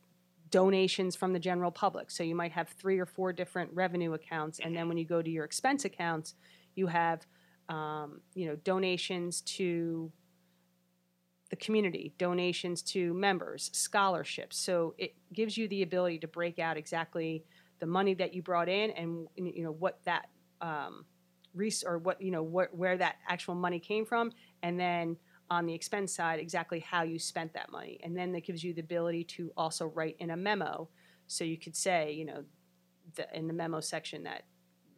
donations 0.50 1.16
from 1.16 1.34
the 1.34 1.40
general 1.40 1.72
public. 1.72 2.12
So 2.12 2.24
you 2.24 2.36
might 2.36 2.52
have 2.52 2.70
three 2.70 3.00
or 3.00 3.06
four 3.06 3.34
different 3.34 3.72
revenue 3.74 4.14
accounts, 4.14 4.60
and 4.60 4.76
then 4.76 4.88
when 4.88 4.98
you 4.98 5.06
go 5.06 5.22
to 5.22 5.30
your 5.30 5.46
expense 5.46 5.86
accounts, 5.86 6.36
you 6.76 6.88
have 6.88 7.26
um, 7.70 8.22
you 8.36 8.48
know 8.48 8.56
donations 8.58 9.42
to 9.42 10.12
the 11.50 11.56
community, 11.58 12.14
donations 12.18 12.82
to 12.82 13.14
members, 13.14 13.70
scholarships. 13.74 14.58
So 14.58 14.96
it 14.98 15.14
gives 15.32 15.56
you 15.56 15.68
the 15.68 15.84
ability 15.84 16.20
to 16.20 16.28
break 16.28 16.58
out 16.58 16.78
exactly 16.78 17.46
the 17.84 17.88
money 17.88 18.14
that 18.14 18.34
you 18.34 18.42
brought 18.42 18.70
in 18.70 18.92
and 18.92 19.28
you 19.36 19.62
know 19.62 19.74
what 19.74 20.00
that 20.06 20.30
um, 20.62 21.04
res- 21.54 21.84
or 21.84 21.98
what 21.98 22.22
you 22.22 22.32
know 22.32 22.46
wh- 22.46 22.74
where 22.74 22.98
that 22.98 23.18
actual 23.28 23.56
money 23.56 23.78
came 23.78 24.06
from, 24.06 24.32
and 24.62 24.80
then 24.80 25.18
on 25.50 25.66
the 25.66 25.74
expense 25.74 26.16
side 26.16 26.40
exactly 26.40 26.80
how 26.80 27.04
you 27.04 27.20
spent 27.20 27.52
that 27.52 27.70
money, 27.70 28.00
and 28.02 28.16
then 28.16 28.32
that 28.32 28.46
gives 28.46 28.64
you 28.64 28.74
the 28.74 28.80
ability 28.80 29.26
to 29.26 29.52
also 29.58 29.88
write 29.88 30.16
in 30.20 30.30
a 30.30 30.38
memo. 30.38 30.88
So 31.28 31.44
you 31.44 31.58
could 31.58 31.76
say, 31.76 32.14
you 32.14 32.24
know, 32.24 32.46
the, 33.16 33.28
in 33.38 33.48
the 33.48 33.54
memo 33.54 33.82
section 33.82 34.24
that 34.24 34.44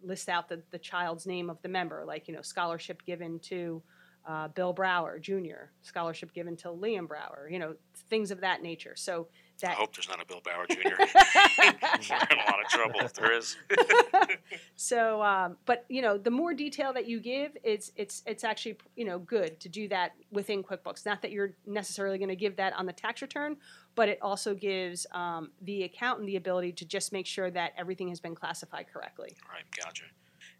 lists 0.03 0.29
out 0.29 0.47
the, 0.47 0.61
the 0.69 0.77
child's 0.77 1.25
name 1.25 1.49
of 1.49 1.59
the 1.63 1.69
member, 1.69 2.03
like 2.05 2.27
you 2.27 2.35
know, 2.35 2.43
scholarship 2.43 3.03
given 3.03 3.39
to 3.39 3.81
uh, 4.27 4.49
Bill 4.49 4.73
Brower 4.73 5.17
Jr., 5.17 5.71
scholarship 5.81 6.35
given 6.35 6.55
to 6.57 6.67
Liam 6.67 7.07
Brower, 7.07 7.49
you 7.51 7.57
know, 7.57 7.73
things 8.11 8.29
of 8.29 8.41
that 8.41 8.61
nature. 8.61 8.93
So 8.95 9.27
I 9.63 9.67
hope 9.71 9.95
there's 9.95 10.09
not 10.09 10.21
a 10.21 10.25
Bill 10.25 10.41
Bauer 10.43 10.65
Jr. 10.69 10.75
We're 12.09 12.27
in 12.31 12.39
a 12.39 12.51
lot 12.51 12.61
of 12.63 12.69
trouble 12.69 12.99
if 13.01 13.13
there 13.13 13.31
is. 13.31 13.55
so, 14.75 15.21
um, 15.21 15.57
but 15.65 15.85
you 15.89 16.01
know, 16.01 16.17
the 16.17 16.31
more 16.31 16.53
detail 16.53 16.93
that 16.93 17.07
you 17.07 17.19
give, 17.19 17.55
it's 17.63 17.91
it's 17.95 18.21
it's 18.25 18.43
actually 18.43 18.77
you 18.95 19.05
know 19.05 19.19
good 19.19 19.59
to 19.61 19.69
do 19.69 19.87
that 19.89 20.13
within 20.31 20.63
QuickBooks. 20.63 21.05
Not 21.05 21.21
that 21.21 21.31
you're 21.31 21.53
necessarily 21.65 22.17
going 22.17 22.29
to 22.29 22.35
give 22.35 22.55
that 22.57 22.73
on 22.73 22.85
the 22.85 22.93
tax 22.93 23.21
return, 23.21 23.57
but 23.95 24.09
it 24.09 24.19
also 24.21 24.53
gives 24.53 25.07
um, 25.13 25.51
the 25.61 25.83
accountant 25.83 26.27
the 26.27 26.35
ability 26.35 26.73
to 26.73 26.85
just 26.85 27.13
make 27.13 27.25
sure 27.25 27.49
that 27.51 27.73
everything 27.77 28.09
has 28.09 28.19
been 28.19 28.35
classified 28.35 28.85
correctly. 28.91 29.35
Right, 29.49 29.63
gotcha. 29.83 30.03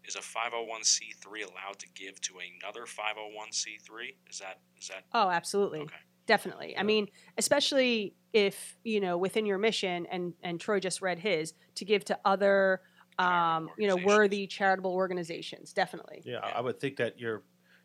Is 0.04 0.14
a 0.14 0.20
501c3 0.20 1.50
allowed 1.50 1.78
to 1.80 1.86
give 1.94 2.20
to 2.22 2.34
another 2.62 2.82
501c3? 2.86 4.14
Is 4.30 4.38
that 4.38 4.58
is 4.80 4.88
that 4.88 5.04
Oh, 5.12 5.28
absolutely. 5.30 5.80
okay? 5.80 5.94
Definitely. 6.26 6.76
I 6.76 6.82
mean, 6.82 7.08
especially 7.38 8.14
if, 8.32 8.76
you 8.84 9.00
know, 9.00 9.16
within 9.16 9.46
your 9.46 9.58
mission 9.58 10.06
and 10.06 10.34
and 10.42 10.60
Troy 10.60 10.80
just 10.80 11.00
read 11.00 11.18
his 11.18 11.54
to 11.76 11.84
give 11.84 12.04
to 12.06 12.18
other 12.24 12.80
um, 13.18 13.70
you 13.78 13.88
know, 13.88 13.96
worthy 13.96 14.46
charitable 14.46 14.92
organizations. 14.92 15.72
Definitely. 15.72 16.22
Yeah, 16.24 16.38
I 16.42 16.58
I 16.58 16.60
would 16.60 16.78
think 16.80 16.96
that 16.96 17.18
you're 17.18 17.42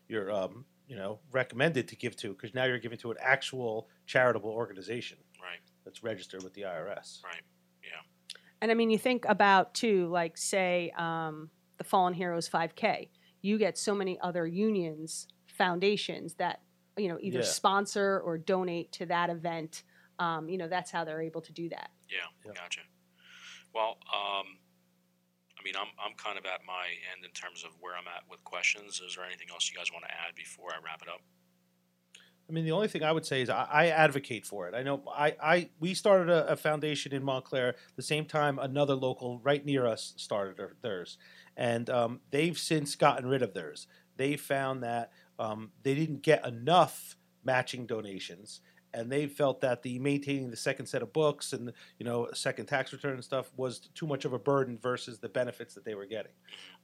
you're 0.08 0.30
um, 0.30 0.64
you 0.86 0.96
know 0.96 1.20
recommended 1.30 1.88
to 1.88 1.96
give 1.96 2.16
to 2.16 2.30
because 2.30 2.54
now 2.54 2.64
you're 2.64 2.78
giving 2.78 2.98
to 2.98 3.10
an 3.10 3.16
actual 3.20 3.88
charitable 4.06 4.50
organization 4.50 5.18
Right, 5.40 5.60
that's 5.84 6.02
registered 6.02 6.42
with 6.42 6.54
the 6.54 6.62
IRS. 6.62 7.24
right. 7.24 7.42
Yeah. 7.82 8.00
And 8.60 8.70
I 8.70 8.74
mean, 8.74 8.90
you 8.90 8.98
think 8.98 9.24
about 9.28 9.74
too, 9.74 10.06
like 10.08 10.36
say 10.36 10.92
um, 10.96 11.50
the 11.78 11.84
Fallen 11.84 12.14
Heroes 12.14 12.48
5K. 12.48 13.08
You 13.40 13.58
get 13.58 13.76
so 13.76 13.92
many 13.92 14.20
other 14.20 14.46
unions, 14.46 15.26
foundations 15.48 16.34
that 16.34 16.60
you 16.96 17.08
know 17.08 17.18
either 17.20 17.38
Yeah. 17.38 17.44
sponsor 17.44 18.20
or 18.20 18.38
donate 18.38 18.92
to 18.92 19.06
that 19.06 19.30
event. 19.30 19.82
Um, 20.18 20.48
you 20.48 20.58
know, 20.58 20.68
that's 20.68 20.90
how 20.90 21.04
they're 21.04 21.22
able 21.22 21.40
to 21.42 21.52
do 21.52 21.68
that. 21.70 21.90
Yeah, 22.08 22.18
Yeah. 22.44 22.52
gotcha. 22.52 22.82
Well, 23.74 23.96
um, 24.12 24.58
I 25.58 25.62
mean, 25.64 25.74
I'm 25.76 25.88
I'm 25.98 26.14
kind 26.16 26.38
of 26.38 26.44
at 26.44 26.60
my 26.66 26.86
end 27.14 27.24
in 27.24 27.30
terms 27.32 27.64
of 27.64 27.70
where 27.80 27.94
I'm 27.96 28.06
at 28.08 28.28
with 28.28 28.42
questions. 28.44 29.00
Is 29.00 29.16
there 29.16 29.24
anything 29.24 29.48
else 29.50 29.70
you 29.70 29.76
guys 29.76 29.90
want 29.92 30.04
to 30.04 30.10
add 30.10 30.34
before 30.34 30.72
I 30.72 30.78
wrap 30.84 31.02
it 31.02 31.08
up? 31.08 31.22
I 32.48 32.52
mean, 32.52 32.64
the 32.64 32.72
only 32.72 32.88
thing 32.88 33.02
I 33.02 33.12
would 33.12 33.24
say 33.24 33.40
is 33.42 33.48
I, 33.48 33.66
I 33.70 33.86
advocate 33.86 34.44
for 34.44 34.68
it. 34.68 34.74
I 34.74 34.82
know 34.82 35.02
I, 35.10 35.34
I 35.42 35.70
we 35.80 35.94
started 35.94 36.28
a, 36.28 36.48
a 36.52 36.56
foundation 36.56 37.12
in 37.12 37.22
Montclair 37.22 37.76
the 37.96 38.02
same 38.02 38.26
time 38.26 38.58
another 38.58 38.94
local 38.94 39.38
right 39.42 39.64
near 39.64 39.86
us 39.86 40.12
started 40.16 40.60
theirs, 40.82 41.16
and 41.56 41.88
um, 41.88 42.20
they've 42.30 42.58
since 42.58 42.94
gotten 42.96 43.26
rid 43.26 43.42
of 43.42 43.54
theirs. 43.54 43.86
They 44.16 44.36
found 44.36 44.82
that 44.82 45.10
um, 45.38 45.70
they 45.82 45.94
didn't 45.94 46.22
get 46.22 46.46
enough 46.46 47.16
matching 47.44 47.86
donations, 47.86 48.60
and 48.94 49.10
they 49.10 49.26
felt 49.26 49.60
that 49.60 49.82
the 49.82 49.98
maintaining 49.98 50.50
the 50.50 50.56
second 50.56 50.86
set 50.86 51.02
of 51.02 51.12
books 51.12 51.52
and 51.52 51.72
you 51.98 52.04
know 52.04 52.28
second 52.34 52.66
tax 52.66 52.92
return 52.92 53.14
and 53.14 53.24
stuff 53.24 53.50
was 53.56 53.90
too 53.94 54.06
much 54.06 54.24
of 54.24 54.32
a 54.32 54.38
burden 54.38 54.78
versus 54.78 55.18
the 55.18 55.28
benefits 55.28 55.74
that 55.74 55.84
they 55.84 55.94
were 55.94 56.06
getting. 56.06 56.32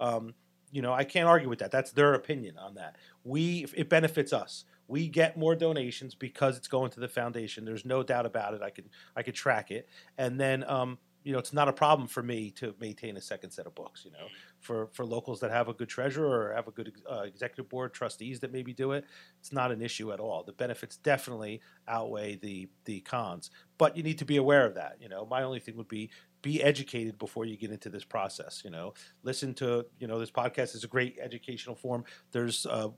Um, 0.00 0.34
you 0.70 0.82
know, 0.82 0.92
I 0.92 1.04
can't 1.04 1.28
argue 1.28 1.48
with 1.48 1.60
that. 1.60 1.70
That's 1.70 1.92
their 1.92 2.14
opinion 2.14 2.58
on 2.58 2.74
that. 2.74 2.96
We 3.24 3.66
it 3.74 3.88
benefits 3.88 4.32
us. 4.32 4.64
We 4.86 5.08
get 5.08 5.36
more 5.36 5.54
donations 5.54 6.14
because 6.14 6.56
it's 6.56 6.68
going 6.68 6.90
to 6.92 7.00
the 7.00 7.08
foundation. 7.08 7.64
There's 7.64 7.84
no 7.84 8.02
doubt 8.02 8.26
about 8.26 8.54
it. 8.54 8.62
I 8.62 8.70
could 8.70 8.88
I 9.16 9.22
could 9.22 9.34
track 9.34 9.70
it, 9.70 9.88
and 10.16 10.40
then 10.40 10.64
um, 10.64 10.98
you 11.28 11.34
know 11.34 11.38
it's 11.38 11.52
not 11.52 11.68
a 11.68 11.74
problem 11.74 12.08
for 12.08 12.22
me 12.22 12.50
to 12.52 12.74
maintain 12.80 13.18
a 13.18 13.20
second 13.20 13.50
set 13.50 13.66
of 13.66 13.74
books. 13.74 14.02
You 14.02 14.12
know, 14.12 14.28
for 14.60 14.88
for 14.94 15.04
locals 15.04 15.40
that 15.40 15.50
have 15.50 15.68
a 15.68 15.74
good 15.74 15.90
treasurer 15.90 16.48
or 16.48 16.54
have 16.54 16.68
a 16.68 16.70
good 16.70 16.90
uh, 17.06 17.20
executive 17.20 17.68
board 17.68 17.92
trustees 17.92 18.40
that 18.40 18.50
maybe 18.50 18.72
do 18.72 18.92
it, 18.92 19.04
it's 19.38 19.52
not 19.52 19.70
an 19.70 19.82
issue 19.82 20.10
at 20.10 20.20
all. 20.20 20.42
The 20.42 20.54
benefits 20.54 20.96
definitely 20.96 21.60
outweigh 21.86 22.36
the 22.36 22.70
the 22.86 23.00
cons, 23.00 23.50
but 23.76 23.94
you 23.94 24.02
need 24.02 24.16
to 24.20 24.24
be 24.24 24.38
aware 24.38 24.64
of 24.64 24.76
that. 24.76 24.96
You 25.02 25.10
know, 25.10 25.26
my 25.26 25.42
only 25.42 25.60
thing 25.60 25.76
would 25.76 25.86
be 25.86 26.08
be 26.40 26.62
educated 26.62 27.18
before 27.18 27.44
you 27.44 27.58
get 27.58 27.72
into 27.72 27.90
this 27.90 28.04
process. 28.04 28.62
You 28.64 28.70
know, 28.70 28.94
listen 29.22 29.52
to 29.56 29.84
you 29.98 30.06
know 30.06 30.18
this 30.18 30.30
podcast 30.30 30.74
is 30.74 30.82
a 30.82 30.88
great 30.88 31.18
educational 31.20 31.76
form. 31.76 32.04
There's 32.32 32.64
uh, 32.64 32.88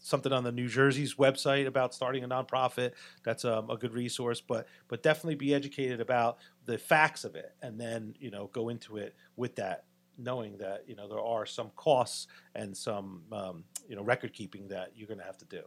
something 0.00 0.32
on 0.32 0.44
the 0.44 0.52
New 0.52 0.68
Jersey's 0.68 1.14
website 1.14 1.66
about 1.66 1.94
starting 1.94 2.24
a 2.24 2.28
nonprofit. 2.28 2.92
That's 3.22 3.44
um, 3.44 3.70
a 3.70 3.76
good 3.76 3.92
resource, 3.92 4.40
but 4.40 4.66
but 4.88 5.02
definitely 5.02 5.36
be 5.36 5.54
educated 5.54 6.00
about 6.00 6.38
the 6.70 6.78
facts 6.78 7.24
of 7.24 7.34
it, 7.34 7.52
and 7.62 7.80
then 7.80 8.14
you 8.18 8.30
know 8.30 8.48
go 8.52 8.68
into 8.68 8.96
it 8.96 9.14
with 9.36 9.56
that, 9.56 9.84
knowing 10.16 10.56
that 10.58 10.84
you 10.86 10.94
know 10.94 11.08
there 11.08 11.20
are 11.20 11.44
some 11.44 11.70
costs 11.76 12.28
and 12.54 12.76
some 12.76 13.22
um, 13.32 13.64
you 13.88 13.96
know 13.96 14.02
record 14.02 14.32
keeping 14.32 14.68
that 14.68 14.92
you're 14.94 15.08
going 15.08 15.18
to 15.18 15.24
have 15.24 15.38
to 15.38 15.44
do. 15.46 15.62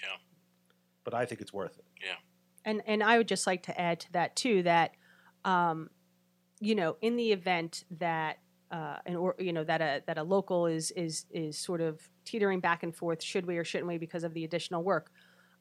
Yeah. 0.00 0.16
But 1.02 1.14
I 1.14 1.26
think 1.26 1.40
it's 1.40 1.52
worth 1.52 1.76
it. 1.78 1.84
Yeah. 2.00 2.16
And 2.64 2.82
and 2.86 3.02
I 3.02 3.18
would 3.18 3.28
just 3.28 3.46
like 3.46 3.64
to 3.64 3.80
add 3.80 4.00
to 4.00 4.12
that 4.12 4.36
too 4.36 4.62
that, 4.62 4.92
um, 5.44 5.90
you 6.60 6.74
know, 6.74 6.96
in 7.02 7.16
the 7.16 7.32
event 7.32 7.84
that 7.98 8.38
uh, 8.70 8.96
an 9.06 9.16
or 9.16 9.34
you 9.38 9.52
know 9.52 9.64
that 9.64 9.80
a 9.80 10.02
that 10.06 10.18
a 10.18 10.22
local 10.22 10.66
is 10.66 10.90
is 10.92 11.26
is 11.30 11.58
sort 11.58 11.80
of 11.80 12.00
teetering 12.24 12.60
back 12.60 12.82
and 12.82 12.94
forth, 12.94 13.22
should 13.22 13.44
we 13.44 13.58
or 13.58 13.64
shouldn't 13.64 13.88
we 13.88 13.98
because 13.98 14.24
of 14.24 14.34
the 14.34 14.44
additional 14.44 14.82
work. 14.82 15.10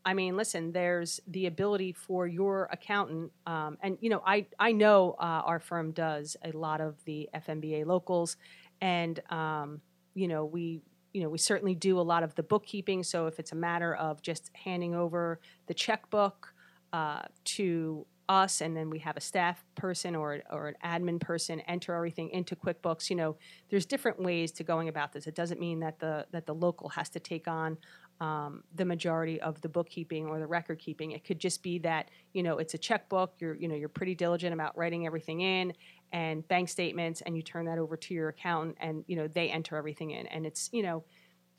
I 0.06 0.14
mean, 0.14 0.36
listen, 0.36 0.72
there's 0.72 1.20
the 1.28 1.46
ability 1.46 1.94
for 1.94 2.28
your 2.28 2.68
accountant, 2.72 3.32
um, 3.46 3.78
and 3.82 3.98
you 4.02 4.10
know, 4.10 4.22
I 4.26 4.48
I 4.60 4.74
know 4.74 5.16
uh, 5.18 5.42
our 5.46 5.60
firm 5.60 5.92
does 5.92 6.36
a 6.44 6.52
lot 6.52 6.82
of 6.82 7.04
the 7.06 7.30
FMBA 7.34 7.86
locals, 7.86 8.36
and 8.82 9.20
um, 9.32 9.80
you 10.14 10.28
know 10.28 10.44
we 10.44 10.82
you 11.14 11.22
know 11.24 11.30
we 11.30 11.38
certainly 11.38 11.74
do 11.76 12.00
a 12.00 12.02
lot 12.02 12.24
of 12.24 12.36
the 12.36 12.44
bookkeeping. 12.44 13.04
So 13.04 13.28
if 13.28 13.40
it's 13.40 13.54
a 13.54 13.56
matter 13.56 13.96
of 13.96 14.22
just 14.22 14.52
handing 14.54 14.94
over 14.94 15.40
the 15.68 15.74
checkbook 15.74 16.54
uh, 16.92 17.22
to 17.46 18.06
us, 18.28 18.62
and 18.62 18.76
then 18.76 18.90
we 18.90 19.00
have 19.00 19.16
a 19.18 19.22
staff 19.22 19.64
person 19.76 20.16
or 20.16 20.42
or 20.50 20.68
an 20.68 20.76
admin 20.84 21.20
person 21.20 21.62
enter 21.62 21.96
everything 21.96 22.30
into 22.32 22.56
QuickBooks. 22.56 23.10
You 23.10 23.16
know, 23.16 23.38
there's 23.70 23.86
different 23.86 24.22
ways 24.22 24.52
to 24.54 24.64
going 24.64 24.90
about 24.90 25.14
this. 25.14 25.28
It 25.28 25.36
doesn't 25.36 25.60
mean 25.60 25.80
that 25.80 26.00
the 26.00 26.26
that 26.32 26.46
the 26.46 26.56
local 26.56 26.90
has 26.90 27.10
to 27.12 27.20
take 27.20 27.48
on 27.48 27.78
um, 28.20 28.64
the 28.76 28.86
majority 28.86 29.42
of 29.42 29.60
the 29.62 29.70
bookkeeping 29.70 30.28
or 30.28 30.40
the 30.40 30.48
record 30.48 30.80
keeping. 30.80 31.12
It 31.12 31.24
could 31.24 31.40
just 31.40 31.64
be 31.64 31.80
that 31.80 32.10
you 32.34 32.44
know 32.44 32.58
it's 32.58 32.74
a 32.74 32.78
checkbook. 32.78 33.34
You're 33.40 33.56
you 33.56 33.68
know 33.68 33.76
you're 33.76 33.90
pretty 33.90 34.16
diligent 34.16 34.54
about 34.54 34.78
writing 34.78 35.06
everything 35.06 35.42
in 35.42 35.74
and 36.12 36.48
bank 36.48 36.70
statements, 36.70 37.22
and 37.22 37.36
you 37.36 37.42
turn 37.42 37.66
that 37.66 37.80
over 37.80 37.98
to 37.98 38.14
your 38.14 38.30
accountant, 38.30 38.78
and 38.80 39.04
you 39.08 39.16
know 39.16 39.28
they 39.28 39.50
enter 39.50 39.76
everything 39.78 40.12
in, 40.12 40.28
and 40.28 40.46
it's 40.46 40.70
you 40.72 40.84
know 40.84 41.04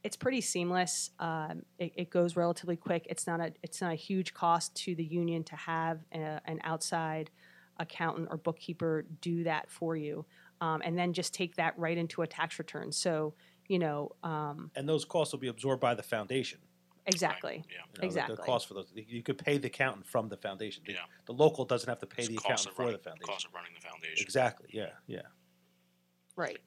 it's 0.05 0.17
pretty 0.17 0.43
seamless. 0.43 1.11
Um, 1.19 1.63
it, 1.79 1.93
it 1.97 2.11
goes 2.11 2.37
relatively 2.37 2.77
quick. 2.77 3.07
It's 3.09 3.27
not 3.27 3.41
a 3.41 3.53
it's 3.63 3.81
not 3.81 3.93
a 3.93 3.97
huge 3.97 4.35
cost 4.35 4.75
to 4.85 4.95
the 4.95 5.05
union 5.05 5.43
to 5.45 5.57
have 5.57 6.01
a, 6.13 6.41
an 6.45 6.61
outside 6.63 7.31
accountant 7.79 8.29
or 8.31 8.37
bookkeeper 8.37 9.05
do 9.21 9.45
that 9.45 9.69
for 9.71 9.97
you, 9.97 10.25
um, 10.61 10.83
and 10.85 10.97
then 10.97 11.13
just 11.13 11.35
take 11.35 11.57
that 11.57 11.77
right 11.79 11.99
into 11.99 12.23
a 12.23 12.27
tax 12.27 12.59
return. 12.59 12.93
So 12.93 13.35
you 13.69 13.79
know 13.79 14.11
um, 14.23 14.71
And 14.77 14.89
those 14.89 15.05
costs 15.05 15.33
will 15.33 15.41
be 15.41 15.49
absorbed 15.49 15.81
by 15.81 15.95
the 15.95 16.03
foundation. 16.03 16.59
exactly. 17.07 17.65
Yeah. 17.69 17.73
You 17.75 17.79
know, 17.79 17.85
the- 18.01 18.07
Exactly. 18.07 18.37
The 18.37 18.43
cost 18.43 18.67
for 18.69 18.75
those, 18.75 18.91
you 18.95 19.23
could 19.23 19.39
pay 19.39 19.59
the 19.59 19.67
accountant 19.69 20.07
from 20.07 20.29
the 20.29 20.37
foundation. 20.37 20.83
The, 20.87 20.93
Yeah. 20.95 21.01
the 21.27 21.33
local 21.33 21.65
doesn't 21.65 21.89
have 21.89 21.99
to 22.01 22.07
pay 22.07 22.23
It's 22.23 22.29
the 22.29 22.37
accountant 22.37 22.75
for 22.75 22.83
running, 22.83 22.97
the 22.99 23.03
foundation. 23.03 23.27
Cost 23.33 23.47
of 23.47 23.53
running 23.55 23.73
the 23.75 23.81
foundation. 23.81 24.23
Exactly. 24.25 24.69
Yeah. 24.73 24.91
Yeah. 25.07 25.23
Right. 26.37 26.59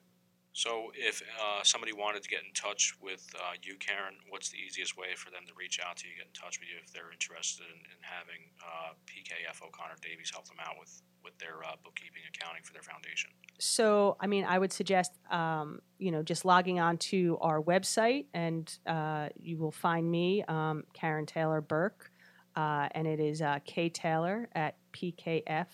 So 0.54 0.90
if 0.96 1.22
uh, 1.38 1.62
somebody 1.64 1.94
wanted 1.94 2.24
to 2.24 2.30
get 2.30 2.42
in 2.42 2.52
touch 2.54 2.98
with 3.00 3.30
uh, 3.38 3.54
you, 3.62 3.78
Karen, 3.78 4.16
what's 4.30 4.50
the 4.50 4.58
easiest 4.58 4.98
way 4.98 5.14
for 5.16 5.30
them 5.30 5.46
to 5.46 5.54
reach 5.54 5.80
out 5.80 5.98
to 5.98 6.08
you, 6.08 6.16
get 6.18 6.26
in 6.26 6.34
touch 6.34 6.58
with 6.60 6.68
you 6.70 6.78
if 6.84 6.92
they're 6.92 7.12
interested 7.12 7.66
in, 7.70 7.78
in 7.94 8.00
having 8.02 8.42
uh, 8.66 8.94
PKF 9.06 9.62
O'Connor 9.62 9.98
Davies 10.02 10.32
help 10.34 10.48
them 10.48 10.58
out 10.66 10.74
with, 10.80 10.90
with 11.28 11.38
their 11.40 11.64
uh, 11.64 11.76
bookkeeping 11.84 12.22
accounting 12.34 12.64
for 12.64 12.72
their 12.74 12.82
foundation? 12.82 13.30
So, 13.60 14.16
I 14.20 14.28
mean, 14.28 14.46
I 14.46 14.58
would 14.58 14.72
suggest, 14.72 15.12
um, 15.30 15.82
you 15.98 16.12
know, 16.12 16.24
just 16.24 16.46
logging 16.46 16.80
on 16.80 16.98
to 16.98 17.38
our 17.42 17.62
website 17.62 18.28
and 18.34 18.72
uh, 18.86 19.30
you 19.36 19.58
will 19.58 19.72
find 19.72 20.10
me, 20.10 20.44
um, 20.48 20.84
Karen 20.94 21.26
Taylor 21.26 21.60
Burke, 21.60 22.12
uh, 22.56 22.88
and 22.92 23.06
it 23.08 23.20
is 23.20 23.42
uh, 23.42 23.60
ktaylor 23.68 24.48
at 24.54 24.78
pkfod.com. 24.94 25.68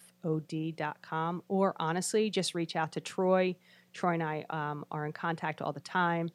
Or 1.48 1.76
honestly, 1.78 2.30
just 2.30 2.56
reach 2.56 2.76
out 2.76 2.92
to 2.94 3.00
Troy. 3.02 3.56
Troy 3.94 4.14
and 4.16 4.24
I 4.24 4.46
um, 4.50 4.84
are 4.92 5.06
in 5.06 5.14
contact 5.14 5.62
all 5.62 5.72
the 5.72 5.80
time. 5.80 6.30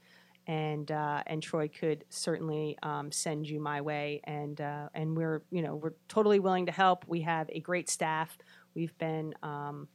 And 0.47 0.91
uh, 0.91 1.23
and 1.27 1.43
Troy 1.43 1.69
could 1.69 2.07
certainly 2.09 2.79
um, 2.83 3.12
send 3.12 3.47
you 3.47 3.61
my 3.61 3.83
way, 3.83 4.23
and 4.25 4.59
uh, 4.59 4.89
and 4.95 5.14
we're 5.14 5.43
you 5.51 5.61
know 5.61 5.75
we're 5.77 5.93
totally 6.09 6.39
willing 6.39 6.64
to 6.64 6.73
help. 6.73 7.05
We 7.07 7.21
have 7.21 7.51
a 7.53 7.61
great 7.61 7.91
staff. 7.91 8.39
We've 8.79 8.97
been 8.97 9.35
um, 9.43 9.89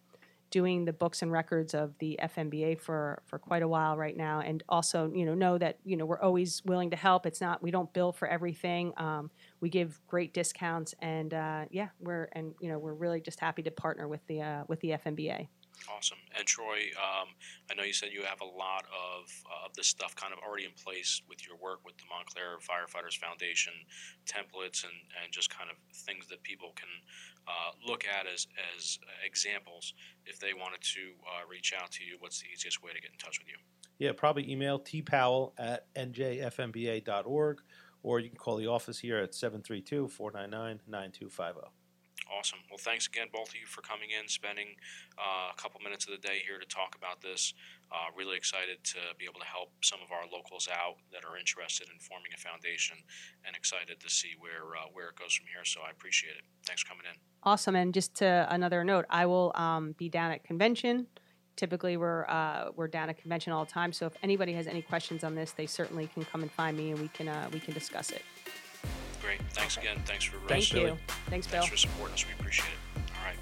doing 0.51 0.83
the 0.83 0.91
books 0.91 1.21
and 1.21 1.31
records 1.31 1.73
of 1.73 1.97
the 1.99 2.19
FMBA 2.21 2.77
for 2.81 3.23
for 3.27 3.39
quite 3.39 3.63
a 3.63 3.67
while 3.67 3.95
right 3.95 4.17
now, 4.17 4.41
and 4.41 4.61
also 4.67 5.09
you 5.15 5.25
know 5.25 5.33
know 5.33 5.57
that 5.57 5.77
you 5.85 5.95
know 5.95 6.05
we're 6.05 6.19
always 6.19 6.61
willing 6.65 6.89
to 6.89 6.97
help. 6.97 7.25
It's 7.25 7.39
not 7.39 7.63
we 7.63 7.71
don't 7.71 7.93
bill 7.93 8.11
for 8.11 8.27
everything. 8.27 8.91
Um, 8.97 9.31
we 9.61 9.69
give 9.69 10.01
great 10.05 10.33
discounts, 10.33 10.93
and 10.99 11.33
uh, 11.33 11.63
yeah, 11.71 11.87
we're 12.01 12.27
and 12.33 12.55
you 12.59 12.67
know 12.67 12.77
we're 12.77 12.93
really 12.93 13.21
just 13.21 13.39
happy 13.39 13.63
to 13.63 13.71
partner 13.71 14.09
with 14.09 14.19
the 14.27 14.41
uh, 14.41 14.63
with 14.67 14.81
the 14.81 14.89
FMBA. 14.89 15.47
Awesome. 15.91 16.17
And 16.37 16.45
Troy, 16.45 16.91
um, 16.95 17.35
I 17.69 17.75
know 17.75 17.83
you 17.83 17.93
said 17.93 18.09
you 18.13 18.23
have 18.23 18.41
a 18.41 18.45
lot 18.45 18.85
of 18.87 19.27
uh, 19.45 19.65
of 19.67 19.73
this 19.75 19.87
stuff 19.87 20.15
kind 20.15 20.33
of 20.33 20.39
already 20.39 20.65
in 20.65 20.71
place 20.71 21.21
with 21.27 21.45
your 21.47 21.57
work 21.57 21.79
with 21.85 21.97
the 21.97 22.03
Montclair 22.09 22.57
Firefighters 22.59 23.17
Foundation 23.17 23.73
templates 24.25 24.83
and, 24.83 24.95
and 25.21 25.31
just 25.31 25.49
kind 25.49 25.69
of 25.69 25.77
things 26.05 26.27
that 26.27 26.41
people 26.43 26.73
can 26.75 26.89
uh, 27.47 27.71
look 27.85 28.05
at 28.07 28.27
as, 28.27 28.47
as 28.75 28.99
examples. 29.25 29.93
If 30.25 30.39
they 30.39 30.53
wanted 30.53 30.81
to 30.81 31.01
uh, 31.27 31.47
reach 31.49 31.73
out 31.73 31.91
to 31.91 32.03
you, 32.03 32.15
what's 32.19 32.39
the 32.39 32.47
easiest 32.53 32.83
way 32.83 32.91
to 32.93 33.01
get 33.01 33.11
in 33.11 33.17
touch 33.17 33.39
with 33.39 33.47
you? 33.47 33.57
Yeah, 33.99 34.11
probably 34.15 34.49
email 34.51 34.79
tpowell 34.79 35.53
at 35.57 35.93
njfmba.org 35.95 37.61
or 38.03 38.19
you 38.19 38.29
can 38.29 38.37
call 38.37 38.57
the 38.57 38.67
office 38.67 38.99
here 38.99 39.17
at 39.17 39.33
732 39.33 40.07
499 40.09 40.81
9250. 40.87 41.82
Awesome. 42.31 42.59
Well, 42.69 42.77
thanks 42.77 43.07
again, 43.07 43.27
both 43.31 43.49
of 43.49 43.55
you, 43.55 43.65
for 43.65 43.81
coming 43.81 44.09
in, 44.11 44.27
spending 44.27 44.75
uh, 45.17 45.51
a 45.51 45.57
couple 45.61 45.79
minutes 45.81 46.05
of 46.07 46.11
the 46.11 46.21
day 46.25 46.39
here 46.45 46.57
to 46.57 46.65
talk 46.65 46.95
about 46.95 47.21
this. 47.21 47.53
Uh, 47.91 48.09
really 48.15 48.37
excited 48.37 48.83
to 48.83 48.99
be 49.19 49.25
able 49.25 49.39
to 49.39 49.45
help 49.45 49.69
some 49.81 49.99
of 50.03 50.11
our 50.11 50.23
locals 50.31 50.67
out 50.71 50.95
that 51.11 51.25
are 51.25 51.37
interested 51.37 51.87
in 51.91 51.99
forming 51.99 52.31
a 52.33 52.39
foundation, 52.39 52.97
and 53.45 53.55
excited 53.55 53.99
to 53.99 54.09
see 54.09 54.33
where 54.39 54.75
uh, 54.75 54.87
where 54.93 55.09
it 55.09 55.15
goes 55.15 55.33
from 55.33 55.47
here. 55.53 55.65
So 55.65 55.81
I 55.85 55.91
appreciate 55.91 56.35
it. 56.35 56.43
Thanks 56.65 56.81
for 56.83 56.89
coming 56.89 57.05
in. 57.11 57.19
Awesome. 57.43 57.75
And 57.75 57.93
just 57.93 58.15
to 58.15 58.47
another 58.49 58.83
note, 58.83 59.05
I 59.09 59.25
will 59.25 59.51
um, 59.55 59.95
be 59.97 60.09
down 60.09 60.31
at 60.31 60.43
convention. 60.43 61.07
Typically, 61.55 61.97
we're 61.97 62.25
uh, 62.27 62.71
we're 62.75 62.87
down 62.87 63.09
at 63.09 63.17
convention 63.17 63.53
all 63.53 63.65
the 63.65 63.71
time. 63.71 63.93
So 63.93 64.07
if 64.07 64.13
anybody 64.23 64.53
has 64.53 64.65
any 64.65 64.81
questions 64.81 65.23
on 65.23 65.35
this, 65.35 65.51
they 65.51 65.67
certainly 65.67 66.07
can 66.07 66.25
come 66.25 66.41
and 66.41 66.51
find 66.51 66.75
me, 66.75 66.91
and 66.91 66.99
we 66.99 67.09
can 67.09 67.27
uh, 67.27 67.49
we 67.53 67.59
can 67.59 67.73
discuss 67.73 68.09
it. 68.09 68.23
Great. 69.23 69.39
Thanks 69.51 69.77
again. 69.77 70.01
Thanks 70.05 70.25
for 70.25 70.37
Thanks, 70.47 70.69
Thank 70.69 70.83
Billy. 70.83 70.91
you. 70.91 70.97
Thanks, 71.29 71.47
Bill. 71.47 71.61
thanks 71.61 71.71
for 71.71 71.77
supporting 71.77 72.13
us. 72.13 72.25
We 72.25 72.33
appreciate 72.37 72.67
it. 72.67 73.01
All 73.17 73.25
right. 73.25 73.37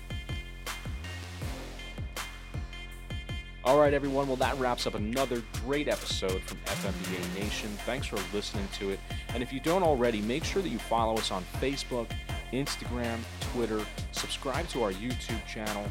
All 3.63 3.79
right, 3.79 3.93
everyone. 3.93 4.27
Well, 4.27 4.37
that 4.37 4.57
wraps 4.59 4.85
up 4.85 4.93
another 4.93 5.41
great 5.65 5.87
episode 5.87 6.41
from 6.43 6.57
FMBA 6.65 7.39
Nation. 7.39 7.69
Thanks 7.85 8.05
for 8.07 8.17
listening 8.33 8.67
to 8.79 8.91
it. 8.91 8.99
And 9.29 9.41
if 9.41 9.51
you 9.51 9.59
don't 9.59 9.81
already, 9.83 10.21
make 10.21 10.43
sure 10.43 10.61
that 10.61 10.69
you 10.69 10.77
follow 10.79 11.15
us 11.15 11.31
on 11.31 11.43
Facebook, 11.59 12.11
Instagram, 12.53 13.17
Twitter, 13.53 13.81
subscribe 14.11 14.67
to 14.69 14.83
our 14.83 14.91
YouTube 14.91 15.45
channel. 15.47 15.85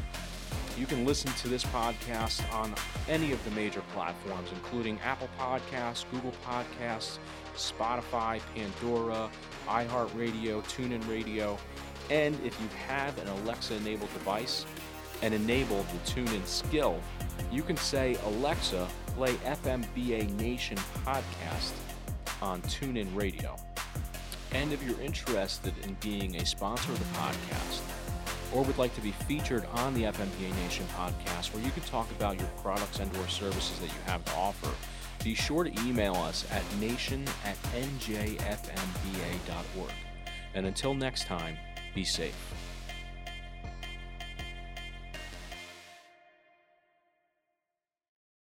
You 0.77 0.85
can 0.85 1.05
listen 1.05 1.31
to 1.33 1.47
this 1.49 1.63
podcast 1.65 2.41
on 2.53 2.73
any 3.09 3.33
of 3.33 3.43
the 3.43 3.51
major 3.51 3.81
platforms, 3.93 4.49
including 4.53 4.99
Apple 5.01 5.29
Podcasts, 5.37 6.05
Google 6.11 6.33
Podcasts, 6.45 7.19
Spotify, 7.55 8.39
Pandora, 8.55 9.29
iHeartRadio, 9.67 10.63
TuneIn 10.63 11.07
Radio, 11.09 11.57
and 12.09 12.35
if 12.43 12.59
you 12.59 12.67
have 12.87 13.17
an 13.19 13.27
Alexa 13.27 13.75
enabled 13.75 14.11
device 14.13 14.65
and 15.21 15.33
enable 15.33 15.83
the 15.83 16.11
TuneIn 16.11 16.45
skill, 16.45 16.99
you 17.51 17.63
can 17.63 17.77
say, 17.77 18.17
Alexa, 18.25 18.87
play 19.15 19.33
FMBA 19.45 20.29
Nation 20.39 20.77
podcast 21.05 21.73
on 22.41 22.61
TuneIn 22.63 23.07
Radio. 23.15 23.55
And 24.53 24.73
if 24.73 24.83
you're 24.83 24.99
interested 24.99 25.73
in 25.83 25.95
being 26.01 26.35
a 26.37 26.45
sponsor 26.45 26.91
of 26.91 26.99
the 26.99 27.19
podcast, 27.19 27.81
or 28.53 28.63
would 28.63 28.77
like 28.77 28.93
to 28.95 29.01
be 29.01 29.11
featured 29.11 29.65
on 29.73 29.93
the 29.93 30.03
FMBA 30.03 30.53
Nation 30.55 30.85
podcast, 30.97 31.53
where 31.53 31.63
you 31.63 31.71
can 31.71 31.83
talk 31.83 32.09
about 32.11 32.37
your 32.37 32.49
products 32.61 32.99
and/or 32.99 33.27
services 33.29 33.79
that 33.79 33.87
you 33.87 33.99
have 34.07 34.25
to 34.25 34.33
offer, 34.33 34.69
be 35.23 35.35
sure 35.35 35.63
to 35.63 35.71
email 35.87 36.15
us 36.15 36.45
at 36.51 36.63
nation 36.79 37.25
at 37.45 37.57
njfmba.org. 37.73 38.51
And 40.53 40.65
until 40.65 40.93
next 40.93 41.25
time, 41.25 41.57
be 41.93 42.03
safe. 42.03 42.70